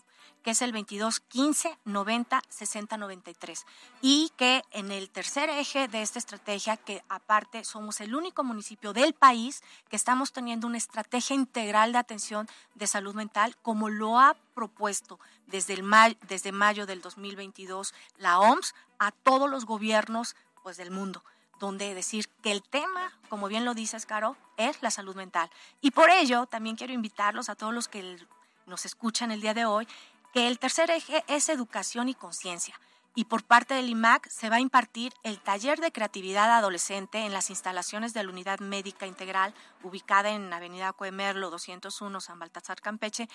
que 0.43 0.51
es 0.51 0.61
el 0.61 0.71
22 0.71 1.19
15 1.21 1.78
90 1.86 2.41
60 2.49 2.97
93 2.97 3.65
y 4.01 4.32
que 4.36 4.63
en 4.71 4.91
el 4.91 5.09
tercer 5.09 5.49
eje 5.49 5.88
de 5.88 6.01
esta 6.01 6.19
estrategia 6.19 6.78
que 6.78 7.03
aparte 7.09 7.63
somos 7.63 8.01
el 8.01 8.15
único 8.15 8.43
municipio 8.43 8.93
del 8.93 9.13
país 9.13 9.63
que 9.89 9.95
estamos 9.95 10.34
teniendo 10.34 10.67
una 10.67 10.78
estrategia 10.78 11.36
integral 11.36 11.91
de 11.93 11.99
atención 11.99 12.47
de 12.76 12.88
salud 12.88 13.15
mental 13.15 13.55
como 13.61 13.89
lo 13.89 14.19
ha 14.19 14.36
propuesto 14.53 15.19
desde 15.47 15.74
el 15.74 15.84
desde 16.28 16.51
mayo 16.51 16.86
del 16.86 17.01
2022 17.01 17.93
la 18.17 18.39
OMS 18.39 18.74
a 18.99 19.11
todos 19.11 19.49
los 19.49 19.65
gobiernos 19.65 20.36
pues 20.63 20.78
del 20.78 20.91
mundo, 20.91 21.24
donde 21.59 21.93
decir 21.93 22.30
que 22.41 22.51
el 22.51 22.63
tema, 22.63 23.11
como 23.30 23.47
bien 23.47 23.65
lo 23.65 23.74
dices, 23.74 24.05
Caro, 24.05 24.36
es 24.57 24.82
la 24.82 24.89
salud 24.89 25.15
mental. 25.15 25.49
Y 25.82 25.91
por 25.91 26.09
ello 26.09 26.45
también 26.47 26.76
quiero 26.76 26.93
invitarlos 26.93 27.49
a 27.49 27.55
todos 27.55 27.74
los 27.74 27.88
que 27.88 28.17
nos 28.65 28.86
escuchan 28.86 29.32
el 29.32 29.41
día 29.41 29.53
de 29.53 29.65
hoy, 29.65 29.88
que 30.34 30.47
el 30.47 30.57
tercer 30.57 30.89
eje 30.89 31.23
es 31.27 31.47
educación 31.47 32.09
y 32.09 32.15
conciencia. 32.15 32.79
Y 33.15 33.25
por 33.25 33.43
parte 33.43 33.75
del 33.75 33.89
IMAC 33.89 34.27
se 34.27 34.49
va 34.49 34.55
a 34.55 34.59
impartir 34.59 35.13
el 35.21 35.39
taller 35.39 35.79
de 35.79 35.91
creatividad 35.91 36.51
adolescente 36.51 37.19
en 37.19 37.31
las 37.31 37.51
instalaciones 37.51 38.15
de 38.15 38.23
la 38.23 38.31
Unidad 38.31 38.59
Médica 38.59 39.05
Integral, 39.05 39.53
ubicada 39.84 40.31
en 40.31 40.51
Avenida 40.51 40.91
Coemerlo 40.93 41.51
201, 41.51 42.19
San 42.19 42.39
Baltasar, 42.39 42.81
Campeche, 42.81 43.29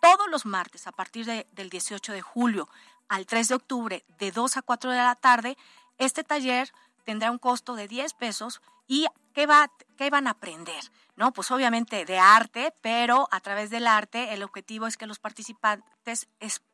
todos 0.00 0.28
los 0.28 0.44
martes 0.44 0.88
a 0.88 0.92
partir 0.92 1.26
del 1.26 1.70
18 1.70 2.12
de 2.12 2.22
julio 2.22 2.68
al 3.08 3.26
3 3.26 3.48
de 3.48 3.54
octubre, 3.54 4.04
de 4.18 4.32
2 4.32 4.56
a 4.56 4.62
4 4.62 4.90
de 4.90 4.96
la 4.96 5.14
tarde, 5.14 5.56
este 5.98 6.24
taller 6.24 6.72
tendrá 7.04 7.30
un 7.30 7.38
costo 7.38 7.76
de 7.76 7.86
10 7.86 8.14
pesos 8.14 8.60
y 8.88 9.06
¿qué, 9.34 9.46
va, 9.46 9.70
qué 9.96 10.10
van 10.10 10.26
a 10.26 10.30
aprender? 10.30 10.82
No, 11.16 11.32
pues 11.32 11.50
obviamente 11.50 12.04
de 12.04 12.18
arte, 12.18 12.74
pero 12.80 13.28
a 13.30 13.40
través 13.40 13.70
del 13.70 13.86
arte 13.86 14.32
el 14.32 14.42
objetivo 14.42 14.86
es 14.86 14.96
que 14.96 15.06
los 15.06 15.18
participantes 15.18 16.28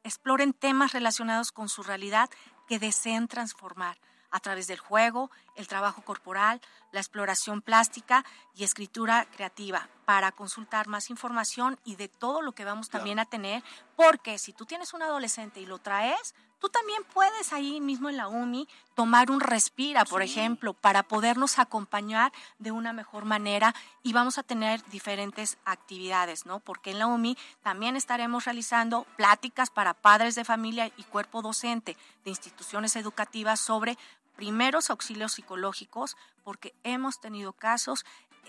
exploren 0.05 0.53
temas 0.53 0.93
relacionados 0.93 1.53
con 1.53 1.69
su 1.69 1.83
realidad 1.83 2.31
que 2.69 2.79
deseen 2.79 3.29
transformar 3.29 3.99
a 4.31 4.41
través 4.41 4.67
del 4.67 4.79
juego, 4.79 5.31
el 5.55 5.67
trabajo 5.67 6.03
corporal, 6.03 6.61
la 6.93 7.01
exploración 7.01 7.63
plástica 7.63 8.25
y 8.55 8.65
escritura 8.65 9.27
creativa 9.35 9.89
para 10.05 10.33
consultar 10.33 10.89
más 10.89 11.11
información 11.11 11.79
y 11.85 11.97
de 11.97 12.09
todo 12.09 12.43
lo 12.43 12.53
que 12.53 12.65
vamos 12.65 12.91
también 12.91 13.19
a 13.19 13.25
tener, 13.25 13.63
porque 13.97 14.39
si 14.39 14.53
tú 14.53 14.67
tienes 14.67 14.95
un 14.95 15.03
adolescente 15.03 15.61
y 15.61 15.67
lo 15.67 15.79
traes, 15.79 16.35
tú 16.59 16.69
también 16.69 17.03
puedes 17.13 17.53
ahí 17.53 17.81
mismo 17.81 18.09
en 18.09 18.17
la 18.17 18.29
UMI 18.29 18.69
tomar 18.95 19.31
un 19.31 19.41
respira, 19.41 20.05
por 20.05 20.23
ejemplo, 20.23 20.73
para 20.73 21.03
podernos 21.03 21.59
acompañar 21.59 22.33
de 22.59 22.73
una 22.73 22.93
mejor 22.93 23.25
manera 23.25 23.75
y 24.03 24.13
vamos 24.13 24.39
a 24.39 24.43
tener 24.43 24.83
diferentes 24.91 25.59
actividades, 25.65 26.47
¿no? 26.47 26.61
Porque 26.61 26.91
en 26.91 26.99
la 26.99 27.07
UMI 27.07 27.37
también 27.63 27.97
estaremos 27.97 28.45
realizando 28.45 29.05
pláticas 29.17 29.71
para 29.71 29.95
padres 29.95 30.35
de 30.35 30.45
familia 30.45 30.91
y 30.97 31.03
cuerpo 31.05 31.43
docente 31.43 31.97
de 32.25 32.31
instituciones 32.31 32.97
educativas 32.97 33.61
sobre 33.61 33.99
primeros 34.37 34.91
auxilios 34.91 35.33
psicológicos, 35.33 36.17
porque 36.45 36.75
hemos 36.85 37.21
tenido 37.21 37.53
casos 37.53 38.05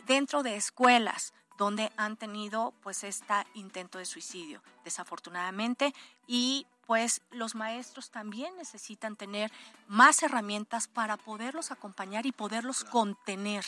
dentro 0.05 0.43
de 0.43 0.55
escuelas 0.55 1.33
donde 1.57 1.91
han 1.97 2.17
tenido 2.17 2.73
pues 2.81 3.03
este 3.03 3.33
intento 3.53 3.97
de 3.97 4.05
suicidio, 4.05 4.61
desafortunadamente, 4.83 5.93
y 6.27 6.67
pues 6.85 7.21
los 7.31 7.55
maestros 7.55 8.11
también 8.11 8.55
necesitan 8.55 9.15
tener 9.15 9.51
más 9.87 10.23
herramientas 10.23 10.87
para 10.87 11.17
poderlos 11.17 11.71
acompañar 11.71 12.25
y 12.25 12.31
poderlos 12.31 12.83
contener. 12.85 13.65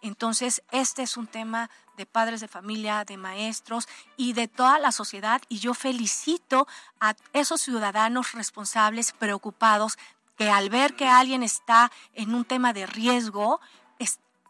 Entonces, 0.00 0.62
este 0.72 1.02
es 1.02 1.16
un 1.16 1.26
tema 1.26 1.70
de 1.96 2.06
padres 2.06 2.40
de 2.40 2.48
familia, 2.48 3.04
de 3.04 3.16
maestros 3.16 3.86
y 4.16 4.32
de 4.32 4.48
toda 4.48 4.78
la 4.78 4.90
sociedad 4.90 5.42
y 5.48 5.58
yo 5.58 5.74
felicito 5.74 6.66
a 6.98 7.14
esos 7.32 7.60
ciudadanos 7.60 8.32
responsables, 8.32 9.12
preocupados, 9.12 9.98
que 10.36 10.50
al 10.50 10.70
ver 10.70 10.96
que 10.96 11.06
alguien 11.06 11.42
está 11.42 11.92
en 12.14 12.34
un 12.34 12.44
tema 12.44 12.72
de 12.72 12.86
riesgo, 12.86 13.60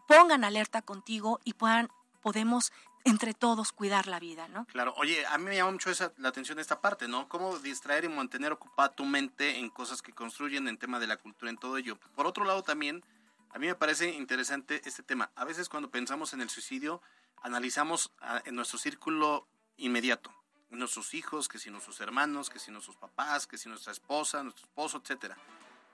pongan 0.07 0.45
alerta 0.45 0.83
contigo 0.83 1.41
y 1.45 1.55
puedan, 1.55 1.89
podemos 2.23 2.73
entre 3.05 3.35
todos 3.35 3.73
cuidar 3.73 4.07
la 4.07 4.21
vida, 4.21 4.49
¿no? 4.49 4.65
Claro, 4.67 4.95
oye, 4.97 5.27
a 5.27 5.37
mí 5.37 5.45
me 5.45 5.57
llama 5.57 5.73
mucho 5.73 5.91
esa, 5.91 6.13
la 6.19 6.29
atención 6.29 6.59
esta 6.59 6.81
parte, 6.81 7.09
¿no? 7.09 7.29
Cómo 7.29 7.59
distraer 7.59 8.05
y 8.05 8.09
mantener 8.09 8.53
ocupada 8.53 8.95
tu 8.95 9.05
mente 9.05 9.59
en 9.59 9.69
cosas 9.69 10.03
que 10.03 10.13
construyen 10.13 10.69
en 10.69 10.79
tema 10.79 11.01
de 11.01 11.09
la 11.09 11.17
cultura, 11.17 11.51
en 11.51 11.59
todo 11.59 11.77
ello. 11.77 11.99
Por 12.15 12.27
otro 12.27 12.45
lado, 12.45 12.63
también, 12.63 13.05
a 13.51 13.59
mí 13.59 13.67
me 13.67 13.75
parece 13.75 14.13
interesante 14.13 14.81
este 14.85 15.03
tema. 15.03 15.31
A 15.35 15.45
veces 15.45 15.69
cuando 15.69 15.91
pensamos 15.91 16.33
en 16.33 16.41
el 16.41 16.49
suicidio, 16.49 17.03
analizamos 17.43 18.13
en 18.45 18.55
nuestro 18.55 18.79
círculo 18.79 19.49
inmediato, 19.77 20.33
nuestros 20.71 21.13
hijos, 21.15 21.49
que 21.49 21.59
si 21.59 21.71
nuestros 21.71 22.01
hermanos, 22.01 22.49
que 22.49 22.59
si 22.59 22.71
nuestros 22.71 22.97
papás, 22.97 23.47
que 23.47 23.59
si 23.59 23.69
nuestra 23.69 23.93
esposa, 23.93 24.43
nuestro 24.43 24.65
esposo, 24.65 24.99
etcétera. 24.99 25.37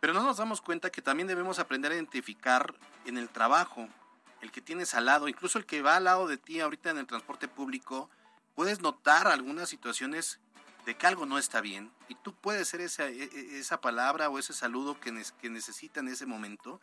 Pero 0.01 0.13
no 0.13 0.23
nos 0.23 0.37
damos 0.37 0.61
cuenta 0.61 0.91
que 0.91 1.03
también 1.03 1.27
debemos 1.27 1.59
aprender 1.59 1.91
a 1.91 1.95
identificar 1.97 2.75
en 3.05 3.19
el 3.19 3.29
trabajo, 3.31 3.89
el 4.41 4.53
que 4.53 4.61
tienes 4.61 4.95
al 4.95 5.07
lado, 5.07 5.29
incluso 5.29 5.59
el 5.59 5.67
que 5.67 5.83
va 5.83 5.97
al 5.97 6.05
lado 6.05 6.27
de 6.29 6.37
ti 6.37 6.61
ahorita 6.61 6.91
en 6.91 6.99
el 6.99 7.07
transporte 7.07 7.49
público, 7.49 8.09
puedes 8.55 8.81
notar 8.81 9.29
algunas 9.29 9.69
situaciones 9.69 10.41
de 10.85 10.97
que 10.97 11.07
algo 11.07 11.27
no 11.27 11.39
está 11.39 11.61
bien 11.61 11.93
y 12.09 12.15
tú 12.15 12.35
puedes 12.35 12.69
ser 12.69 12.81
esa, 12.81 13.07
e, 13.07 13.25
e, 13.25 13.59
esa 13.59 13.81
palabra 13.81 14.31
o 14.31 14.39
ese 14.39 14.53
saludo 14.53 14.99
que, 14.99 15.23
que 15.41 15.51
necesita 15.51 16.01
en 16.01 16.09
ese 16.09 16.27
momento 16.27 16.81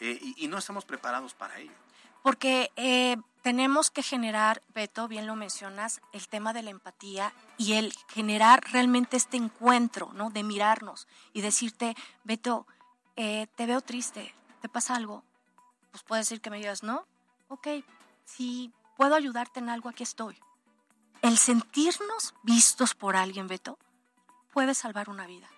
eh, 0.00 0.18
y, 0.36 0.48
no 0.48 0.58
estamos 0.58 0.84
preparados 0.84 1.34
para 1.34 1.58
ello. 1.58 1.72
Porque 2.22 2.72
eh, 2.76 3.16
tenemos 3.42 3.90
que 3.90 4.02
generar, 4.02 4.62
Beto, 4.74 5.08
bien 5.08 5.26
lo 5.26 5.36
mencionas, 5.36 6.00
el 6.12 6.26
tema 6.28 6.52
de 6.52 6.62
la 6.62 6.70
empatía 6.70 7.32
y 7.58 7.74
el 7.74 7.92
generar 8.08 8.64
realmente 8.72 9.16
este 9.16 9.36
encuentro, 9.36 10.10
¿no? 10.14 10.30
De 10.30 10.42
mirarnos 10.42 11.06
y 11.32 11.42
decirte, 11.42 11.94
Beto, 12.24 12.66
eh, 13.16 13.46
te 13.56 13.66
veo 13.66 13.82
triste, 13.82 14.34
¿te 14.62 14.68
pasa 14.68 14.96
algo? 14.96 15.22
Pues 15.94 16.02
puedes 16.02 16.26
decir 16.26 16.40
que 16.40 16.50
me 16.50 16.56
digas, 16.56 16.82
¿no? 16.82 17.06
Ok, 17.46 17.68
si 18.24 18.72
puedo 18.96 19.14
ayudarte 19.14 19.60
en 19.60 19.68
algo, 19.68 19.88
aquí 19.88 20.02
estoy. 20.02 20.36
El 21.22 21.38
sentirnos 21.38 22.34
vistos 22.42 22.96
por 22.96 23.14
alguien, 23.14 23.46
Beto, 23.46 23.78
puede 24.52 24.74
salvar 24.74 25.08
una 25.08 25.28
vida. 25.28 25.48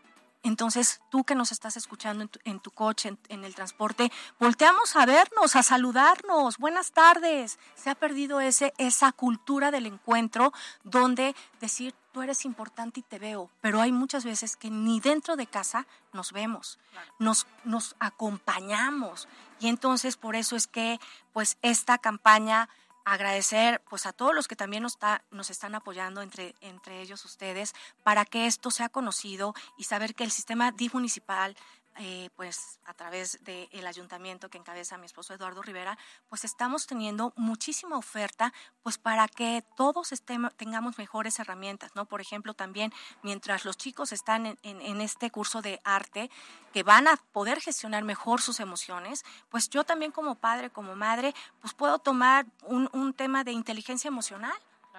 Entonces, 0.42 1.00
tú 1.10 1.24
que 1.24 1.34
nos 1.34 1.52
estás 1.52 1.78
escuchando 1.78 2.28
en 2.44 2.60
tu, 2.60 2.70
coche, 2.70 3.16
en, 3.30 3.44
el 3.44 3.54
transporte, 3.54 4.12
volteamos 4.38 4.94
a 4.94 5.06
vernos, 5.06 5.56
a 5.56 5.62
saludarnos. 5.62 6.58
Buenas 6.58 6.92
tardes. 6.92 7.58
Se 7.74 7.88
ha 7.88 7.94
perdido 7.94 8.38
ese, 8.42 8.74
esa 8.76 9.12
cultura 9.12 9.70
del 9.70 9.86
encuentro 9.86 10.52
donde 10.84 11.34
decir, 11.62 11.94
tú 12.16 12.22
eres 12.22 12.46
importante 12.46 13.00
y 13.00 13.02
te 13.02 13.18
veo, 13.18 13.50
pero 13.60 13.78
hay 13.78 13.92
muchas 13.92 14.24
veces 14.24 14.56
que 14.56 14.70
ni 14.70 15.00
dentro 15.00 15.36
de 15.36 15.46
casa 15.46 15.86
nos 16.14 16.32
vemos, 16.32 16.78
nos, 17.18 17.46
nos 17.62 17.94
acompañamos. 18.00 19.28
Y 19.60 19.68
entonces, 19.68 20.16
por 20.16 20.34
eso 20.34 20.56
es 20.56 20.66
que, 20.66 20.98
pues, 21.34 21.58
esta 21.60 21.98
campaña 21.98 22.70
agradecer 23.04 23.82
pues 23.88 24.06
a 24.06 24.14
todos 24.14 24.34
los 24.34 24.48
que 24.48 24.56
también 24.56 24.82
nos, 24.82 24.94
está, 24.94 25.22
nos 25.30 25.50
están 25.50 25.74
apoyando, 25.74 26.22
entre, 26.22 26.54
entre 26.62 27.02
ellos 27.02 27.22
ustedes, 27.26 27.74
para 28.02 28.24
que 28.24 28.46
esto 28.46 28.70
sea 28.70 28.88
conocido 28.88 29.54
y 29.76 29.84
saber 29.84 30.14
que 30.14 30.24
el 30.24 30.30
sistema 30.30 30.72
DIF 30.72 30.94
municipal 30.94 31.54
eh, 31.98 32.28
pues 32.36 32.78
a 32.84 32.92
través 32.94 33.42
del 33.44 33.86
ayuntamiento 33.86 34.50
que 34.50 34.58
encabeza 34.58 34.98
mi 34.98 35.06
esposo 35.06 35.32
Eduardo 35.32 35.62
Rivera, 35.62 35.96
pues 36.28 36.44
estamos 36.44 36.86
teniendo 36.86 37.32
muchísima 37.36 37.96
oferta, 37.96 38.52
pues 38.82 38.98
para 38.98 39.28
que 39.28 39.64
todos 39.76 40.12
tengamos 40.56 40.98
mejores 40.98 41.38
herramientas, 41.38 41.92
¿no? 41.94 42.04
Por 42.04 42.20
ejemplo, 42.20 42.54
también 42.54 42.92
mientras 43.22 43.64
los 43.64 43.76
chicos 43.76 44.12
están 44.12 44.46
en, 44.46 44.58
en, 44.62 45.00
este 45.00 45.30
curso 45.30 45.62
de 45.62 45.80
arte, 45.84 46.30
que 46.72 46.82
van 46.82 47.08
a 47.08 47.16
poder 47.32 47.60
gestionar 47.60 48.04
mejor 48.04 48.42
sus 48.42 48.60
emociones, 48.60 49.24
pues 49.48 49.70
yo 49.70 49.84
también 49.84 50.12
como 50.12 50.34
padre, 50.34 50.68
como 50.70 50.96
madre, 50.96 51.34
pues 51.60 51.72
puedo 51.72 51.98
tomar 51.98 52.46
un, 52.62 52.90
un 52.92 53.14
tema 53.14 53.42
de 53.42 53.52
inteligencia 53.52 54.08
emocional. 54.08 54.56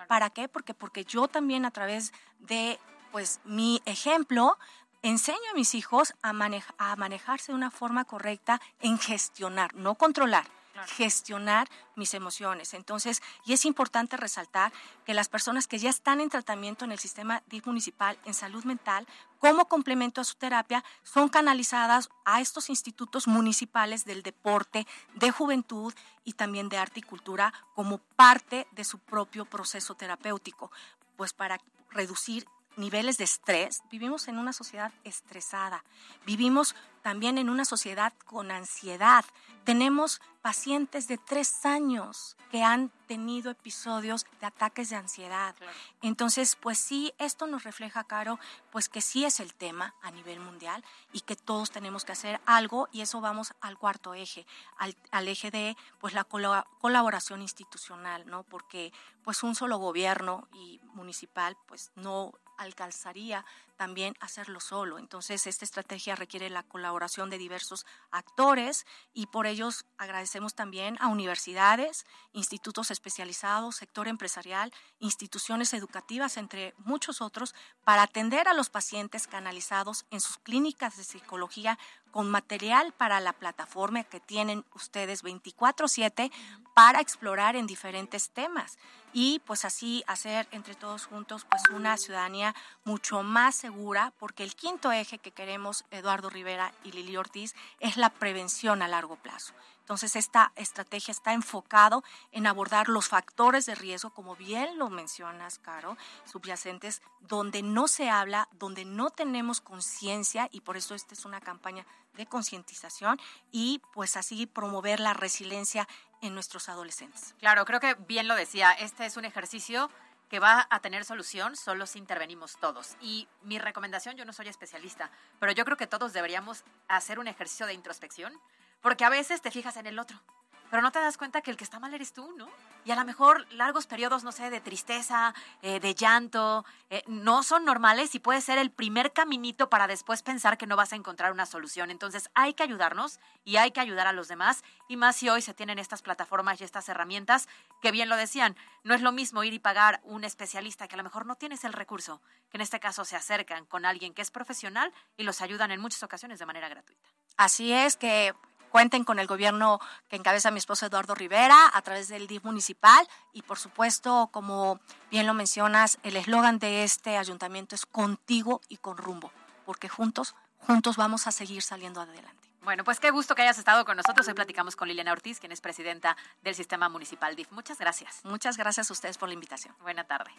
¿Para 0.08 0.30
qué? 0.30 0.48
Porque, 0.48 0.74
porque 0.74 1.06
yo 1.06 1.28
también 1.28 1.66
a 1.66 1.72
través 1.72 2.14
de 2.40 2.80
pues 3.12 3.40
mi 3.46 3.82
ejemplo 3.86 4.58
enseño 5.02 5.38
a 5.52 5.56
mis 5.56 5.76
hijos 5.76 6.14
a, 6.22 6.30
a 6.30 6.96
manejarse 6.96 7.52
de 7.52 7.56
una 7.56 7.72
forma 7.72 8.06
correcta 8.06 8.62
en 8.80 8.98
gestionar, 8.98 9.74
no 9.76 9.96
controlar, 9.96 10.46
gestionar 10.86 11.68
mis 11.96 12.14
emociones. 12.14 12.74
Entonces, 12.74 13.22
y 13.46 13.54
es 13.54 13.66
importante 13.66 14.18
resaltar 14.18 14.72
que 15.06 15.14
las 15.14 15.30
personas 15.30 15.68
que 15.68 15.80
ya 15.80 15.90
están 15.90 16.22
en 16.22 16.30
tratamiento 16.30 16.86
en 16.86 16.92
el 16.92 17.00
sistema 17.00 17.42
DIF 17.48 17.66
municipal 17.66 18.18
en 18.26 18.34
salud 18.34 18.64
mental, 18.64 19.08
como 19.40 19.68
complemento 19.68 20.22
a 20.22 20.24
su 20.24 20.36
terapia, 20.36 20.84
son 21.04 21.30
canalizadas 21.30 22.10
a 22.26 22.42
estos 22.42 22.70
institutos 22.70 23.28
municipales 23.28 24.06
del 24.06 24.24
deporte, 24.24 24.86
de 25.16 25.32
juventud 25.32 25.94
y 26.24 26.34
también 26.34 26.70
de 26.70 26.78
arte 26.78 27.00
y 27.00 27.04
cultura 27.04 27.54
como 27.74 27.98
parte 27.98 28.68
de 28.72 28.84
su 28.84 29.00
propio 29.00 29.46
proceso 29.46 29.96
terapéutico, 29.96 30.72
pues 31.16 31.34
para 31.34 31.60
reducir 31.92 32.46
niveles 32.78 33.18
de 33.18 33.26
estrés, 33.26 33.82
vivimos 33.92 34.28
en 34.28 34.38
una 34.38 34.54
sociedad 34.54 34.92
estresada, 35.04 35.84
vivimos 36.26 36.76
también 37.02 37.38
en 37.38 37.50
una 37.50 37.66
sociedad 37.66 38.14
con 38.26 38.52
ansiedad. 38.52 39.24
Tenemos 39.64 40.22
pacientes 40.42 41.08
de 41.08 41.18
tres 41.18 41.66
años 41.66 42.36
que 42.52 42.64
han 42.64 42.90
tenido 43.08 43.52
episodios 43.52 44.26
de 44.40 44.48
ataques 44.48 44.90
de 44.90 44.98
ansiedad. 44.98 45.56
Entonces, 46.02 46.56
pues 46.56 46.78
sí, 46.78 47.14
esto 47.18 47.48
nos 47.48 47.64
refleja, 47.64 48.04
Caro, 48.04 48.40
pues 48.72 48.90
que 48.90 49.02
sí 49.02 49.26
es 49.26 49.40
el 49.40 49.54
tema 49.54 49.96
a 50.02 50.12
nivel 50.12 50.40
mundial 50.40 50.84
y 51.14 51.22
que 51.22 51.36
todos 51.36 51.72
tenemos 51.72 52.06
que 52.06 52.12
hacer 52.12 52.42
algo 52.46 52.90
y 52.92 53.02
eso 53.02 53.22
vamos 53.22 53.54
al 53.62 53.78
cuarto 53.78 54.14
eje, 54.14 54.46
al, 54.78 54.96
al 55.12 55.28
eje 55.28 55.50
de 55.50 55.78
pues 56.00 56.14
la 56.14 56.26
colaboración 56.26 57.42
institucional, 57.42 58.26
¿no? 58.28 58.44
Porque 58.44 58.92
pues 59.24 59.44
un 59.44 59.56
solo 59.56 59.78
gobierno 59.78 60.48
y 60.54 60.80
municipal 60.94 61.58
pues 61.68 61.92
no 61.96 62.34
alcanzaría 62.58 63.46
también 63.78 64.16
hacerlo 64.20 64.60
solo. 64.60 64.98
Entonces, 64.98 65.48
esta 65.48 65.64
estrategia 65.64 66.16
requiere 66.16 66.50
la 66.50 66.64
colaboración 66.64 67.30
de 67.30 67.38
diversos 67.38 67.86
actores 68.12 68.86
y 69.14 69.28
por 69.28 69.48
ellos 69.48 69.86
agradecemos 69.98 70.56
también 70.56 70.98
a 71.00 71.08
universidades, 71.08 72.06
institutos 72.34 72.92
especializados, 72.92 73.76
sector 73.76 74.08
empresarial, 74.08 74.74
instituciones 75.00 75.74
educativas, 75.74 76.38
entre 76.38 76.74
muchos 76.78 77.22
otros, 77.22 77.54
para 77.84 78.02
atender 78.02 78.48
a 78.48 78.54
los 78.54 78.70
pacientes 78.70 79.28
canalizados 79.28 80.06
en 80.10 80.20
sus 80.20 80.38
clínicas 80.40 80.98
de 80.98 81.04
psicología 81.04 81.78
con 82.18 82.32
material 82.32 82.94
para 82.94 83.20
la 83.20 83.32
plataforma 83.32 84.04
que 84.04 84.20
tienen 84.20 84.66
ustedes 84.74 85.22
24/7 85.22 86.32
para 86.74 87.00
explorar 87.00 87.56
en 87.56 87.68
diferentes 87.68 88.32
temas 88.32 88.80
y 89.14 89.40
pues 89.46 89.66
así 89.66 90.04
hacer 90.08 90.48
entre 90.50 90.74
todos 90.74 91.06
juntos 91.06 91.46
pues 91.48 91.62
una 91.72 91.96
ciudadanía 91.96 92.56
mucho 92.86 93.22
más 93.22 93.54
segura 93.54 94.14
porque 94.18 94.44
el 94.44 94.56
quinto 94.56 94.92
eje 94.92 95.20
que 95.20 95.30
queremos 95.30 95.86
Eduardo 95.92 96.32
Rivera 96.32 96.74
y 96.84 96.92
Lili 96.92 97.18
Ortiz 97.18 97.54
es 97.80 97.98
la 97.98 98.10
prevención 98.10 98.82
a 98.82 98.88
largo 98.88 99.18
plazo. 99.18 99.54
Entonces, 99.88 100.18
esta 100.18 100.52
estrategia 100.58 101.14
está 101.14 101.32
enfocado 101.32 102.04
en 102.34 102.46
abordar 102.46 102.90
los 102.90 103.08
factores 103.08 103.66
de 103.66 103.74
riesgo, 103.74 104.10
como 104.10 104.36
bien 104.36 104.78
lo 104.78 104.90
mencionas, 104.90 105.60
Caro, 105.60 105.96
subyacentes, 106.26 107.02
donde 107.22 107.62
no 107.62 107.88
se 107.88 108.10
habla, 108.10 108.50
donde 108.52 108.84
no 108.84 109.12
tenemos 109.12 109.62
conciencia, 109.62 110.50
y 110.52 110.60
por 110.60 110.76
eso 110.76 110.94
esta 110.94 111.14
es 111.14 111.24
una 111.24 111.40
campaña 111.40 111.86
de 112.18 112.26
concientización 112.26 113.20
y 113.52 113.82
pues 113.94 114.18
así 114.18 114.46
promover 114.46 115.00
la 115.00 115.14
resiliencia 115.14 115.88
en 116.22 116.34
nuestros 116.34 116.68
adolescentes. 116.68 117.36
Claro, 117.40 117.64
creo 117.66 117.80
que 117.80 117.94
bien 117.94 118.28
lo 118.28 118.36
decía, 118.36 118.72
este 118.74 119.06
es 119.06 119.18
un 119.18 119.26
ejercicio 119.26 119.90
que 120.30 120.40
va 120.40 120.68
a 120.70 120.80
tener 120.82 121.06
solución 121.06 121.56
solo 121.56 121.86
si 121.86 122.00
intervenimos 122.00 122.58
todos. 122.58 122.98
Y 123.00 123.28
mi 123.44 123.60
recomendación, 123.60 124.18
yo 124.18 124.26
no 124.26 124.34
soy 124.34 124.48
especialista, 124.50 125.10
pero 125.40 125.52
yo 125.54 125.64
creo 125.64 125.78
que 125.78 125.88
todos 125.88 126.12
deberíamos 126.12 126.66
hacer 126.88 127.20
un 127.20 127.28
ejercicio 127.28 127.66
de 127.66 127.74
introspección 127.74 128.34
porque 128.82 129.06
a 129.06 129.10
veces 129.10 129.42
te 129.42 129.52
fijas 129.52 129.78
en 129.78 129.88
el 129.88 130.00
otro, 130.00 130.22
pero 130.70 130.82
no 130.82 130.92
te 130.92 131.00
das 131.00 131.18
cuenta 131.18 131.42
que 131.42 131.52
el 131.52 131.58
que 131.58 131.64
está 131.64 131.80
mal 131.80 131.94
eres 131.94 132.14
tú, 132.14 132.32
¿no? 132.38 132.48
Y 132.86 132.92
a 132.92 132.96
lo 132.96 133.04
mejor 133.04 133.46
largos 133.52 133.86
periodos, 133.86 134.24
no 134.24 134.32
sé, 134.32 134.50
de 134.50 134.62
tristeza, 134.62 135.34
eh, 135.62 135.82
de 135.82 135.94
llanto, 135.94 136.66
eh, 136.90 137.04
no 137.06 137.44
son 137.44 137.66
normales 137.66 138.16
y 138.16 138.20
puede 138.20 138.40
ser 138.40 138.58
el 138.58 138.72
primer 138.72 139.12
caminito 139.12 139.70
para 139.70 139.88
después 139.88 140.24
pensar 140.24 140.58
que 140.58 140.68
no 140.68 140.78
vas 140.78 140.94
a 140.94 140.96
encontrar 140.96 141.34
una 141.34 141.46
solución. 141.46 141.92
Entonces 141.92 142.30
hay 142.34 142.54
que 142.54 142.64
ayudarnos 142.64 143.20
y 143.44 143.58
hay 143.58 143.72
que 143.72 143.82
ayudar 143.82 144.08
a 144.08 144.14
los 144.14 144.30
demás. 144.30 144.64
Y 144.88 144.96
más 144.96 145.18
si 145.18 145.28
hoy 145.28 145.42
se 145.42 145.54
tienen 145.54 145.80
estas 145.80 146.02
plataformas 146.02 146.62
y 146.62 146.64
estas 146.64 146.88
herramientas, 146.88 147.50
que 147.82 147.92
bien 147.92 148.08
lo 148.08 148.16
decían, 148.16 148.56
no 148.84 148.94
es 148.94 149.02
lo 149.02 149.12
mismo 149.12 149.44
ir 149.44 149.54
y 149.54 149.60
pagar 149.60 150.00
un 150.04 150.24
especialista 150.24 150.88
que 150.88 150.96
a 150.96 150.98
lo 150.98 151.04
mejor 151.04 151.26
no 151.26 151.36
tienes 151.36 151.66
el 151.66 151.74
recurso, 151.74 152.22
que 152.50 152.58
en 152.58 152.62
este 152.62 152.80
caso 152.80 153.04
se 153.04 153.18
acercan 153.18 153.66
con 153.66 153.86
alguien 153.86 154.14
que 154.14 154.22
es 154.22 154.32
profesional 154.32 154.94
y 155.18 155.24
los 155.24 155.42
ayudan 155.42 155.72
en 155.72 155.82
muchas 155.82 156.04
ocasiones 156.04 156.40
de 156.40 156.46
manera 156.46 156.70
gratuita. 156.70 157.10
Así 157.36 157.74
es 157.74 157.98
que 157.98 158.34
cuenten 158.70 159.04
con 159.04 159.20
el 159.20 159.28
gobierno 159.28 159.80
que 160.08 160.16
encabeza 160.16 160.52
mi 160.52 160.60
esposo 160.60 160.86
Eduardo 160.86 161.16
Rivera 161.16 161.72
a 161.74 161.82
través 161.82 162.08
del 162.08 162.28
DIF 162.28 162.44
municipal 162.44 163.08
y 163.34 163.42
por 163.42 163.60
supuesto, 163.60 164.30
como 164.32 164.80
bien 165.12 165.28
lo 165.28 165.34
mencionas, 165.34 166.00
el 166.04 166.16
eslogan 166.16 166.60
de 166.60 166.84
este 166.84 167.18
ayuntamiento 167.18 167.76
es 167.76 167.86
contigo 167.86 168.62
y 168.70 168.78
con 168.78 168.98
rumbo, 168.98 169.32
porque 169.66 169.90
juntos, 169.90 170.36
juntos 170.58 170.98
vamos 170.98 171.28
a 171.28 171.32
seguir 171.32 171.62
saliendo 171.62 172.02
adelante. 172.02 172.48
Bueno, 172.62 172.84
pues 172.84 173.00
qué 173.00 173.12
gusto 173.12 173.34
que 173.34 173.44
hayas 173.44 173.58
estado 173.58 173.86
con 173.86 173.96
nosotros. 173.96 174.28
Hoy 174.28 174.34
platicamos 174.34 174.76
con 174.76 174.90
Liliana 174.90 175.14
Ortiz, 175.14 175.40
quien 175.40 175.54
es 175.54 175.62
presidenta 175.62 176.18
del 176.42 176.54
Sistema 176.54 176.90
Municipal 176.90 177.34
DIF. 177.34 177.50
Muchas 177.52 177.78
gracias. 177.78 178.20
Muchas 178.26 178.58
gracias 178.58 178.90
a 178.90 178.94
ustedes 178.94 179.18
por 179.18 179.30
la 179.30 179.36
invitación. 179.36 179.74
Buena 179.80 180.04
tarde. 180.04 180.32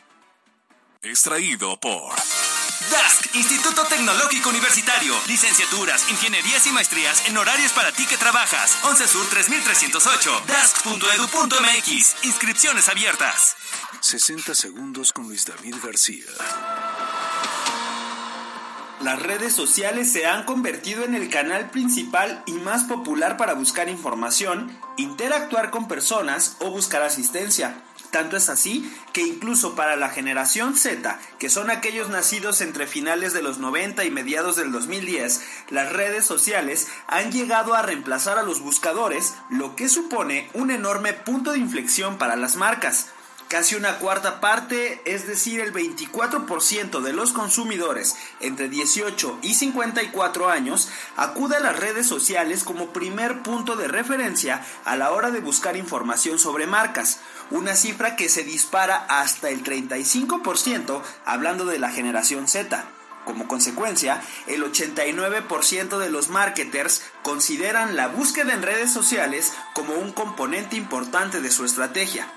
Extraído 1.03 1.79
por 1.79 2.11
DASC, 2.11 3.37
Instituto 3.37 3.85
Tecnológico 3.85 4.49
Universitario. 4.49 5.15
Licenciaturas, 5.29 6.11
ingenierías 6.11 6.67
y 6.67 6.73
maestrías 6.73 7.29
en 7.29 7.37
horarios 7.37 7.71
para 7.71 7.93
ti 7.93 8.05
que 8.05 8.17
trabajas. 8.17 8.77
11 8.83 9.07
Sur 9.07 9.25
3308. 9.29 10.43
DASC.edu.mx. 10.49 12.25
Inscripciones 12.25 12.89
abiertas. 12.89 13.57
60 14.01 14.57
segundos 14.57 15.13
con 15.13 15.29
Luis 15.29 15.47
David 15.47 15.77
García. 15.85 16.25
Las 19.01 19.23
redes 19.23 19.55
sociales 19.55 20.11
se 20.11 20.27
han 20.27 20.45
convertido 20.45 21.05
en 21.05 21.15
el 21.15 21.29
canal 21.29 21.71
principal 21.71 22.43
y 22.47 22.55
más 22.55 22.83
popular 22.85 23.37
para 23.37 23.55
buscar 23.55 23.89
información, 23.89 24.77
interactuar 24.97 25.71
con 25.71 25.87
personas 25.87 26.57
o 26.59 26.73
buscar 26.73 27.03
asistencia. 27.03 27.85
Tanto 28.11 28.37
es 28.37 28.49
así 28.49 28.91
que 29.13 29.21
incluso 29.21 29.75
para 29.75 29.97
la 29.97 30.09
generación 30.09 30.77
Z, 30.77 31.19
que 31.39 31.51
son 31.51 31.71
aquellos 31.71 32.09
nacidos 32.09 32.61
entre 32.61 32.87
finales 32.87 33.35
de 33.35 33.43
los 33.43 33.59
90 33.59 34.05
y 34.05 34.11
mediados 34.11 34.57
del 34.57 34.73
2010, 34.73 35.43
las 35.69 35.93
redes 35.93 36.25
sociales 36.25 36.89
han 37.07 37.31
llegado 37.33 37.75
a 37.75 37.83
reemplazar 37.83 38.39
a 38.39 38.43
los 38.43 38.61
buscadores, 38.61 39.35
lo 39.51 39.77
que 39.77 39.89
supone 39.89 40.51
un 40.55 40.71
enorme 40.71 41.13
punto 41.13 41.53
de 41.53 41.59
inflexión 41.59 42.17
para 42.17 42.37
las 42.37 42.57
marcas. 42.57 43.09
Casi 43.49 43.77
una 43.77 43.97
cuarta 43.97 44.41
parte, 44.41 45.01
es 45.07 45.27
decir, 45.27 45.61
el 45.61 45.73
24% 45.73 47.01
de 47.01 47.15
los 47.15 47.33
consumidores 47.33 48.15
entre 48.41 48.69
18 48.69 49.39
y 49.41 49.55
54 49.55 50.51
años, 50.51 50.91
acude 51.17 51.57
a 51.57 51.61
las 51.61 51.79
redes 51.79 52.07
sociales 52.07 52.63
como 52.63 52.93
primer 52.93 53.43
punto 53.43 53.75
de 53.77 53.89
referencia 53.89 54.63
a 54.85 54.97
la 54.97 55.13
hora 55.13 55.31
de 55.31 55.41
buscar 55.41 55.79
información 55.79 56.39
sobre 56.39 56.67
marcas, 56.67 57.21
una 57.51 57.75
cifra 57.75 58.17
que 58.17 58.29
se 58.29 58.45
dispara 58.45 59.07
hasta 59.09 59.49
el 59.49 59.65
35% 59.65 61.01
hablando 61.25 61.65
de 61.65 61.79
la 61.79 61.91
generación 61.91 62.49
Z. 62.49 62.85
Como 63.25 63.49
consecuencia, 63.49 64.21
el 64.47 64.63
89% 64.63 65.97
de 65.97 66.11
los 66.11 66.29
marketers 66.29 67.01
consideran 67.23 67.97
la 67.97 68.09
búsqueda 68.09 68.53
en 68.53 68.61
redes 68.61 68.93
sociales 68.93 69.55
como 69.73 69.95
un 69.95 70.13
componente 70.13 70.77
importante 70.77 71.41
de 71.41 71.51
su 71.51 71.65
estrategia. 71.65 72.31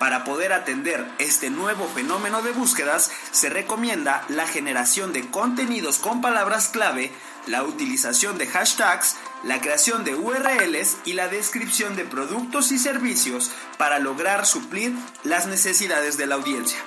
Para 0.00 0.24
poder 0.24 0.54
atender 0.54 1.06
este 1.18 1.50
nuevo 1.50 1.86
fenómeno 1.86 2.40
de 2.40 2.52
búsquedas, 2.52 3.12
se 3.32 3.50
recomienda 3.50 4.24
la 4.30 4.46
generación 4.46 5.12
de 5.12 5.28
contenidos 5.28 5.98
con 5.98 6.22
palabras 6.22 6.68
clave, 6.68 7.12
la 7.46 7.64
utilización 7.64 8.38
de 8.38 8.46
hashtags, 8.46 9.16
la 9.44 9.60
creación 9.60 10.04
de 10.04 10.14
URLs 10.14 10.96
y 11.04 11.12
la 11.12 11.28
descripción 11.28 11.96
de 11.96 12.06
productos 12.06 12.72
y 12.72 12.78
servicios 12.78 13.50
para 13.76 13.98
lograr 13.98 14.46
suplir 14.46 14.94
las 15.22 15.46
necesidades 15.46 16.16
de 16.16 16.26
la 16.26 16.36
audiencia. 16.36 16.78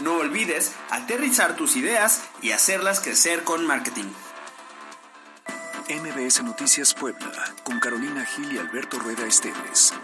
No 0.00 0.16
olvides 0.16 0.72
aterrizar 0.90 1.56
tus 1.56 1.74
ideas 1.74 2.20
y 2.42 2.50
hacerlas 2.50 3.00
crecer 3.00 3.44
con 3.44 3.66
marketing. 3.66 4.12
MBS 5.88 6.42
Noticias 6.42 6.92
Puebla, 6.92 7.32
con 7.62 7.80
Carolina 7.80 8.26
Gil 8.26 8.52
y 8.52 8.58
Alberto 8.58 8.98
Rueda 8.98 9.26
Esteves. 9.26 9.94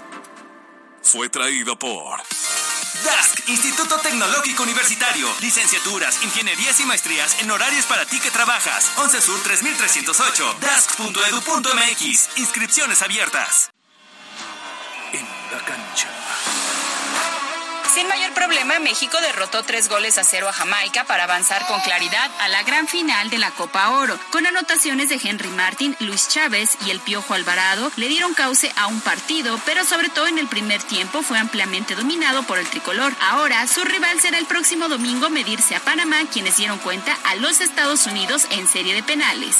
Fue 1.02 1.28
traído 1.28 1.78
por 1.78 2.20
DASC, 3.02 3.48
Instituto 3.48 3.98
Tecnológico 3.98 4.62
Universitario. 4.62 5.28
Licenciaturas, 5.40 6.22
ingenierías 6.22 6.78
y 6.80 6.86
maestrías 6.86 7.36
en 7.40 7.50
horarios 7.50 7.86
para 7.86 8.06
ti 8.06 8.20
que 8.20 8.30
trabajas. 8.30 8.92
11 8.96 9.20
Sur 9.20 9.42
3308. 9.42 10.56
DASC.edu.mx. 10.60 12.28
Inscripciones 12.36 13.02
abiertas. 13.02 13.70
En 15.12 15.26
la 15.50 15.64
cancha. 15.64 16.23
Sin 17.94 18.08
mayor 18.08 18.32
problema, 18.32 18.80
México 18.80 19.16
derrotó 19.20 19.62
tres 19.62 19.88
goles 19.88 20.18
a 20.18 20.24
cero 20.24 20.48
a 20.48 20.52
Jamaica 20.52 21.04
para 21.04 21.24
avanzar 21.24 21.64
con 21.68 21.80
claridad 21.82 22.28
a 22.40 22.48
la 22.48 22.64
gran 22.64 22.88
final 22.88 23.30
de 23.30 23.38
la 23.38 23.52
Copa 23.52 23.90
Oro. 23.90 24.18
Con 24.32 24.44
anotaciones 24.44 25.08
de 25.08 25.20
Henry 25.22 25.50
Martin, 25.50 25.96
Luis 26.00 26.28
Chávez 26.28 26.76
y 26.84 26.90
el 26.90 26.98
Piojo 26.98 27.34
Alvarado, 27.34 27.92
le 27.94 28.08
dieron 28.08 28.34
cauce 28.34 28.72
a 28.76 28.88
un 28.88 29.00
partido, 29.00 29.60
pero 29.64 29.84
sobre 29.84 30.08
todo 30.08 30.26
en 30.26 30.38
el 30.38 30.48
primer 30.48 30.82
tiempo 30.82 31.22
fue 31.22 31.38
ampliamente 31.38 31.94
dominado 31.94 32.42
por 32.42 32.58
el 32.58 32.66
tricolor. 32.66 33.14
Ahora, 33.20 33.64
su 33.68 33.84
rival 33.84 34.20
será 34.20 34.38
el 34.38 34.46
próximo 34.46 34.88
domingo 34.88 35.30
medirse 35.30 35.76
a 35.76 35.80
Panamá, 35.80 36.16
quienes 36.32 36.56
dieron 36.56 36.80
cuenta 36.80 37.16
a 37.22 37.36
los 37.36 37.60
Estados 37.60 38.06
Unidos 38.06 38.48
en 38.50 38.66
serie 38.66 38.94
de 38.94 39.04
penales. 39.04 39.54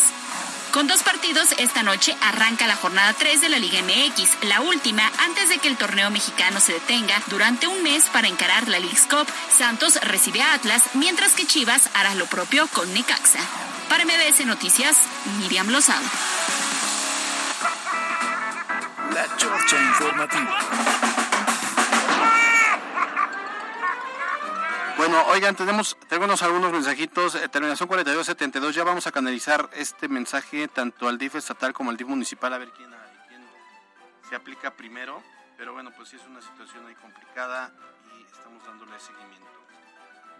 Con 0.74 0.88
dos 0.88 1.04
partidos, 1.04 1.52
esta 1.58 1.84
noche 1.84 2.16
arranca 2.20 2.66
la 2.66 2.74
jornada 2.74 3.12
3 3.12 3.40
de 3.40 3.48
la 3.48 3.60
Liga 3.60 3.78
MX, 3.80 4.48
la 4.48 4.60
última 4.60 5.08
antes 5.24 5.48
de 5.48 5.58
que 5.58 5.68
el 5.68 5.76
torneo 5.76 6.10
mexicano 6.10 6.58
se 6.58 6.72
detenga 6.72 7.14
durante 7.28 7.68
un 7.68 7.80
mes 7.84 8.06
para 8.12 8.26
encarar 8.26 8.66
la 8.66 8.80
League's 8.80 9.06
Cup. 9.06 9.28
Santos 9.56 10.00
recibe 10.02 10.42
a 10.42 10.52
Atlas, 10.52 10.82
mientras 10.94 11.34
que 11.34 11.46
Chivas 11.46 11.88
hará 11.94 12.16
lo 12.16 12.26
propio 12.26 12.66
con 12.72 12.92
Necaxa. 12.92 13.38
Para 13.88 14.04
MBS 14.04 14.44
Noticias, 14.46 14.96
Miriam 15.38 15.68
Lozano. 15.68 16.10
La 19.12 19.36
Chorcha 19.36 19.80
Informativa. 19.80 21.13
Bueno, 24.96 25.20
oigan, 25.26 25.56
tenemos, 25.56 25.96
tenemos 26.08 26.42
algunos 26.42 26.70
mensajitos. 26.70 27.34
Eh, 27.34 27.48
terminación 27.48 27.88
4272. 27.88 28.74
Ya 28.74 28.84
vamos 28.84 29.06
a 29.08 29.12
canalizar 29.12 29.68
este 29.72 30.08
mensaje 30.08 30.68
tanto 30.68 31.08
al 31.08 31.18
DIF 31.18 31.34
estatal 31.34 31.72
como 31.72 31.90
al 31.90 31.96
DIF 31.96 32.06
municipal 32.06 32.54
a 32.54 32.58
ver 32.58 32.70
quién, 32.70 32.94
quién 33.28 33.44
se 34.28 34.36
aplica 34.36 34.70
primero. 34.70 35.20
Pero 35.56 35.72
bueno, 35.72 35.90
pues 35.96 36.10
sí 36.10 36.16
es 36.16 36.24
una 36.26 36.40
situación 36.40 36.86
ahí 36.86 36.94
complicada 36.94 37.72
y 38.16 38.22
estamos 38.22 38.64
dándole 38.64 38.98
seguimiento. 39.00 39.34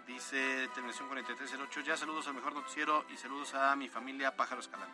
Dice 0.06 0.68
terminación 0.72 1.08
4308. 1.08 1.80
Ya 1.80 1.96
saludos 1.96 2.28
al 2.28 2.34
mejor 2.34 2.52
noticiero 2.52 3.04
y 3.12 3.16
saludos 3.16 3.54
a 3.54 3.74
mi 3.74 3.88
familia 3.88 4.36
Pájaros 4.36 4.68
Calán. 4.68 4.88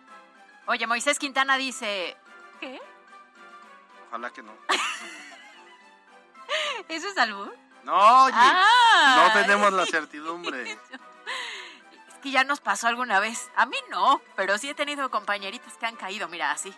Oye, 0.67 0.87
Moisés 0.87 1.19
Quintana 1.19 1.59
dice. 1.59 2.17
¿Qué? 2.61 2.81
Ojalá 4.09 4.31
que 4.31 4.43
no. 4.43 4.55
¿Eso 6.89 7.09
es 7.09 7.19
albur? 7.19 7.55
No, 7.85 8.24
oye, 8.24 8.35
Ah. 8.37 9.24
no 9.35 9.41
tenemos 9.41 9.72
la 9.72 9.87
certidumbre. 9.91 10.72
Es 10.72 12.14
que 12.22 12.31
ya 12.31 12.45
nos 12.45 12.61
pasó 12.61 12.87
alguna 12.89 13.20
vez. 13.20 13.51
A 13.57 13.66
mí 13.66 13.76
no, 13.89 14.20
pero 14.37 14.59
sí 14.59 14.68
he 14.68 14.74
tenido 14.74 15.11
compañeritas 15.11 15.74
que 15.78 15.87
han 15.87 15.97
caído, 15.97 16.28
mira, 16.28 16.51
así. 16.51 16.74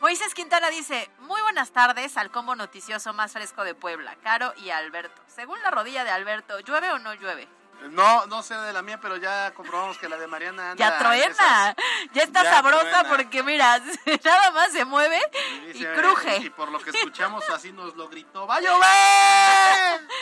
Moisés 0.00 0.34
Quintana 0.34 0.68
dice, 0.68 1.10
muy 1.20 1.40
buenas 1.40 1.70
tardes 1.70 2.18
al 2.18 2.30
combo 2.30 2.54
noticioso 2.54 3.14
más 3.14 3.32
fresco 3.32 3.64
de 3.64 3.74
Puebla, 3.74 4.14
Caro 4.22 4.52
y 4.58 4.68
Alberto. 4.68 5.22
Según 5.26 5.60
la 5.62 5.70
rodilla 5.70 6.04
de 6.04 6.10
Alberto, 6.10 6.60
¿llueve 6.60 6.90
o 6.92 6.98
no 6.98 7.14
llueve? 7.14 7.48
No, 7.90 8.26
no 8.26 8.42
sé 8.42 8.54
de 8.56 8.72
la 8.72 8.82
mía, 8.82 8.98
pero 9.00 9.16
ya 9.16 9.52
comprobamos 9.54 9.96
que 9.98 10.08
la 10.08 10.16
de 10.16 10.26
Mariana 10.26 10.72
anda 10.72 10.88
Ya 10.88 10.96
en 10.96 11.02
truena, 11.02 11.26
esas. 11.70 11.76
ya 12.12 12.22
está 12.22 12.42
Ya 12.42 12.50
sabrosa 12.50 12.82
truena. 12.90 13.08
porque 13.08 13.42
mira, 13.42 13.78
nada 14.24 14.50
más 14.50 14.72
se 14.72 14.84
mueve 14.84 15.20
y, 15.66 15.72
Dice, 15.72 15.92
cruje. 15.94 16.36
Y 16.38 16.50
por 16.50 16.70
lo 16.70 16.78
que 16.80 16.90
escuchamos, 16.90 17.48
así 17.50 17.72
nos 17.72 17.94
lo 17.94 18.08
gritó. 18.08 18.46
¡Va 18.46 18.56
a 18.56 18.60
llover! 18.60 20.08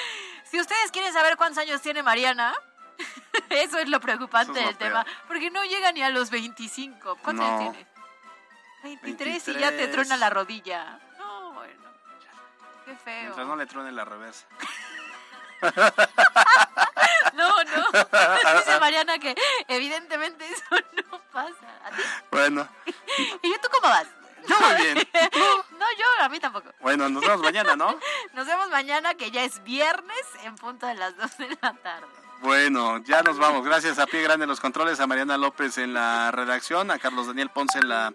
Si 0.50 0.60
ustedes 0.60 0.92
quieren 0.92 1.12
saber 1.12 1.36
cuántos 1.36 1.58
años 1.58 1.80
tiene 1.82 2.02
Mariana, 2.04 2.54
eso 3.50 3.76
es 3.78 3.88
lo 3.88 3.98
preocupante 3.98 4.52
Eso 4.52 4.60
es 4.60 4.64
lo 4.66 4.68
del 4.68 4.76
tema, 4.78 5.06
porque 5.26 5.50
no 5.50 5.64
llega 5.64 5.90
ni 5.90 6.00
a 6.02 6.10
los 6.10 6.30
25. 6.30 7.16
¿Cuántos 7.16 7.44
No. 7.44 7.56
años 7.58 7.72
tiene? 7.72 7.88
23, 9.02 9.48
y 9.48 9.52
ya 9.54 9.70
te 9.70 9.76
23. 9.78 9.90
truena 9.92 10.16
la 10.16 10.30
rodilla. 10.30 11.00
No, 11.18 11.52
bueno. 11.54 11.90
Qué 12.84 12.94
feo. 12.96 13.22
Mientras 13.22 13.46
no 13.48 13.56
le 13.56 13.66
truene 13.66 13.90
la 13.90 14.04
reversa. 14.04 14.46
No. 17.64 17.90
Dice 18.58 18.80
Mariana 18.80 19.18
que 19.18 19.34
evidentemente 19.68 20.46
eso 20.46 20.64
no 21.10 21.20
pasa. 21.32 21.80
¿A 21.84 21.90
ti? 21.90 22.02
Bueno, 22.30 22.68
¿Y 23.42 23.52
tú 23.58 23.68
cómo 23.70 23.88
vas? 23.88 24.06
yo 24.46 24.60
muy 24.60 24.82
bien. 24.82 25.08
No, 25.72 25.86
yo 25.98 26.04
a 26.20 26.28
mí 26.28 26.40
tampoco. 26.40 26.70
Bueno, 26.80 27.08
nos 27.08 27.22
vemos 27.22 27.40
mañana, 27.40 27.76
¿no? 27.76 27.98
Nos 28.32 28.46
vemos 28.46 28.68
mañana 28.70 29.14
que 29.14 29.30
ya 29.30 29.44
es 29.44 29.62
viernes 29.64 30.24
en 30.44 30.54
punto 30.56 30.86
de 30.86 30.94
las 30.94 31.16
2 31.16 31.38
de 31.38 31.58
la 31.60 31.74
tarde. 31.74 32.06
Bueno, 32.40 32.98
ya 33.04 33.22
nos 33.22 33.38
vamos. 33.38 33.64
Gracias 33.64 33.98
a 33.98 34.06
Pie 34.06 34.22
Grande 34.22 34.44
en 34.44 34.50
los 34.50 34.60
controles, 34.60 35.00
a 35.00 35.06
Mariana 35.06 35.38
López 35.38 35.78
en 35.78 35.94
la 35.94 36.30
redacción, 36.30 36.90
a 36.90 36.98
Carlos 36.98 37.26
Daniel 37.26 37.48
Ponce 37.50 37.78
en 37.78 37.88
la... 37.88 38.12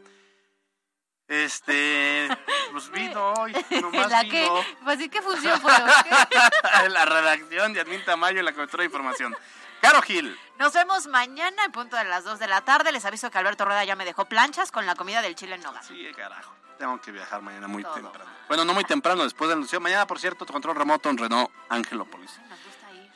Este... 1.29 2.27
Pues 2.71 2.89
vino 2.91 3.33
hoy, 3.33 3.53
nomás 3.81 4.09
¿La 4.09 4.23
vino. 4.23 4.33
qué? 4.33 4.49
Pues 4.83 4.99
sí, 4.99 5.09
¿qué 5.09 5.21
función 5.21 5.61
fue? 5.61 5.71
qué? 6.03 6.89
la 6.89 7.05
redacción 7.05 7.71
de 7.71 7.81
Admin 7.81 8.03
Tamayo 8.03 8.39
en 8.39 8.45
la 8.45 8.53
cobertura 8.53 8.81
de 8.81 8.85
información. 8.87 9.35
Caro 9.79 10.01
Gil. 10.01 10.37
Nos 10.57 10.73
vemos 10.73 11.07
mañana 11.07 11.63
en 11.63 11.71
punto 11.71 11.95
de 11.95 12.03
las 12.03 12.23
2 12.25 12.39
de 12.39 12.47
la 12.47 12.61
tarde. 12.61 12.91
Les 12.91 13.05
aviso 13.05 13.29
que 13.31 13.37
Alberto 13.37 13.63
Rueda 13.63 13.85
ya 13.85 13.95
me 13.95 14.03
dejó 14.05 14.25
planchas 14.25 14.71
con 14.71 14.85
la 14.85 14.95
comida 14.95 15.21
del 15.21 15.35
chile 15.35 15.55
en 15.55 15.61
noga. 15.61 15.81
Sí, 15.83 16.05
carajo. 16.17 16.51
Tengo 16.77 16.99
que 16.99 17.11
viajar 17.11 17.41
mañana 17.41 17.67
muy 17.67 17.83
Todo. 17.83 17.93
temprano. 17.93 18.29
Bueno, 18.47 18.65
no 18.65 18.73
muy 18.73 18.83
temprano, 18.83 19.23
después 19.23 19.49
del 19.49 19.57
anuncio. 19.57 19.79
Mañana, 19.79 20.07
por 20.07 20.19
cierto, 20.19 20.45
control 20.45 20.75
remoto 20.75 21.09
en 21.09 21.17
Renault 21.17 21.51
Angelópolis. 21.69 22.31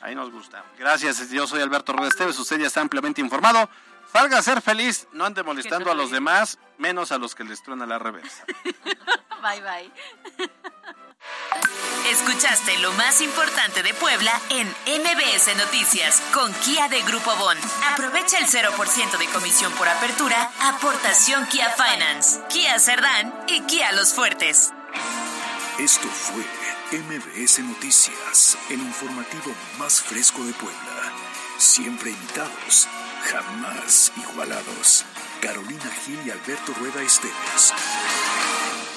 Ahí 0.00 0.14
nos 0.14 0.30
gusta. 0.30 0.64
Gracias, 0.78 1.30
yo 1.30 1.46
soy 1.46 1.60
Alberto 1.62 1.92
Rueda 1.92 2.08
Esteves. 2.08 2.38
Usted 2.38 2.58
ya 2.60 2.66
está 2.66 2.80
ampliamente 2.80 3.20
informado. 3.20 3.68
Salga 4.14 4.38
a 4.38 4.42
ser 4.42 4.62
feliz, 4.62 5.08
no 5.10 5.24
ande 5.24 5.42
molestando 5.42 5.90
a 5.90 5.94
los 5.94 6.12
demás, 6.12 6.60
menos 6.78 7.10
a 7.10 7.18
los 7.18 7.34
que 7.34 7.42
les 7.42 7.60
truena 7.64 7.84
la 7.84 7.98
reversa. 7.98 8.44
Bye, 9.42 9.60
bye. 9.60 9.92
Escuchaste 12.08 12.78
lo 12.78 12.92
más 12.92 13.20
importante 13.20 13.82
de 13.82 13.92
Puebla 13.92 14.30
en 14.50 14.68
MBS 14.68 15.56
Noticias 15.56 16.22
con 16.32 16.52
Kia 16.54 16.88
de 16.88 17.02
Grupo 17.02 17.34
Bon. 17.34 17.58
Aprovecha 17.92 18.38
el 18.38 18.46
0% 18.46 19.18
de 19.18 19.26
comisión 19.26 19.72
por 19.72 19.88
apertura, 19.88 20.48
aportación 20.60 21.44
Kia 21.46 21.70
Finance, 21.70 22.40
Kia 22.48 22.78
Cerdán 22.78 23.34
y 23.48 23.62
Kia 23.62 23.90
Los 23.92 24.14
Fuertes. 24.14 24.72
Esto 25.80 26.06
fue 26.08 26.44
MBS 26.92 27.58
Noticias, 27.64 28.56
el 28.70 28.78
informativo 28.78 29.52
más 29.76 30.00
fresco 30.00 30.44
de 30.44 30.52
Puebla. 30.52 31.12
Siempre 31.58 32.10
invitados, 32.10 32.88
jamás 33.24 34.12
igualados. 34.16 35.04
Carolina 35.40 35.90
Gil 36.04 36.18
y 36.26 36.30
Alberto 36.30 36.72
Rueda 36.78 37.02
Esteves. 37.02 37.72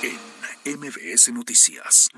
En 0.02 0.80
MBS 0.80 1.32
Noticias. 1.34 2.06